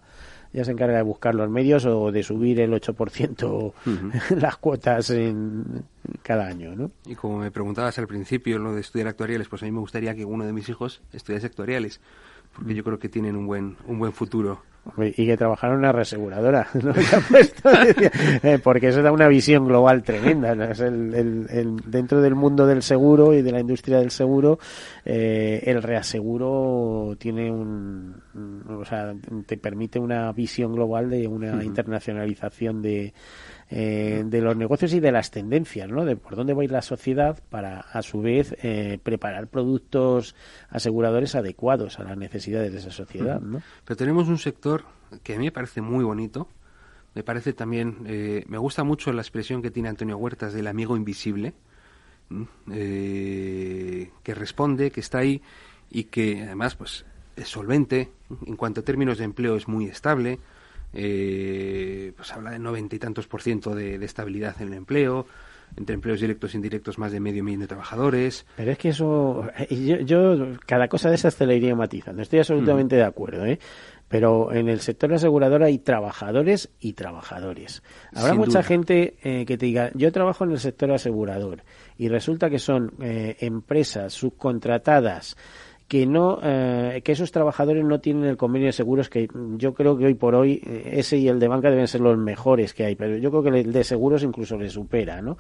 ya 0.53 0.65
se 0.65 0.71
encarga 0.71 0.97
de 0.97 1.03
buscar 1.03 1.35
los 1.35 1.51
medios 1.51 1.85
o 1.85 2.13
de 2.13 2.23
subir 2.23 2.61
el 2.61 2.73
8% 2.73 3.73
las 4.37 4.57
cuotas 4.59 5.11
en 5.11 5.85
cada 6.23 6.47
año, 6.47 6.75
¿no? 6.75 6.91
Y 7.07 7.15
como 7.15 7.39
me 7.39 7.51
preguntabas 7.51 7.99
al 7.99 8.07
principio 8.07 8.59
lo 8.59 8.75
de 8.75 8.81
estudiar 8.81 9.09
actuariales, 9.09 9.49
pues 9.49 9.63
a 9.63 9.67
mí 9.67 9.73
me 9.73 9.81
gustaría 9.81 10.15
que 10.15 10.25
uno 10.25 10.45
de 10.45 10.53
mis 10.53 10.69
hijos 10.69 11.03
estudiase 11.13 11.47
actuariales, 11.47 12.01
porque 12.55 12.75
yo 12.75 12.85
creo 12.85 12.99
que 12.99 13.09
tienen 13.09 13.37
un 13.37 13.47
buen, 13.47 13.77
un 13.87 13.99
buen 13.99 14.13
futuro. 14.13 14.61
Y 14.99 15.27
que 15.27 15.37
trabajaron 15.37 15.77
en 15.77 15.79
una 15.79 15.93
reaseguradora, 15.93 16.67
eh, 18.43 18.59
porque 18.63 18.89
eso 18.89 19.01
da 19.01 19.13
una 19.13 19.29
visión 19.29 19.65
global 19.65 20.03
tremenda. 20.03 20.55
Es 20.71 20.81
el, 20.81 21.81
dentro 21.87 22.21
del 22.21 22.35
mundo 22.35 22.67
del 22.67 22.83
seguro 22.83 23.33
y 23.33 23.43
de 23.43 23.53
la 23.53 23.61
industria 23.61 23.99
del 23.99 24.11
seguro, 24.11 24.59
eh, 25.05 25.63
el 25.67 25.85
reaseguro 25.85 27.15
tiene 27.17 27.49
un, 27.53 28.23
o 28.69 28.85
sea, 28.85 29.15
te 29.47 29.57
permite 29.57 30.01
una 30.01 30.33
visión 30.33 30.75
global 30.75 31.09
de 31.11 31.29
una 31.29 31.63
internacionalización 31.63 32.83
de, 32.83 33.15
eh, 33.75 34.23
de 34.27 34.43
los 34.43 34.55
negocios 34.55 34.93
y 34.93 35.01
de 35.01 35.11
las 35.11 35.31
tendencias, 35.31 35.89
¿no? 35.89 36.05
De 36.05 36.15
por 36.15 36.37
dónde 36.37 36.53
va 36.53 36.61
a 36.61 36.65
ir 36.65 36.71
la 36.71 36.83
sociedad 36.83 37.43
para, 37.49 37.81
a 37.81 38.03
su 38.03 38.21
vez, 38.21 38.55
eh, 38.63 38.99
preparar 39.03 39.47
productos 39.47 40.35
aseguradores 40.69 41.35
adecuados 41.37 41.99
a 41.99 42.05
las 42.05 42.19
necesidades 42.19 42.71
de 42.71 42.79
esa 42.81 42.91
sociedad, 42.91 43.41
¿no? 43.41 43.63
Pero 43.87 43.97
tenemos 43.97 44.29
un 44.29 44.37
sector 44.37 44.85
que 45.23 45.37
a 45.37 45.39
mí 45.39 45.47
me 45.47 45.53
parece 45.53 45.81
muy 45.81 46.05
bonito. 46.05 46.49
Me 47.15 47.23
parece 47.23 47.55
también, 47.55 48.01
eh, 48.05 48.45
me 48.47 48.59
gusta 48.59 48.85
mucho 48.85 49.11
la 49.11 49.23
expresión 49.23 49.63
que 49.63 49.71
tiene 49.71 49.89
Antonio 49.89 50.19
Huertas 50.19 50.53
del 50.53 50.67
amigo 50.67 50.95
invisible, 50.95 51.55
que 52.67 54.11
responde, 54.27 54.91
que 54.91 55.01
está 55.01 55.19
ahí 55.19 55.41
y 55.91 56.05
que 56.05 56.43
además, 56.43 56.75
pues, 56.75 57.07
es 57.37 57.49
solvente. 57.49 58.11
En 58.45 58.57
cuanto 58.57 58.83
a 58.83 58.85
términos 58.85 59.17
de 59.17 59.25
empleo, 59.25 59.57
es 59.57 59.67
muy 59.67 59.87
estable 59.87 60.41
eh, 60.93 62.13
pues 62.17 62.33
habla 62.33 62.51
de 62.51 62.59
noventa 62.59 62.97
y 62.97 62.99
tantos 62.99 63.27
por 63.27 63.43
ciento 63.43 63.75
de, 63.75 64.03
estabilidad 64.05 64.61
en 64.61 64.69
el 64.69 64.75
empleo, 64.75 65.27
entre 65.77 65.95
empleos 65.95 66.21
directos 66.21 66.53
e 66.53 66.59
indirectos 66.59 66.99
más 66.99 67.13
de 67.13 67.21
medio 67.21 67.43
millón 67.43 67.61
de 67.61 67.67
trabajadores. 67.67 68.47
Pero 68.57 68.73
es 68.73 68.79
que 68.79 68.91
eso, 68.91 69.49
eh, 69.59 70.05
yo, 70.05 70.59
cada 70.67 70.89
cosa 70.89 71.09
de 71.09 71.15
esas 71.15 71.37
te 71.37 71.47
la 71.47 71.55
iría 71.55 71.75
matizando, 71.75 72.23
estoy 72.23 72.41
absolutamente 72.41 72.97
de 72.97 73.05
acuerdo, 73.05 73.47
¿eh? 73.47 73.59
Pero 74.09 74.53
en 74.53 74.69
el 74.69 74.81
sector 74.81 75.15
asegurador 75.15 75.63
hay 75.63 75.79
trabajadores 75.79 76.69
y 76.81 76.93
trabajadores. 76.93 77.83
Habrá 78.15 78.35
mucha 78.35 78.63
gente 78.63 79.17
eh, 79.23 79.47
que 79.47 79.57
te 79.57 79.65
diga, 79.65 79.91
yo 79.95 80.13
trabajo 80.13 80.45
en 80.45 80.51
el 80.51 80.59
sector 80.59 80.93
asegurador 80.93 81.63
y 81.97 82.09
resulta 82.09 82.51
que 82.51 82.59
son 82.59 82.93
empresas 82.99 84.13
subcontratadas 84.13 85.37
que 85.93 86.07
no 86.07 86.39
eh, 86.43 87.03
que 87.05 87.13
esos 87.13 87.33
trabajadores 87.33 87.85
no 87.85 88.01
tienen 88.01 88.25
el 88.25 88.39
convenio 88.39 88.69
de 88.69 88.73
seguros 88.73 89.11
que 89.11 89.29
yo 89.59 89.75
creo 89.75 89.99
que 89.99 90.07
hoy 90.07 90.15
por 90.15 90.35
hoy 90.35 90.63
eh, 90.65 90.95
ese 90.95 91.19
y 91.19 91.29
el 91.29 91.39
de 91.39 91.49
banca 91.49 91.69
deben 91.69 91.87
ser 91.87 92.01
los 92.01 92.17
mejores 92.17 92.73
que 92.73 92.87
hay 92.87 92.97
pero 92.97 93.19
yo 93.19 93.29
creo 93.29 93.43
que 93.43 93.61
el 93.61 93.75
de 93.75 93.85
seguros 93.85 94.23
incluso 94.23 94.57
le 94.57 94.71
supera 94.71 95.21
no 95.21 95.37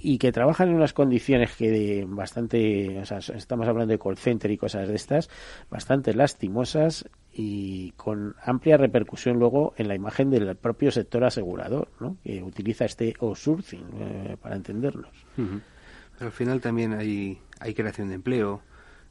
y 0.00 0.18
que 0.18 0.32
trabajan 0.32 0.70
en 0.70 0.74
unas 0.74 0.92
condiciones 0.92 1.54
que 1.54 2.04
bastante 2.04 2.98
o 2.98 3.04
sea, 3.04 3.18
estamos 3.18 3.68
hablando 3.68 3.92
de 3.92 4.00
call 4.00 4.16
center 4.16 4.50
y 4.50 4.56
cosas 4.56 4.88
de 4.88 4.96
estas 4.96 5.30
bastante 5.70 6.14
lastimosas 6.14 7.08
y 7.32 7.92
con 7.92 8.34
amplia 8.42 8.76
repercusión 8.76 9.38
luego 9.38 9.74
en 9.76 9.86
la 9.86 9.94
imagen 9.94 10.30
del 10.30 10.56
propio 10.56 10.90
sector 10.90 11.22
asegurador 11.22 11.86
¿no? 12.00 12.16
que 12.24 12.42
utiliza 12.42 12.86
este 12.86 13.14
outsourcing 13.20 13.84
eh, 14.00 14.36
para 14.42 14.56
entendernos. 14.56 15.12
Pero 15.36 16.26
al 16.26 16.32
final 16.32 16.60
también 16.60 16.92
hay 16.92 17.38
hay 17.60 17.74
creación 17.74 18.08
de 18.08 18.14
empleo 18.14 18.62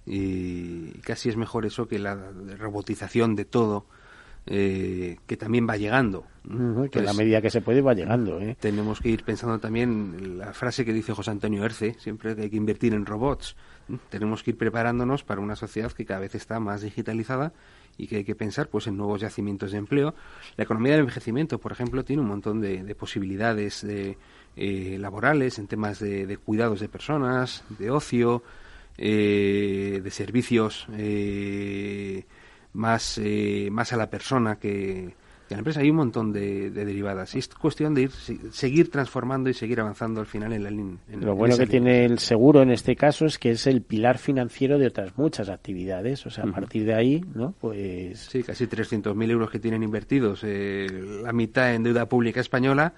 y 0.09 0.91
casi 1.01 1.29
es 1.29 1.37
mejor 1.37 1.67
eso 1.67 1.87
que 1.87 1.99
la 1.99 2.15
robotización 2.57 3.35
de 3.35 3.45
todo 3.45 3.85
eh, 4.51 5.17
que 5.27 5.37
también 5.37 5.67
va 5.69 5.77
llegando. 5.77 6.25
que 6.91 7.01
la 7.01 7.13
medida 7.13 7.39
que 7.39 7.51
se 7.51 7.61
puede 7.61 7.81
va 7.81 7.93
llegando. 7.93 8.39
¿eh? 8.41 8.57
Tenemos 8.59 8.99
que 8.99 9.09
ir 9.09 9.23
pensando 9.23 9.59
también 9.59 10.39
la 10.39 10.53
frase 10.53 10.83
que 10.83 10.91
dice 10.91 11.13
José 11.13 11.29
Antonio 11.29 11.63
Erce, 11.63 11.95
siempre 11.99 12.35
que 12.35 12.43
hay 12.43 12.49
que 12.49 12.57
invertir 12.57 12.95
en 12.95 13.05
robots. 13.05 13.55
Tenemos 14.09 14.41
que 14.41 14.51
ir 14.51 14.57
preparándonos 14.57 15.23
para 15.23 15.39
una 15.39 15.55
sociedad 15.55 15.91
que 15.91 16.05
cada 16.05 16.21
vez 16.21 16.33
está 16.33 16.59
más 16.59 16.81
digitalizada 16.81 17.53
y 17.95 18.07
que 18.07 18.17
hay 18.17 18.23
que 18.23 18.35
pensar 18.35 18.69
pues 18.69 18.87
en 18.87 18.97
nuevos 18.97 19.21
yacimientos 19.21 19.71
de 19.71 19.77
empleo. 19.77 20.15
La 20.57 20.63
economía 20.63 20.93
del 20.93 21.01
envejecimiento, 21.01 21.59
por 21.59 21.71
ejemplo, 21.71 22.03
tiene 22.03 22.23
un 22.23 22.29
montón 22.29 22.61
de, 22.61 22.95
posibilidades 22.95 23.85
de, 23.85 24.17
eh, 24.55 24.97
laborales 24.99 25.59
en 25.59 25.67
temas 25.67 25.99
de 25.99 26.39
cuidados 26.43 26.79
de 26.79 26.89
personas, 26.89 27.63
de 27.77 27.91
ocio, 27.91 28.41
eh, 29.01 30.01
de 30.03 30.11
servicios 30.11 30.85
eh, 30.97 32.25
más, 32.73 33.17
eh, 33.17 33.69
más 33.71 33.93
a 33.93 33.97
la 33.97 34.09
persona 34.09 34.57
que, 34.57 35.15
a 35.49 35.53
la 35.53 35.59
empresa. 35.59 35.79
Hay 35.79 35.89
un 35.89 35.95
montón 35.95 36.33
de, 36.33 36.69
derivadas. 36.69 37.33
Y 37.33 37.39
es 37.39 37.47
cuestión 37.47 37.93
de 37.93 38.01
ir, 38.01 38.11
seguir 38.11 38.91
transformando 38.91 39.49
y 39.49 39.53
seguir 39.53 39.79
avanzando 39.79 40.19
al 40.19 40.25
final 40.25 40.51
en 40.51 40.63
la 40.65 40.69
línea. 40.69 40.97
Lo 41.17 41.33
bueno 41.33 41.57
que 41.57 41.65
tiene 41.65 42.03
el 42.03 42.19
seguro 42.19 42.61
en 42.61 42.71
este 42.71 42.97
caso 42.97 43.25
es 43.25 43.39
que 43.39 43.51
es 43.51 43.67
el 43.67 43.83
pilar 43.83 44.17
financiero 44.17 44.77
de 44.77 44.87
otras 44.87 45.17
muchas 45.17 45.47
actividades. 45.47 46.25
O 46.25 46.29
sea, 46.29 46.43
a 46.43 46.51
partir 46.51 46.83
de 46.83 46.93
ahí, 46.93 47.23
¿no? 47.33 47.53
Pues. 47.57 48.19
Sí, 48.19 48.43
casi 48.43 48.65
300.000 48.65 49.31
euros 49.31 49.49
que 49.49 49.59
tienen 49.59 49.81
invertidos, 49.81 50.43
la 50.43 51.31
mitad 51.31 51.73
en 51.73 51.83
deuda 51.83 52.09
pública 52.09 52.41
española 52.41 52.93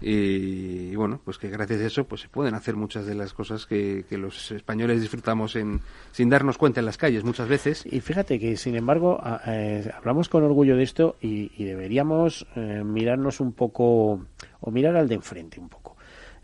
y, 0.00 0.94
bueno, 0.96 1.20
pues 1.24 1.38
que 1.38 1.48
gracias 1.48 1.80
a 1.80 1.86
eso 1.86 2.04
pues 2.04 2.22
se 2.22 2.28
pueden 2.28 2.54
hacer 2.54 2.76
muchas 2.76 3.06
de 3.06 3.14
las 3.14 3.32
cosas 3.32 3.66
que, 3.66 4.04
los 4.10 4.50
españoles 4.50 5.00
disfrutamos 5.00 5.54
en, 5.54 5.80
sin 6.10 6.28
darnos 6.28 6.58
cuenta 6.58 6.80
en 6.80 6.86
las 6.86 6.98
calles 6.98 7.24
muchas 7.24 7.48
veces. 7.48 7.84
Y 7.86 8.00
fíjate 8.00 8.38
que, 8.38 8.56
sin 8.56 8.74
embargo, 8.74 9.20
eh, 9.46 9.88
hablamos 9.96 10.28
con 10.28 10.42
orgullo 10.42 10.76
de 10.76 10.82
esto 10.82 11.16
y, 11.20 11.48
deberíamos 11.64 12.46
eh, 12.56 12.82
mirarnos 12.84 13.40
un 13.40 13.52
poco, 13.52 14.26
o 14.60 14.70
mirar 14.70 14.96
al 14.96 15.08
de 15.08 15.16
enfrente 15.16 15.60
un 15.60 15.68
poco. 15.68 15.87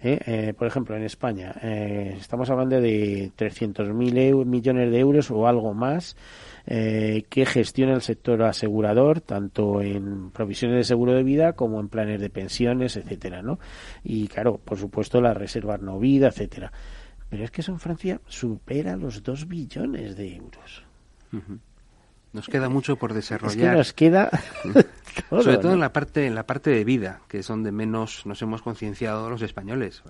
¿Eh? 0.05 0.55
por 0.57 0.67
ejemplo, 0.69 0.97
en 0.97 1.03
España 1.03 1.53
estamos 1.53 2.51
hablando 2.51 2.81
de 2.81 3.33
300.000 3.37 4.45
millones 4.45 4.91
de 4.91 4.99
euros 4.99 5.31
o 5.31 5.47
algo 5.47 5.75
más 5.75 6.17
eh, 6.67 7.25
que 7.29 7.45
gestiona 7.45 7.93
el 7.93 8.01
sector 8.01 8.43
asegurador, 8.43 9.21
tanto 9.21 9.83
en 9.83 10.31
provisiones 10.31 10.79
de 10.79 10.85
seguro 10.85 11.13
de 11.13 11.23
vida 11.23 11.53
como 11.53 11.79
en 11.79 11.89
planes 11.89 12.21
de 12.21 12.31
pensiones, 12.31 12.97
etcétera, 12.97 13.43
¿no? 13.43 13.59
Y 14.03 14.29
claro, 14.29 14.57
por 14.57 14.79
supuesto, 14.79 15.21
las 15.21 15.37
reservas 15.37 15.83
no 15.83 15.99
vida, 15.99 16.29
etcétera. 16.29 16.73
Pero 17.29 17.45
es 17.45 17.51
que 17.51 17.61
eso 17.61 17.73
en 17.73 17.81
Francia 17.81 18.21
supera 18.27 18.97
los 18.97 19.23
2 19.23 19.47
billones 19.47 20.17
de 20.17 20.37
euros. 20.37 20.85
Nos 22.35 22.49
queda 22.49 22.69
mucho 22.69 22.97
por 22.97 23.15
desarrollar. 23.15 23.57
Es 23.57 23.57
que 23.57 23.77
nos 23.77 23.93
queda 23.93 24.31
sobre 25.31 25.59
todo 25.59 25.73
en 25.73 25.81
la 25.81 25.93
parte 25.93 26.27
en 26.27 26.35
la 26.35 26.45
parte 26.45 26.71
de 26.71 26.85
vida, 26.85 27.21
que 27.29 27.39
es 27.39 27.47
donde 27.47 27.73
menos 27.73 28.27
nos 28.27 28.43
hemos 28.43 28.61
concienciado 28.61 29.31
los 29.31 29.41
españoles. 29.41 30.03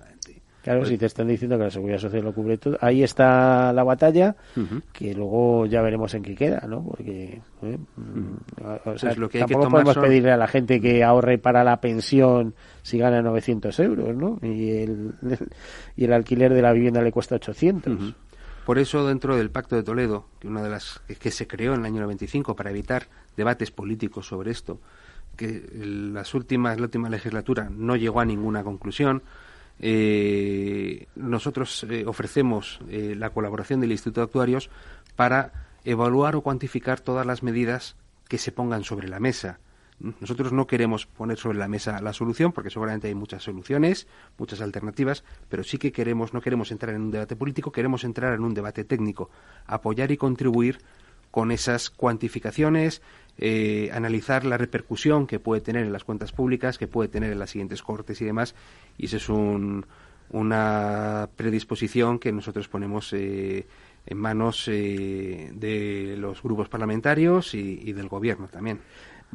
Claro, 0.63 0.79
pues 0.79 0.89
si 0.89 0.97
te 0.97 1.05
están 1.05 1.27
diciendo 1.27 1.59
que 1.59 1.65
la 1.65 1.69
seguridad 1.69 1.99
social 1.99 2.23
lo 2.23 2.33
cubre 2.33 2.57
todo, 2.57 2.75
ahí 2.81 3.03
está 3.03 3.71
la 3.71 3.83
batalla, 3.83 4.35
que 4.91 5.13
luego 5.13 5.67
ya 5.67 5.83
veremos 5.83 6.11
en 6.15 6.23
qué 6.23 6.33
queda, 6.33 6.65
¿no? 6.67 6.83
Porque 6.83 7.39
¿eh? 7.61 7.77
o 8.85 8.97
sea, 8.97 9.13
lo 9.13 9.29
que 9.29 9.37
tampoco 9.37 9.69
podemos 9.69 9.95
pedirle 9.95 10.31
a 10.31 10.37
la 10.37 10.47
gente 10.47 10.81
que 10.81 11.03
ahorre 11.03 11.37
para 11.37 11.63
la 11.63 11.79
pensión 11.79 12.55
si 12.81 12.97
gana 12.97 13.21
900 13.21 13.79
euros, 13.79 14.15
¿no? 14.15 14.39
Y 14.41 14.71
el, 14.71 15.13
y 15.95 16.05
el 16.05 16.13
alquiler 16.13 16.51
de 16.51 16.63
la 16.63 16.73
vivienda 16.73 17.03
le 17.03 17.11
cuesta 17.11 17.35
800. 17.35 18.15
Por 18.65 18.79
eso, 18.79 19.05
dentro 19.05 19.37
del 19.37 19.51
Pacto 19.51 19.75
de 19.75 19.83
Toledo, 19.83 20.25
que 20.39 20.47
una 20.47 20.63
de 20.63 20.69
las 20.69 20.99
que 21.19 21.29
se 21.29 21.45
creó 21.45 21.75
en 21.75 21.81
el 21.81 21.85
año 21.85 22.01
95 22.01 22.55
para 22.55 22.71
evitar 22.71 23.07
debates 23.37 23.69
políticos 23.69 24.27
sobre 24.27 24.49
esto, 24.49 24.79
que 25.37 25.69
las 25.71 26.33
últimas, 26.33 26.77
la 26.77 26.85
última 26.85 27.09
legislatura 27.09 27.69
no 27.69 27.95
llegó 27.95 28.21
a 28.21 28.25
ninguna 28.25 28.63
conclusión, 28.63 29.21
eh, 29.79 31.07
nosotros 31.15 31.85
eh, 31.89 32.05
ofrecemos 32.07 32.79
eh, 32.89 33.13
la 33.15 33.29
colaboración 33.29 33.81
del 33.81 33.91
Instituto 33.91 34.21
de 34.21 34.25
Actuarios 34.25 34.69
para 35.15 35.51
evaluar 35.83 36.35
o 36.35 36.41
cuantificar 36.41 37.01
todas 37.01 37.25
las 37.25 37.43
medidas 37.43 37.95
que 38.27 38.39
se 38.39 38.51
pongan 38.51 38.83
sobre 38.83 39.07
la 39.09 39.19
mesa. 39.19 39.59
Nosotros 39.99 40.51
no 40.51 40.67
queremos 40.67 41.05
poner 41.05 41.37
sobre 41.37 41.57
la 41.57 41.67
mesa 41.67 42.01
la 42.01 42.11
solución, 42.11 42.51
porque 42.51 42.69
seguramente 42.69 43.07
hay 43.07 43.15
muchas 43.15 43.43
soluciones, 43.43 44.07
muchas 44.37 44.59
alternativas, 44.61 45.23
pero 45.47 45.63
sí 45.63 45.77
que 45.77 45.91
queremos, 45.91 46.33
no 46.33 46.41
queremos 46.41 46.71
entrar 46.71 46.95
en 46.95 47.03
un 47.03 47.11
debate 47.11 47.35
político, 47.35 47.71
queremos 47.71 48.03
entrar 48.03 48.33
en 48.33 48.43
un 48.43 48.53
debate 48.53 48.83
técnico, 48.83 49.29
apoyar 49.65 50.11
y 50.11 50.17
contribuir 50.17 50.79
con 51.31 51.51
esas 51.51 51.89
cuantificaciones, 51.89 53.01
eh, 53.37 53.89
analizar 53.93 54.45
la 54.45 54.57
repercusión 54.57 55.27
que 55.27 55.39
puede 55.39 55.61
tener 55.61 55.85
en 55.85 55.91
las 55.91 56.05
cuentas 56.05 56.31
públicas, 56.31 56.77
que 56.77 56.87
puede 56.87 57.09
tener 57.09 57.31
en 57.31 57.39
las 57.39 57.49
siguientes 57.49 57.83
cortes 57.83 58.21
y 58.21 58.25
demás. 58.25 58.55
Y 58.97 59.07
eso 59.07 59.17
es 59.17 59.29
una 60.29 61.29
predisposición 61.35 62.19
que 62.19 62.31
nosotros 62.31 62.69
ponemos 62.69 63.11
eh, 63.11 63.67
en 64.05 64.17
manos 64.17 64.67
eh, 64.67 65.51
de 65.53 66.15
los 66.17 66.41
grupos 66.41 66.69
parlamentarios 66.69 67.53
y, 67.53 67.91
del 67.91 68.07
gobierno 68.07 68.47
también. 68.47 68.79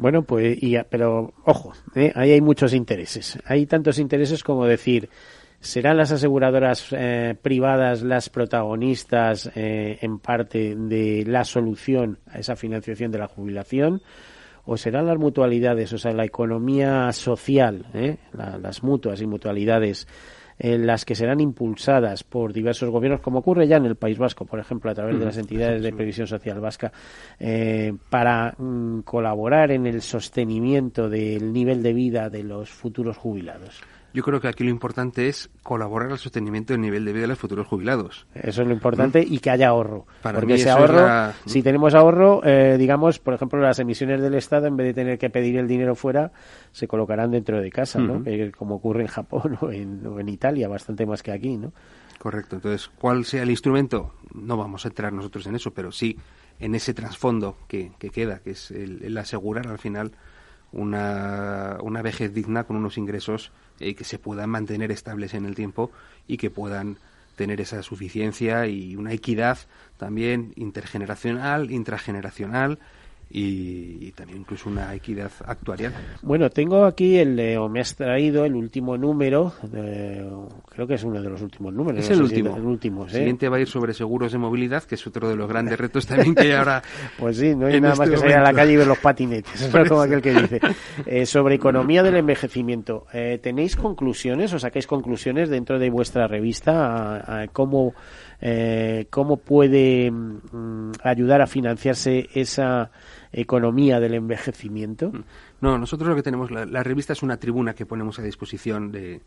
Bueno, 0.01 0.23
pues, 0.23 0.59
pero 0.89 1.35
ojo, 1.45 1.73
ahí 2.15 2.33
hay 2.33 2.41
muchos 2.41 2.73
intereses. 2.73 3.39
Hay 3.45 3.67
tantos 3.67 3.99
intereses 3.99 4.43
como 4.43 4.65
decir, 4.65 5.11
¿Serán 5.61 5.99
las 5.99 6.11
aseguradoras 6.11 6.87
eh, 6.93 7.37
privadas 7.41 8.01
las 8.01 8.31
protagonistas 8.31 9.51
eh, 9.55 9.99
en 10.01 10.19
parte 10.19 10.75
de 10.75 11.25
la 11.27 11.45
solución 11.45 12.19
a 12.27 12.39
esa 12.39 12.57
financiación 12.57 13.13
de 13.13 13.19
la 13.19 13.29
jubilación? 13.29 14.01
¿O 14.65 14.79
serán 14.79 15.07
las 15.07 15.19
mutualidades, 15.19 15.93
o 15.93 15.99
sea, 15.99 16.13
la 16.13 16.25
economía 16.25 17.13
social, 17.13 17.85
eh, 17.93 18.17
las 18.33 18.83
mutuas 18.83 19.21
y 19.21 19.27
mutualidades, 19.27 20.09
las 20.61 21.05
que 21.05 21.15
serán 21.15 21.41
impulsadas 21.41 22.23
por 22.23 22.53
diversos 22.53 22.91
gobiernos, 22.91 23.21
como 23.21 23.39
ocurre 23.39 23.67
ya 23.67 23.77
en 23.77 23.87
el 23.87 23.97
País 23.97 24.19
Vasco, 24.19 24.45
por 24.45 24.61
ejemplo, 24.61 24.91
a 24.91 24.95
través 24.95 25.19
de 25.19 25.25
las 25.25 25.37
entidades 25.39 25.83
de 25.83 25.93
previsión 25.93 26.27
social 26.27 26.61
vasca, 26.61 26.93
para 28.11 28.55
mm, 28.59 29.01
colaborar 29.01 29.71
en 29.71 29.87
el 29.87 30.03
sostenimiento 30.03 31.09
del 31.09 31.53
nivel 31.53 31.83
de 31.83 31.93
vida 31.93 32.29
de 32.29 32.45
los 32.45 32.71
futuros 32.71 33.17
jubilados? 33.17 33.81
Yo 34.13 34.23
creo 34.23 34.41
que 34.41 34.49
aquí 34.49 34.65
lo 34.65 34.71
importante 34.71 35.29
es 35.29 35.51
colaborar 35.63 36.11
al 36.11 36.19
sostenimiento 36.19 36.73
del 36.73 36.83
nivel 36.83 37.05
de 37.05 37.13
vida 37.13 37.23
de 37.23 37.29
los 37.29 37.39
futuros 37.39 37.67
jubilados. 37.67 38.27
Eso 38.35 38.63
es 38.63 38.69
lo 38.69 38.75
importante 38.75 39.25
y 39.27 39.39
que 39.39 39.51
haya 39.51 39.69
ahorro. 39.69 40.07
Porque 40.23 40.55
ese 40.55 40.71
ahorro, 40.71 41.33
si 41.47 41.63
tenemos 41.63 41.95
ahorro, 41.95 42.45
eh, 42.45 42.77
digamos, 42.79 43.19
por 43.19 43.35
ejemplo, 43.35 43.61
las 43.61 43.79
emisiones 43.79 44.21
del 44.21 44.35
Estado, 44.35 44.67
en 44.67 44.77
vez 44.77 44.89
de 44.89 44.95
tener 44.95 45.19
que 45.19 45.31
pedir 45.31 45.57
el 45.59 45.69
dinero 45.69 45.95
fuera, 45.95 46.33
se 46.73 46.89
colocarán 46.89 47.31
dentro 47.31 47.61
de 47.61 47.71
casa, 47.71 48.01
¿no? 48.01 48.25
como 48.57 48.77
ocurre 48.77 49.03
en 49.03 49.09
Japón 49.09 49.59
o 49.61 49.71
en, 49.71 50.03
en 50.05 50.29
Italia, 50.29 50.69
bastante 50.69 51.07
más 51.07 51.23
que 51.23 51.33
aquí, 51.33 51.57
¿no? 51.57 51.73
Correcto. 52.19 52.57
Entonces, 52.57 52.91
¿cuál 52.99 53.25
sea 53.25 53.45
el 53.45 53.51
instrumento? 53.51 54.15
No 54.35 54.57
vamos 54.57 54.85
a 54.85 54.89
entrar 54.89 55.13
nosotros 55.13 55.47
en 55.47 55.55
eso, 55.55 55.73
pero 55.73 55.91
sí 55.91 56.19
en 56.59 56.75
ese 56.75 56.93
trasfondo 56.93 57.57
que, 57.67 57.93
queda, 58.13 58.41
que 58.41 58.51
es 58.51 58.71
el 58.71 59.17
asegurar 59.17 59.69
al 59.69 59.79
final 59.79 60.13
una, 60.73 61.79
una 61.83 62.03
vejez 62.03 62.33
digna 62.33 62.65
con 62.65 62.77
unos 62.77 62.99
ingresos 62.99 63.53
eh, 63.81 63.95
que 63.95 64.05
se 64.05 64.19
puedan 64.19 64.51
mantener 64.51 64.91
estables 64.91 65.35
en 65.35 65.45
el 65.47 65.55
tiempo 65.55 65.91
y 66.27 66.37
que 66.37 66.51
puedan 66.51 66.99
tener 67.37 67.61
esa 67.61 67.83
suficiencia 67.83 68.67
y 68.67 68.97
una 68.97 69.13
equidad 69.13 69.59
también 69.97 70.53
intergeneracional, 70.57 71.71
intrageneracional 71.71 72.79
y, 73.31 74.11
también 74.13 74.41
incluso 74.41 74.69
una 74.69 74.93
equidad 74.95 75.31
actuarial. 75.47 75.95
Bueno, 76.23 76.51
tengo 76.51 76.85
aquí 76.85 77.17
el, 77.17 77.57
o 77.59 77.69
me 77.69 77.81
has 77.81 77.95
traído 77.95 78.45
el 78.45 78.55
último 78.55 78.99
número, 78.99 79.53
creo 80.69 80.87
que 80.87 80.95
es 80.95 81.05
uno 81.05 81.23
de 81.23 81.31
los 81.31 81.41
últimos 81.41 81.73
números. 81.73 82.05
Es 82.05 82.11
el, 82.11 82.23
último. 82.23 82.57
el 82.57 82.65
último. 82.65 83.05
El 83.05 83.11
siguiente 83.11 83.49
va 83.49 83.57
a 83.57 83.61
ir 83.61 83.69
sobre 83.69 83.95
seguros 83.95 84.33
de 84.33 84.39
movilidad, 84.39 84.83
que 84.83 84.97
es 84.97 85.07
otro 85.07 85.29
de 85.29 85.37
los 85.37 85.49
grandes 85.49 85.79
retos 85.79 86.07
también 86.07 86.35
que 86.35 86.43
hay 86.43 86.53
ahora. 86.53 86.83
pues 87.19 87.37
sí, 87.37 87.55
no 87.55 87.67
hay 87.67 87.81
nada 87.81 87.95
más 87.95 88.09
este 88.09 88.15
que 88.15 88.21
salir 88.21 88.37
a 88.37 88.43
la 88.43 88.53
calle 88.53 88.73
y 88.73 88.77
ver 88.77 88.87
los 88.87 88.99
patinetes, 88.99 89.63
es 89.75 89.89
como 89.89 90.03
aquel 90.03 90.21
que 90.21 90.33
dice. 90.33 90.61
Eh, 91.07 91.27
sobre 91.27 91.55
economía 91.55 92.03
del 92.03 92.17
envejecimiento, 92.17 93.07
eh, 93.13 93.39
¿tenéis 93.43 93.77
conclusiones 93.77 94.53
o 94.53 94.59
sacáis 94.59 94.87
conclusiones 94.87 95.49
dentro 95.49 95.79
de 95.79 95.91
vuestra 95.91 96.27
revista 96.27 97.43
a, 97.43 97.49
cómo, 97.49 97.95
eh, 98.41 99.07
cómo 99.11 99.37
puede 99.39 100.11
mm, 100.11 100.93
ayudar 101.03 101.43
a 101.43 101.47
financiarse 101.47 102.29
esa 102.35 102.91
economía 103.33 104.01
del 104.01 104.15
envejecimiento? 104.15 105.13
No, 105.61 105.79
nosotros 105.79 106.09
lo 106.09 106.17
que 106.17 106.23
tenemos, 106.23 106.51
la, 106.51 106.83
revista 106.83 107.13
es 107.13 107.23
una 107.23 107.37
tribuna 107.37 107.75
que 107.75 107.87
ponemos 107.87 108.19
a 108.19 108.23
disposición 108.23 108.91
de, 108.93 109.21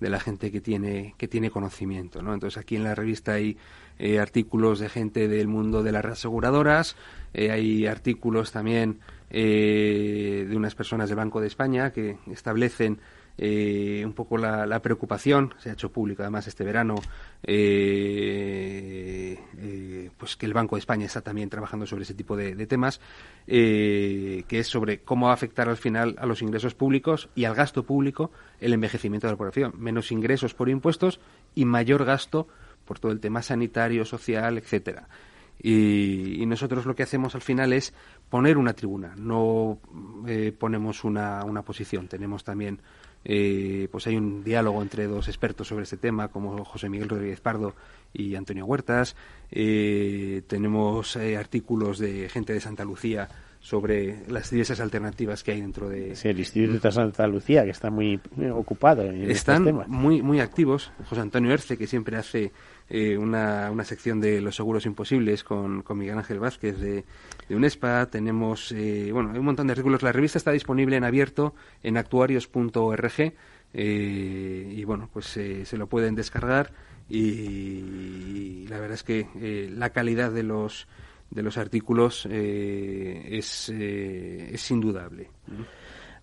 de 0.00 0.10
la 0.10 0.20
gente 0.20 0.50
que 0.52 0.60
tiene, 0.60 1.14
que 1.16 1.28
tiene 1.28 1.50
conocimiento. 1.50 2.22
¿no? 2.22 2.34
Entonces 2.34 2.58
aquí 2.58 2.76
en 2.76 2.84
la 2.84 2.94
revista 2.94 3.32
hay 3.32 3.56
eh, 3.98 4.20
artículos 4.20 4.78
de 4.78 4.88
gente 4.88 5.28
del 5.28 5.48
mundo 5.48 5.82
de 5.82 5.92
las 5.92 6.04
aseguradoras, 6.04 6.96
eh, 7.34 7.50
hay 7.50 7.86
artículos 7.86 8.52
también 8.52 9.00
eh, 9.30 10.46
de 10.48 10.56
unas 10.56 10.74
personas 10.74 11.08
del 11.08 11.16
Banco 11.16 11.40
de 11.40 11.46
España 11.46 11.92
que 11.92 12.18
establecen 12.30 13.00
eh, 13.40 14.02
un 14.04 14.14
poco 14.14 14.36
la, 14.36 14.82
preocupación, 14.82 15.54
se 15.58 15.70
ha 15.70 15.72
hecho 15.74 15.92
público 15.92 16.22
además 16.22 16.48
este 16.48 16.64
verano, 16.64 16.96
eh, 17.44 19.38
eh, 19.58 20.10
pues 20.16 20.36
que 20.36 20.44
el 20.44 20.52
Banco 20.52 20.74
de 20.74 20.80
España 20.80 21.06
está 21.06 21.20
también 21.20 21.48
trabajando 21.48 21.86
sobre 21.86 22.02
ese 22.02 22.14
tipo 22.14 22.36
de, 22.36 22.66
temas, 22.66 23.00
que 23.46 24.44
es 24.50 24.66
sobre 24.66 25.02
cómo 25.02 25.26
va 25.26 25.32
a 25.32 25.34
afectar 25.36 25.68
al 25.68 25.76
final 25.76 26.16
a 26.18 26.26
los 26.26 26.42
ingresos 26.42 26.74
públicos 26.74 27.28
y 27.36 27.44
al 27.44 27.54
gasto 27.54 27.84
público 27.84 28.32
el 28.60 28.72
envejecimiento 28.72 29.28
de 29.28 29.34
la 29.34 29.38
población. 29.38 29.72
Menos 29.76 30.10
ingresos 30.10 30.54
por 30.54 30.68
impuestos 30.68 31.20
y 31.54 31.64
mayor 31.64 32.04
gasto 32.04 32.48
por 32.84 32.98
todo 32.98 33.12
el 33.12 33.20
tema 33.20 33.42
sanitario, 33.42 34.04
social, 34.04 34.58
etcétera. 34.58 35.06
Y, 35.60 36.44
nosotros 36.46 36.86
lo 36.86 36.94
que 36.94 37.02
hacemos 37.02 37.34
al 37.34 37.42
final 37.42 37.72
es 37.72 37.92
poner 38.30 38.56
una 38.56 38.72
tribuna, 38.72 39.14
no 39.16 39.78
ponemos 40.58 41.04
una, 41.04 41.44
una 41.44 41.62
posición. 41.62 42.08
Tenemos 42.08 42.42
también 42.42 42.80
eh, 43.24 43.88
pues 43.90 44.06
hay 44.06 44.16
un 44.16 44.44
diálogo 44.44 44.80
entre 44.80 45.06
dos 45.06 45.28
expertos 45.28 45.68
sobre 45.68 45.84
este 45.84 45.96
tema, 45.96 46.28
como 46.28 46.64
José 46.64 46.88
Miguel 46.88 47.08
Rodríguez 47.08 47.40
Pardo 47.40 47.74
y 48.12 48.34
Antonio 48.34 48.64
Huertas. 48.64 49.16
Eh, 49.50 50.42
tenemos 50.46 51.16
eh, 51.16 51.36
artículos 51.36 51.98
de 51.98 52.28
gente 52.28 52.52
de 52.52 52.60
Santa 52.60 52.84
Lucía 52.84 53.28
sobre 53.60 54.22
las 54.28 54.50
diversas 54.50 54.78
alternativas 54.80 55.42
que 55.42 55.50
hay 55.50 55.60
dentro 55.60 55.88
de... 55.88 56.14
Sí, 56.14 56.28
el 56.28 56.38
Instituto 56.38 56.88
de 56.88 56.92
Santa 56.92 57.26
Lucía, 57.26 57.64
que 57.64 57.70
está 57.70 57.90
muy 57.90 58.20
ocupado 58.54 59.02
en 59.02 59.28
Están 59.30 59.56
estos 59.56 59.64
temas. 59.64 59.88
muy, 59.88 60.22
muy 60.22 60.40
activos. 60.40 60.92
José 61.08 61.20
Antonio 61.20 61.52
Erce, 61.52 61.76
que 61.76 61.88
siempre 61.88 62.16
hace 62.16 62.52
eh, 62.90 63.18
una, 63.18 63.70
una, 63.70 63.84
sección 63.84 64.18
de 64.18 64.40
los 64.40 64.56
seguros 64.56 64.86
imposibles 64.86 65.44
con, 65.44 65.82
con 65.82 65.98
Miguel 65.98 66.16
Ángel 66.16 66.38
Vázquez 66.38 66.78
de, 66.78 67.04
UNESPA. 67.50 68.06
Tenemos, 68.06 68.72
eh, 68.72 69.10
bueno, 69.12 69.32
hay 69.32 69.38
un 69.38 69.44
montón 69.44 69.66
de 69.66 69.72
artículos. 69.72 70.02
La 70.02 70.12
revista 70.12 70.38
está 70.38 70.52
disponible 70.52 70.96
en 70.96 71.04
abierto 71.04 71.54
en 71.82 71.98
actuarios.org 71.98 73.34
eh, 73.74 74.72
y, 74.74 74.84
bueno, 74.84 75.10
pues 75.12 75.26
se 75.26 75.76
lo 75.76 75.86
pueden 75.86 76.14
descargar 76.14 76.72
y, 77.10 78.66
la 78.68 78.78
verdad 78.78 78.94
es 78.94 79.02
que 79.02 79.68
la 79.70 79.90
calidad 79.90 80.32
de 80.32 80.42
los 80.42 80.88
de 81.30 81.42
los 81.42 81.58
artículos 81.58 82.24
es, 82.24 83.68
es 83.68 84.70
indudable. 84.70 85.28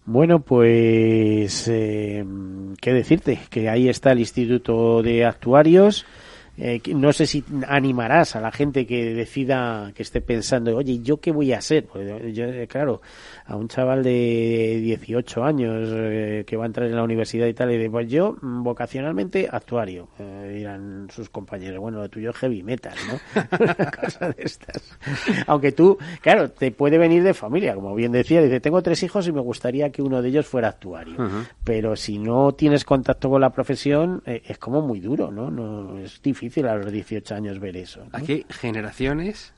Bueno, 0.04 0.40
pues, 0.40 1.66
¿qué 1.66 2.94
decirte? 2.94 3.40
Que 3.52 3.70
ahí 3.70 3.88
está 3.88 4.14
el 4.14 4.20
Instituto 4.20 5.04
de 5.04 5.26
Actuarios. 5.26 6.08
Eh, 6.58 6.82
no 6.94 7.12
sé 7.12 7.26
si 7.26 7.44
animarás 7.68 8.36
a 8.36 8.42
la 8.42 8.52
gente 8.52 8.86
que 8.86 9.14
decida, 9.14 9.92
que 9.94 10.04
esté 10.04 10.22
pensando, 10.22 10.76
oye, 10.76 11.00
¿yo 11.00 11.18
qué 11.18 11.32
voy 11.32 11.52
a 11.52 11.58
hacer? 11.58 11.86
Pues 11.86 12.34
yo, 12.34 12.46
eh, 12.46 12.68
claro, 12.68 13.02
a 13.46 13.58
un 13.58 13.68
chaval 13.68 14.04
de 14.04 14.80
18 14.82 15.44
años 15.44 15.90
eh, 15.92 16.44
que 16.48 16.56
va 16.56 16.64
a 16.64 16.68
entrar 16.68 16.88
en 16.88 16.96
la 16.96 17.04
universidad 17.04 17.48
y 17.48 17.54
tal, 17.54 17.72
y 17.72 17.78
de, 17.78 17.90
pues 17.90 18.08
yo 18.08 18.38
mm, 18.42 18.64
vocacionalmente 18.64 19.50
actuario, 19.52 20.08
dirán 20.18 21.08
sus 21.12 21.30
compañeros, 21.30 21.80
bueno, 21.80 22.00
lo 22.00 22.10
tuyo 22.10 22.30
es 22.30 22.38
heavy 22.38 22.64
metal, 22.64 22.96
¿no? 23.08 23.42
Una 23.60 23.92
cosa 23.92 24.30
de 24.30 24.44
estas. 24.44 24.98
Aunque 25.48 25.74
tú, 25.74 25.98
claro, 26.22 26.52
te 26.52 26.72
puede 26.72 26.98
venir 26.98 27.24
de 27.24 27.34
familia, 27.34 27.76
como 27.76 27.94
bien 27.96 28.14
decía, 28.14 28.42
dice, 28.42 28.62
tengo 28.62 28.82
tres 28.82 29.04
hijos 29.04 29.28
y 29.28 29.34
me 29.34 29.42
gustaría 29.42 29.90
que 29.90 30.02
uno 30.02 30.22
de 30.22 30.30
ellos 30.30 30.46
fuera 30.46 30.70
actuario, 30.70 31.18
pero 31.64 31.96
si 31.96 32.18
no 32.18 32.54
tienes 32.54 32.86
contacto 32.86 33.30
con 33.30 33.42
la 33.42 33.50
profesión, 33.50 34.24
es 34.26 34.58
como 34.58 34.82
muy 34.82 35.02
duro, 35.02 35.32
¿no? 35.32 35.52
no 35.52 36.00
es 36.00 36.22
difícil 36.22 36.45
difícil 36.46 36.68
a 36.68 36.76
los 36.76 36.92
18 36.92 37.36
años 37.36 37.60
ver 37.60 37.78
eso. 37.78 38.08
Aquí 38.12 38.34
hay 38.34 38.46
generaciones 38.50 39.54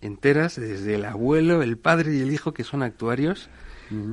enteras, 0.00 0.56
desde 0.56 0.94
el 0.94 1.04
abuelo, 1.04 1.62
el 1.62 1.76
padre 1.76 2.14
y 2.16 2.20
el 2.20 2.32
hijo, 2.32 2.52
que 2.52 2.64
son 2.64 2.82
actuarios. 2.82 3.48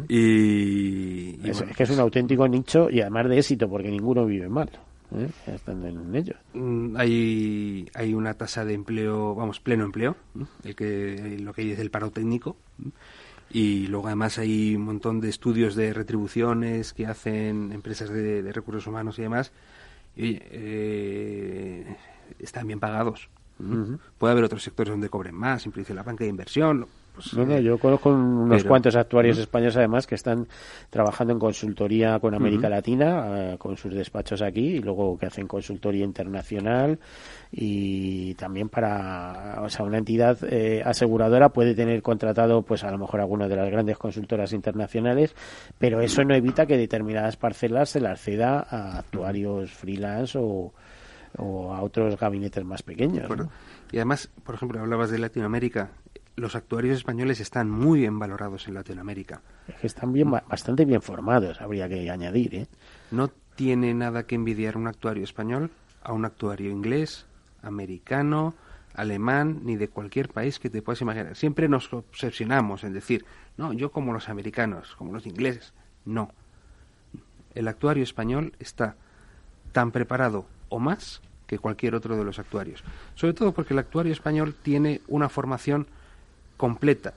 Y, 0.09 1.47
es, 1.47 1.61
que 1.61 1.83
es 1.83 1.89
un 1.91 1.99
auténtico 1.99 2.47
nicho 2.47 2.89
y 2.89 3.01
además 3.01 3.29
de 3.29 3.37
éxito, 3.37 3.69
porque 3.69 3.91
ninguno 3.91 4.25
vive 4.25 4.49
mal. 4.49 4.71
¿eh? 5.15 5.29
Están 5.45 5.85
en 5.85 6.15
ello. 6.15 6.33
Mm, 6.53 6.97
hay, 6.97 7.87
hay 7.93 8.13
una 8.15 8.33
tasa 8.33 8.65
de 8.65 8.73
empleo, 8.73 9.35
vamos, 9.35 9.59
pleno 9.59 9.85
empleo, 9.85 10.15
el 10.63 10.75
que, 10.75 11.37
lo 11.39 11.53
que 11.53 11.61
hay 11.61 11.71
es 11.71 11.79
el 11.79 11.91
paro 11.91 12.09
técnico. 12.09 12.57
Y 13.51 13.85
luego 13.87 14.07
además 14.07 14.39
hay 14.39 14.75
un 14.75 14.81
montón 14.81 15.21
de 15.21 15.29
estudios 15.29 15.75
de 15.75 15.93
retribuciones 15.93 16.91
que 16.93 17.05
hacen 17.05 17.71
empresas 17.71 18.09
de 18.09 18.51
recursos 18.51 18.87
humanos 18.87 19.19
y 19.19 19.21
demás, 19.21 19.53
y, 20.17 20.39
eh, 20.41 21.95
están 22.39 22.67
bien 22.67 22.79
pagados. 22.79 23.29
Puede 24.17 24.31
haber 24.31 24.43
otros 24.43 24.61
sectores 24.63 24.91
donde 24.91 25.09
cobren 25.09 25.33
más, 25.35 25.67
dice 25.81 25.93
la 25.93 26.03
banca 26.03 26.23
de 26.23 26.29
inversión. 26.29 26.87
Pues, 27.17 27.33
no, 27.33 27.59
yo 27.59 27.79
conozco 27.79 28.11
unos 28.11 28.63
cuantos 28.63 28.95
actuarios 28.95 29.39
españoles 29.39 29.75
además 29.75 30.05
que 30.05 30.13
están 30.13 30.47
trabajando 30.91 31.33
en 31.33 31.39
consultoría 31.39 32.19
con 32.19 32.35
América 32.35 32.69
Latina, 32.69 33.53
eh, 33.53 33.57
con 33.57 33.75
sus 33.75 33.91
despachos 33.91 34.43
aquí, 34.43 34.75
y 34.75 34.79
luego 34.79 35.17
que 35.17 35.25
hacen 35.25 35.47
consultoría 35.47 36.05
internacional 36.05 36.99
y 37.51 38.35
también 38.35 38.69
para, 38.69 39.61
o 39.63 39.69
sea, 39.69 39.83
una 39.83 39.97
entidad 39.97 40.37
eh, 40.43 40.83
aseguradora 40.85 41.49
puede 41.49 41.73
tener 41.73 42.03
contratado, 42.03 42.61
pues 42.61 42.83
a 42.83 42.91
lo 42.91 42.99
mejor 42.99 43.19
alguna 43.21 43.47
de 43.47 43.55
las 43.55 43.71
grandes 43.71 43.97
consultoras 43.97 44.53
internacionales, 44.53 45.35
pero 45.79 46.01
eso 46.01 46.23
no 46.23 46.35
evita 46.35 46.67
que 46.67 46.77
determinadas 46.77 47.35
parcelas 47.35 47.89
se 47.89 47.99
las 47.99 48.21
ceda 48.21 48.59
a 48.69 48.99
actuarios 48.99 49.71
freelance 49.71 50.37
o, 50.37 50.71
a 51.39 51.81
otros 51.81 52.15
gabinetes 52.17 52.63
más 52.63 52.83
pequeños. 52.83 53.27
Y 53.91 53.97
además, 53.97 54.29
por 54.43 54.55
ejemplo, 54.55 54.79
hablabas 54.79 55.09
de 55.11 55.19
Latinoamérica. 55.19 55.89
Los 56.37 56.55
actuarios 56.55 56.97
españoles 56.97 57.39
están 57.39 57.67
muy 57.67 58.01
bien 58.01 58.19
valorados 58.19 58.67
en 58.67 58.75
Latinoamérica. 58.75 59.41
están 59.81 60.13
bien, 60.13 60.29
bastante 60.29 60.85
bien 60.85 61.01
formados, 61.01 61.59
habría 61.61 61.89
que 61.89 62.11
añadir. 62.11 62.53
¿eh? 62.53 62.67
No 63.09 63.29
tiene 63.55 63.95
nada 63.95 64.27
que 64.27 64.35
envidiar 64.35 64.77
un 64.77 64.85
actuario 64.85 65.23
español 65.23 65.71
a 66.03 66.13
un 66.13 66.25
actuario 66.25 66.69
inglés, 66.69 67.25
americano, 67.63 68.53
alemán, 68.93 69.61
ni 69.63 69.77
de 69.77 69.87
cualquier 69.87 70.29
país 70.29 70.59
que 70.59 70.69
te 70.69 70.83
puedas 70.83 71.01
imaginar. 71.01 71.35
Siempre 71.35 71.67
nos 71.67 71.91
obsesionamos 71.91 72.83
en 72.83 72.93
decir, 72.93 73.25
no, 73.57 73.73
yo 73.73 73.91
como 73.91 74.13
los 74.13 74.29
americanos, 74.29 74.93
como 74.95 75.13
los 75.13 75.25
ingleses. 75.25 75.73
No. 76.05 76.29
El 77.55 77.67
actuario 77.67 78.03
español 78.03 78.53
está 78.59 78.95
tan 79.71 79.89
preparado 79.89 80.45
o 80.69 80.77
más 80.77 81.23
que 81.47 81.57
cualquier 81.57 81.95
otro 81.95 82.15
de 82.15 82.23
los 82.23 82.37
actuarios. 82.37 82.83
Sobre 83.15 83.33
todo 83.33 83.53
porque 83.53 83.73
el 83.73 83.79
actuario 83.79 84.13
español 84.13 84.53
tiene 84.61 85.01
una 85.07 85.29
formación 85.29 85.87
completa, 86.57 87.13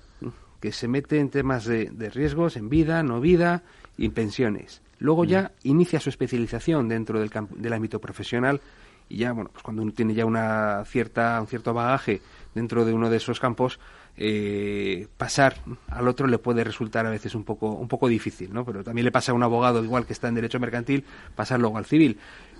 que 0.61 0.73
se 0.73 0.89
mete 0.89 1.19
en 1.19 1.31
temas 1.31 1.65
de, 1.65 1.87
de 1.87 2.11
riesgos, 2.11 2.57
en 2.57 2.69
vida, 2.69 3.03
no 3.03 3.21
vida 3.21 3.63
y 3.97 4.05
en 4.07 4.13
pensiones. 4.13 4.83
Luego 4.99 5.25
ya 5.25 5.43
mm. 5.43 5.69
inicia 5.69 6.01
su 6.01 6.11
especialización 6.11 6.89
dentro 6.89 7.19
del, 7.19 7.31
del 7.57 7.73
ámbito 7.73 8.01
profesional 8.01 8.61
y 9.09 9.17
ya, 9.19 9.33
bueno, 9.33 9.51
pues 9.53 9.63
cuando 9.65 9.83
uno 9.83 9.93
tiene 9.93 10.15
ya 10.15 10.25
una 10.25 10.85
cierta, 10.85 11.41
un 11.41 11.49
cierto 11.49 11.75
bagaje 11.75 12.23
dentro 12.55 12.85
de 12.85 12.93
uno 12.93 13.11
de 13.11 13.17
esos 13.17 13.41
campos, 13.41 13.81
eh, 14.23 15.09
pasar 15.17 15.57
al 15.89 16.07
otro 16.07 16.27
le 16.27 16.37
puede 16.37 16.63
resultar 16.63 17.07
a 17.07 17.11
veces 17.11 17.35
un 17.35 17.43
poco, 17.43 17.71
un 17.71 17.89
poco 17.89 18.07
difícil, 18.07 18.53
¿no? 18.53 18.67
Pero 18.67 18.85
también 18.85 19.07
le 19.07 19.13
pasa 19.13 19.33
a 19.33 19.35
un 19.35 19.43
abogado 19.43 19.83
igual 19.83 20.05
que 20.05 20.13
está 20.13 20.29
en 20.29 20.35
derecho 20.35 20.61
mercantil, 20.61 21.05
pasar 21.35 21.59
luego 21.59 21.79
al 21.79 21.87
civil 21.87 22.19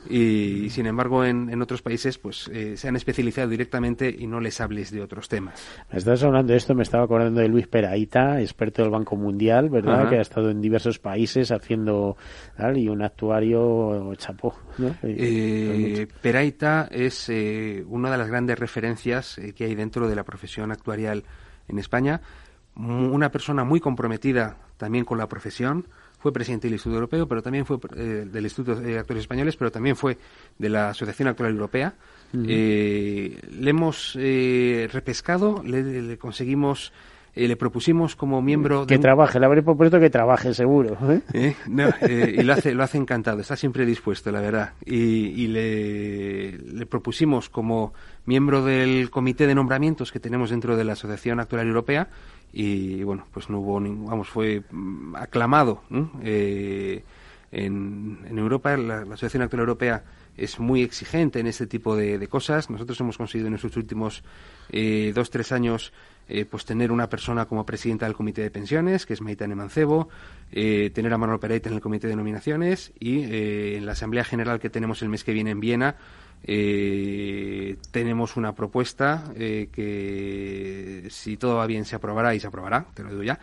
y 0.09 0.71
sin 0.71 0.87
embargo 0.87 1.25
en, 1.25 1.61
otros 1.61 1.83
países 1.83 2.17
pues 2.17 2.49
eh, 2.53 2.77
se 2.77 2.89
han 2.89 2.97
especializado 2.97 3.49
directamente 3.49 4.15
y 4.17 4.27
no 4.27 4.41
les 4.41 4.61
hables 4.61 4.91
de 4.91 5.03
otros 5.03 5.29
temas. 5.29 5.63
Me 5.93 5.99
estás 5.99 6.23
hablando 6.23 6.53
de 6.53 6.57
esto, 6.57 6.75
me 6.75 6.83
estaba 6.83 7.05
acordando 7.05 7.41
de 7.41 7.49
Luis 7.49 7.67
Peraita, 7.67 8.41
experto 8.41 8.83
del 8.83 8.91
Banco 8.91 9.17
Mundial, 9.17 9.69
¿verdad? 9.69 10.09
Que 10.09 10.17
ha 10.17 10.23
estado 10.23 10.51
en 10.51 10.63
diversos 10.63 10.99
países 10.99 11.53
haciendo 11.53 12.17
y 12.75 12.89
un 12.89 13.03
actuario 13.03 14.15
chapó. 14.17 14.55
Eh, 15.03 16.07
Peraita 16.23 16.89
es 16.91 17.29
eh, 17.29 17.85
una 17.87 18.11
de 18.11 18.17
las 18.17 18.29
grandes 18.29 18.59
referencias 18.59 19.39
que 19.55 19.65
hay 19.65 19.75
dentro 19.75 20.09
de 20.09 20.17
la 20.17 20.25
profesión 20.25 20.73
actuarial 20.73 21.25
en 21.71 21.79
España 21.79 22.21
una 22.77 23.31
persona 23.31 23.65
muy 23.65 23.81
comprometida 23.81 24.57
también 24.77 25.05
con 25.05 25.19
la 25.19 25.29
profesión, 25.29 25.87
fue 26.19 26.33
presidente 26.33 26.67
del 26.67 26.75
Instituto 26.75 26.97
Europeo, 26.97 27.27
pero 27.27 27.43
también 27.43 27.65
fue 27.65 27.79
eh, 27.97 28.27
del 28.31 28.45
Instituto 28.45 28.77
de 28.77 28.99
Actores 28.99 29.23
Españoles, 29.23 29.57
pero 29.57 29.71
también 29.71 29.97
fue 29.97 30.19
de 30.59 30.69
la 30.69 30.91
Asociación 30.91 31.29
Actual 31.29 31.51
Europea. 31.53 31.95
Eh, 32.35 33.41
le 33.51 33.71
hemos 33.71 34.17
eh, 34.19 34.89
repescado, 34.93 35.63
le, 35.65 36.17
conseguimos 36.19 36.93
le 37.35 37.57
propusimos 37.57 38.17
como 38.17 38.43
miembro 38.43 38.87
que 38.87 38.99
trabaje 38.99 39.39
le 39.39 39.47
habré 39.47 39.63
propuesto 39.63 40.01
que 40.01 40.11
trabaje 40.11 40.53
seguro 40.53 40.99
y 41.33 42.43
lo 42.43 42.53
hace 42.53 42.75
lo 42.75 42.83
hace 42.83 42.99
encantado 42.99 43.41
está 43.41 43.57
siempre 43.57 43.87
dispuesto 43.87 44.33
la 44.33 44.41
verdad 44.41 44.73
y, 44.85 45.47
le, 45.47 46.59
le, 46.59 46.87
propusimos 46.87 47.49
como 47.49 47.93
miembro 48.27 48.65
del 48.65 49.11
comité 49.11 49.47
de 49.47 49.55
nombramientos 49.55 50.13
que 50.13 50.21
tenemos 50.21 50.51
dentro 50.51 50.77
de 50.77 50.85
la 50.85 50.93
asociación 50.95 51.41
actual 51.41 51.67
europea 51.67 52.09
y 52.53 53.03
bueno, 53.05 53.27
pues 53.33 53.49
no 53.49 53.61
hubo, 53.61 53.81
vamos, 53.81 54.29
fue 54.29 54.63
mm, 54.71 55.15
aclamado 55.17 55.83
eh, 56.23 57.05
en, 57.53 58.19
en, 58.29 58.39
Europa. 58.39 58.77
La, 58.77 59.03
Asociación 59.03 59.43
Actual 59.45 59.61
Europea 59.61 60.05
es 60.37 60.59
muy 60.59 60.83
exigente 60.83 61.39
en 61.39 61.47
este 61.47 61.67
tipo 61.67 61.95
de, 61.95 62.27
cosas. 62.29 62.71
Nosotros 62.71 62.99
hemos 63.01 63.19
conseguido 63.19 63.49
en 63.49 63.55
estos 63.55 63.77
últimos 63.77 64.25
eh, 64.71 65.13
dos, 65.15 65.31
tres 65.31 65.53
años 65.53 65.93
eh, 66.29 66.45
pues 66.45 66.65
tener 66.65 66.93
una 66.93 67.09
persona 67.09 67.47
como 67.47 67.67
presidenta 67.67 68.07
del 68.07 68.15
Comité 68.15 68.43
de 68.43 68.51
Pensiones, 68.51 69.07
que 69.07 69.15
es 69.15 69.21
Maitane 69.21 69.55
Mancebo, 69.55 70.09
eh, 70.53 70.91
tener 70.95 71.13
a 71.13 71.19
Manuel 71.19 71.41
Pereira 71.41 71.69
en 71.69 71.75
el 71.75 71.81
Comité 71.81 72.09
de 72.09 72.17
Nominaciones 72.17 72.93
y 72.99 73.25
eh, 73.25 73.77
en 73.77 73.87
la 73.87 73.93
Asamblea 73.93 74.25
General 74.25 74.61
que 74.61 74.71
tenemos 74.71 75.03
el 75.03 75.09
mes 75.09 75.25
que 75.25 75.33
viene 75.33 75.51
en 75.51 75.61
Viena 75.61 75.97
eh, 76.43 77.77
tenemos 77.91 78.37
una 78.37 78.55
propuesta 78.55 79.33
que, 79.37 81.07
si 81.11 81.37
todo 81.37 81.57
va 81.57 81.67
bien, 81.67 81.85
se 81.85 81.97
aprobará 81.97 82.35
y 82.35 82.41
se 82.41 82.47
aprobará, 82.47 82.87
te 82.95 83.03
lo 83.03 83.11
digo 83.11 83.23
ya, 83.23 83.39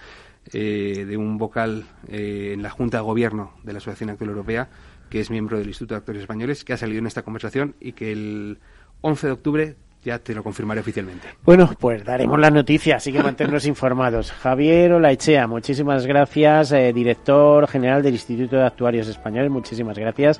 de 0.51 1.15
un 1.15 1.37
vocal 1.37 1.85
en 2.07 2.63
la 2.63 2.71
Junta 2.71 2.97
de 2.97 3.03
Gobierno 3.03 3.53
de 3.63 3.73
la 3.73 3.77
Asociación 3.77 4.09
Actual 4.09 4.31
Europea, 4.31 4.69
que 5.09 5.19
es 5.19 5.29
miembro 5.29 5.59
del 5.59 5.67
Instituto 5.67 5.93
de 5.93 5.99
Actores 5.99 6.21
Españoles, 6.21 6.63
que 6.63 6.73
ha 6.73 6.77
salido 6.77 6.99
en 6.99 7.07
esta 7.07 7.21
conversación 7.21 7.75
y 7.79 7.91
que 7.91 8.11
el 8.11 8.59
11 9.01 9.27
de 9.27 9.33
octubre 9.33 9.75
ya 10.07 10.19
te 10.19 10.33
lo 10.33 10.41
confirmaré 10.41 10.79
oficialmente. 10.79 11.27
Bueno, 11.43 11.69
pues 11.77 12.03
daremos 12.03 12.39
la 12.39 12.49
noticia, 12.49 12.95
así 12.95 13.11
que 13.11 13.21
mantenernos 13.21 13.65
informados. 13.73 14.31
Javier 14.31 14.93
Olaechea, 14.93 15.47
muchísimas 15.47 16.05
gracias, 16.05 16.71
director 16.93 17.67
general 17.67 18.01
del 18.01 18.13
Instituto 18.13 18.55
de 18.55 18.65
Actuarios 18.65 19.07
Españoles, 19.07 19.51
muchísimas 19.51 19.97
gracias 19.97 20.39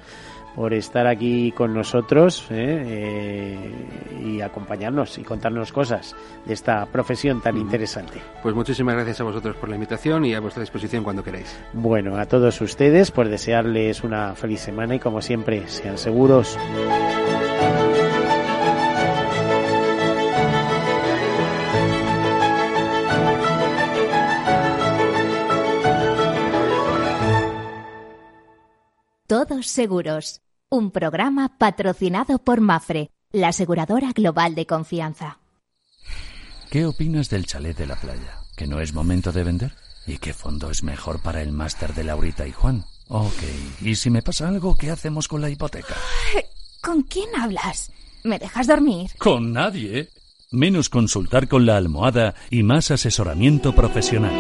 por 0.57 0.74
estar 0.74 1.05
aquí 1.05 1.51
con 1.51 1.72
nosotros 1.72 2.47
¿eh? 2.49 2.82
Eh, 2.88 4.26
y 4.26 4.41
acompañarnos 4.41 5.20
y 5.20 5.24
contarnos 5.24 5.72
cosas 5.72 6.15
de 6.47 6.53
esta 6.55 6.88
profesión 6.88 7.41
tan 7.41 7.57
interesante. 7.57 8.20
Pues 8.41 8.55
muchísimas 8.55 8.95
gracias 8.95 9.22
a 9.22 9.24
vosotros 9.24 9.55
por 9.57 9.70
la 9.70 9.76
invitación 9.76 10.26
y 10.26 10.34
a 10.34 10.39
vuestra 10.39 10.61
disposición 10.61 11.03
cuando 11.03 11.24
queráis. 11.24 11.55
Bueno, 11.74 12.18
a 12.18 12.26
todos 12.26 12.59
ustedes, 12.59 13.11
por 13.11 13.30
desearles 13.30 14.03
una 14.03 14.34
feliz 14.34 14.61
semana 14.61 14.95
y 14.95 14.99
como 14.99 15.22
siempre, 15.22 15.68
sean 15.68 15.99
seguros. 15.99 16.57
Todos 29.28 29.67
seguros 29.67 30.39
un 30.69 30.91
programa 30.91 31.57
patrocinado 31.57 32.39
por 32.39 32.61
Mafre, 32.61 33.11
la 33.34 33.49
aseguradora 33.49 34.13
global 34.13 34.55
de 34.55 34.65
confianza. 34.65 35.39
¿Qué 36.71 36.86
opinas 36.86 37.30
del 37.30 37.45
chalet 37.45 37.75
de 37.75 37.88
la 37.88 37.97
playa? 37.97 38.39
¿Que 38.55 38.67
no 38.67 38.80
es 38.80 38.93
momento 38.93 39.34
de 39.34 39.43
vender? 39.43 39.73
¿Y 40.05 40.17
qué 40.19 40.34
fondo 40.34 40.71
es 40.71 40.82
mejor 40.82 41.21
para 41.21 41.41
el 41.41 41.51
máster 41.51 41.93
de 41.93 42.05
Laurita 42.05 42.47
y 42.47 42.53
Juan? 42.53 42.86
Ok, 43.09 43.43
¿y 43.82 43.95
si 43.95 44.09
me 44.09 44.21
pasa 44.21 44.47
algo, 44.47 44.78
qué 44.78 44.91
hacemos 44.91 45.28
con 45.28 45.41
la 45.41 45.49
hipoteca? 45.49 45.95
¿Con 46.82 47.01
quién 47.03 47.28
hablas? 47.38 47.91
¿Me 48.23 48.39
dejas 48.39 48.67
dormir? 48.67 49.11
Con 49.17 49.51
nadie. 49.51 50.07
Menos 50.52 50.88
consultar 50.88 51.50
con 51.50 51.66
la 51.66 51.76
almohada 51.76 52.34
y 52.50 52.64
más 52.64 52.89
asesoramiento 52.89 53.76
profesional. 53.76 54.32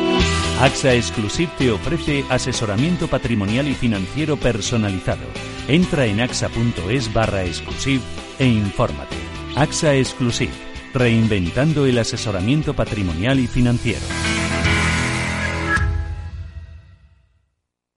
AXA 0.61 0.93
Exclusive 0.93 1.51
te 1.57 1.69
ofrece 1.69 2.23
asesoramiento 2.29 3.09
patrimonial 3.09 3.67
y 3.67 3.73
financiero 3.73 4.37
personalizado. 4.37 5.25
Entra 5.67 6.05
en 6.05 6.21
axa.es 6.21 7.13
barra 7.13 7.43
exclusive 7.43 8.01
e 8.39 8.45
infórmate. 8.45 9.17
AXA 9.57 9.95
Exclusive, 9.95 10.53
reinventando 10.93 11.85
el 11.85 11.97
asesoramiento 11.97 12.73
patrimonial 12.73 13.39
y 13.41 13.47
financiero. 13.47 14.05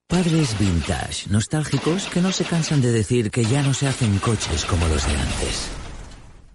Padres 0.08 0.58
vintage, 0.58 1.30
nostálgicos 1.30 2.06
que 2.06 2.20
no 2.20 2.32
se 2.32 2.42
cansan 2.42 2.82
de 2.82 2.90
decir 2.90 3.30
que 3.30 3.44
ya 3.44 3.62
no 3.62 3.72
se 3.72 3.86
hacen 3.86 4.18
coches 4.18 4.64
como 4.64 4.88
los 4.88 5.06
de 5.06 5.16
antes. 5.16 5.70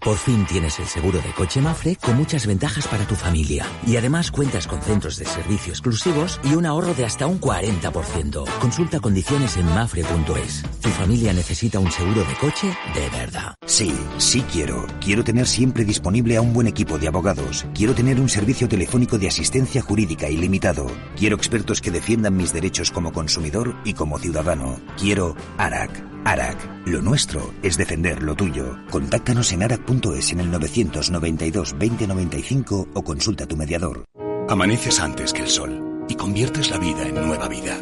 Por 0.06 0.18
fin 0.18 0.46
tienes 0.46 0.78
el 0.78 0.86
seguro 0.86 1.18
de 1.18 1.32
coche 1.32 1.60
Mafre 1.60 1.96
con 1.96 2.16
muchas 2.16 2.46
ventajas 2.46 2.86
para 2.86 3.04
tu 3.08 3.16
familia. 3.16 3.66
Y 3.84 3.96
además 3.96 4.30
cuentas 4.30 4.68
con 4.68 4.80
centros 4.80 5.18
de 5.18 5.24
servicio 5.24 5.72
exclusivos 5.72 6.40
y 6.44 6.54
un 6.54 6.64
ahorro 6.64 6.94
de 6.94 7.04
hasta 7.04 7.26
un 7.26 7.40
40%. 7.40 8.44
Consulta 8.60 9.00
condiciones 9.00 9.56
en 9.56 9.66
mafre.es. 9.66 10.62
Tu 10.80 10.90
familia 10.90 11.32
necesita 11.32 11.80
un 11.80 11.90
seguro 11.90 12.20
de 12.20 12.34
coche 12.40 12.68
de 12.94 13.10
verdad. 13.18 13.56
Sí, 13.66 13.92
sí 14.18 14.42
quiero. 14.42 14.86
Quiero 15.00 15.24
tener 15.24 15.48
siempre 15.48 15.84
disponible 15.84 16.36
a 16.36 16.40
un 16.40 16.52
buen 16.52 16.68
equipo 16.68 17.00
de 17.00 17.08
abogados. 17.08 17.66
Quiero 17.74 17.92
tener 17.92 18.20
un 18.20 18.28
servicio 18.28 18.68
telefónico 18.68 19.18
de 19.18 19.26
asistencia 19.26 19.82
jurídica 19.82 20.30
ilimitado. 20.30 20.86
Quiero 21.16 21.34
expertos 21.34 21.80
que 21.80 21.90
defiendan 21.90 22.36
mis 22.36 22.52
derechos 22.52 22.92
como 22.92 23.12
consumidor 23.12 23.74
y 23.84 23.94
como 23.94 24.20
ciudadano. 24.20 24.78
Quiero 24.96 25.34
ARAC. 25.58 26.15
ARAC. 26.26 26.86
Lo 26.86 27.00
nuestro 27.02 27.54
es 27.62 27.76
defender 27.76 28.20
lo 28.20 28.34
tuyo. 28.34 28.78
Contáctanos 28.90 29.52
en 29.52 29.62
arac.es 29.62 30.32
en 30.32 30.40
el 30.40 30.50
992 30.50 31.76
2095 31.78 32.88
o 32.92 33.04
consulta 33.04 33.46
tu 33.46 33.56
mediador. 33.56 34.04
Amaneces 34.48 34.98
antes 34.98 35.32
que 35.32 35.42
el 35.42 35.48
sol 35.48 36.04
y 36.08 36.16
conviertes 36.16 36.70
la 36.70 36.78
vida 36.78 37.06
en 37.06 37.14
nueva 37.14 37.48
vida. 37.48 37.78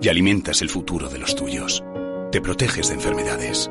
Y 0.00 0.08
alimentas 0.08 0.62
el 0.62 0.70
futuro 0.70 1.10
de 1.10 1.18
los 1.18 1.36
tuyos. 1.36 1.84
Te 2.32 2.40
proteges 2.40 2.88
de 2.88 2.94
enfermedades. 2.94 3.70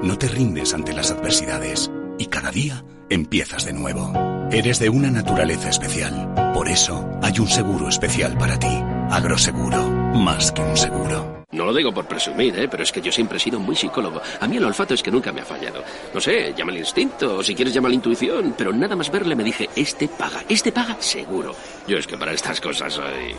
No 0.00 0.16
te 0.16 0.28
rindes 0.28 0.72
ante 0.72 0.92
las 0.92 1.10
adversidades. 1.10 1.90
Y 2.18 2.26
cada 2.26 2.52
día 2.52 2.84
empiezas 3.10 3.64
de 3.66 3.72
nuevo. 3.72 4.12
Eres 4.52 4.78
de 4.78 4.90
una 4.90 5.10
naturaleza 5.10 5.70
especial. 5.70 6.52
Por 6.54 6.68
eso 6.68 7.04
hay 7.20 7.40
un 7.40 7.48
seguro 7.48 7.88
especial 7.88 8.38
para 8.38 8.58
ti. 8.58 8.80
Agroseguro. 9.10 9.95
Más 10.16 10.50
que 10.50 10.62
un 10.62 10.76
seguro. 10.76 11.44
No 11.52 11.64
lo 11.64 11.74
digo 11.74 11.92
por 11.92 12.06
presumir, 12.06 12.58
¿eh? 12.58 12.68
pero 12.68 12.82
es 12.82 12.90
que 12.90 13.00
yo 13.00 13.12
siempre 13.12 13.36
he 13.36 13.40
sido 13.40 13.60
muy 13.60 13.76
psicólogo. 13.76 14.20
A 14.40 14.48
mí 14.48 14.56
el 14.56 14.64
olfato 14.64 14.94
es 14.94 15.02
que 15.02 15.10
nunca 15.10 15.32
me 15.32 15.40
ha 15.40 15.44
fallado. 15.44 15.82
No 16.12 16.20
sé, 16.20 16.54
llama 16.56 16.72
el 16.72 16.78
instinto, 16.78 17.36
o 17.36 17.42
si 17.42 17.54
quieres 17.54 17.72
llama 17.72 17.88
la 17.88 17.94
intuición, 17.94 18.54
pero 18.56 18.72
nada 18.72 18.96
más 18.96 19.10
verle 19.10 19.36
me 19.36 19.44
dije, 19.44 19.68
este 19.76 20.08
paga, 20.08 20.44
este 20.48 20.72
paga 20.72 20.96
seguro. 21.00 21.54
Yo 21.86 21.98
es 21.98 22.06
que 22.06 22.16
para 22.16 22.32
estas 22.32 22.60
cosas 22.60 22.94
soy... 22.94 23.34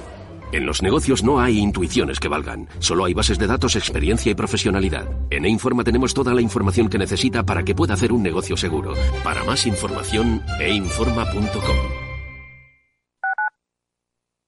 En 0.54 0.66
los 0.66 0.82
negocios 0.82 1.24
no 1.24 1.42
hay 1.42 1.60
intuiciones 1.60 2.20
que 2.22 2.30
valgan, 2.30 2.70
solo 2.80 3.04
hay 3.04 3.14
bases 3.14 3.38
de 3.38 3.48
datos, 3.48 3.76
experiencia 3.76 4.32
y 4.32 4.36
profesionalidad. 4.36 5.06
En 5.30 5.46
E-Informa 5.46 5.84
tenemos 5.84 6.14
toda 6.14 6.34
la 6.34 6.42
información 6.42 6.88
que 6.88 6.98
necesita 6.98 7.44
para 7.44 7.64
que 7.64 7.76
pueda 7.76 7.96
hacer 7.96 8.14
un 8.14 8.24
negocio 8.24 8.56
seguro. 8.56 8.94
Para 9.24 9.44
más 9.44 9.68
información, 9.68 10.42
einforma.com. 10.60 11.76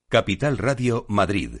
Capital 0.08 0.58
Radio 0.58 1.04
Madrid 1.08 1.60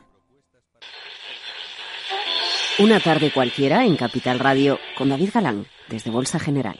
Una 2.81 2.99
tarde 2.99 3.31
cualquiera 3.31 3.85
en 3.85 3.95
Capital 3.95 4.39
Radio 4.39 4.79
con 4.97 5.09
David 5.09 5.29
Galán, 5.31 5.67
desde 5.87 6.09
Bolsa 6.09 6.39
General. 6.39 6.79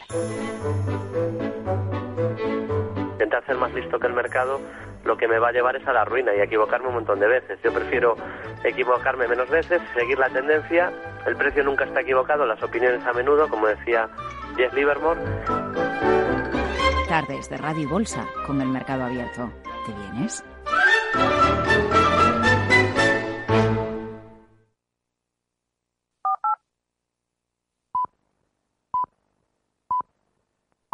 Intentar 3.12 3.46
ser 3.46 3.56
más 3.58 3.72
listo 3.76 4.00
que 4.00 4.08
el 4.08 4.14
mercado 4.14 4.60
lo 5.06 5.16
que 5.16 5.28
me 5.28 5.38
va 5.38 5.50
a 5.50 5.52
llevar 5.52 5.76
es 5.76 5.88
a 5.88 5.94
la 5.94 6.04
ruina 6.04 6.34
y 6.36 6.40
a 6.40 6.46
equivocarme 6.46 6.88
un 6.88 6.96
montón 6.96 7.20
de 7.20 7.28
veces. 7.28 7.60
Yo 7.64 7.72
prefiero 7.72 8.16
equivocarme 8.64 9.28
menos 9.28 9.48
veces, 9.52 9.80
seguir 9.94 10.18
la 10.18 10.30
tendencia. 10.30 10.92
El 11.28 11.36
precio 11.36 11.64
nunca 11.64 11.86
está 11.86 12.02
equivocado, 12.02 12.48
las 12.48 12.64
opiniones 12.64 13.06
a 13.06 13.14
menudo, 13.14 13.48
como 13.48 13.68
decía 13.68 14.10
Jeff 14.58 14.74
Livermore. 14.74 15.22
Tardes 17.08 17.48
de 17.48 17.58
Radio 17.58 17.84
y 17.84 17.86
Bolsa 17.86 18.26
con 18.48 18.60
el 18.60 18.70
mercado 18.70 19.04
abierto. 19.04 19.52
¿Te 19.86 19.94
vienes? 19.94 20.44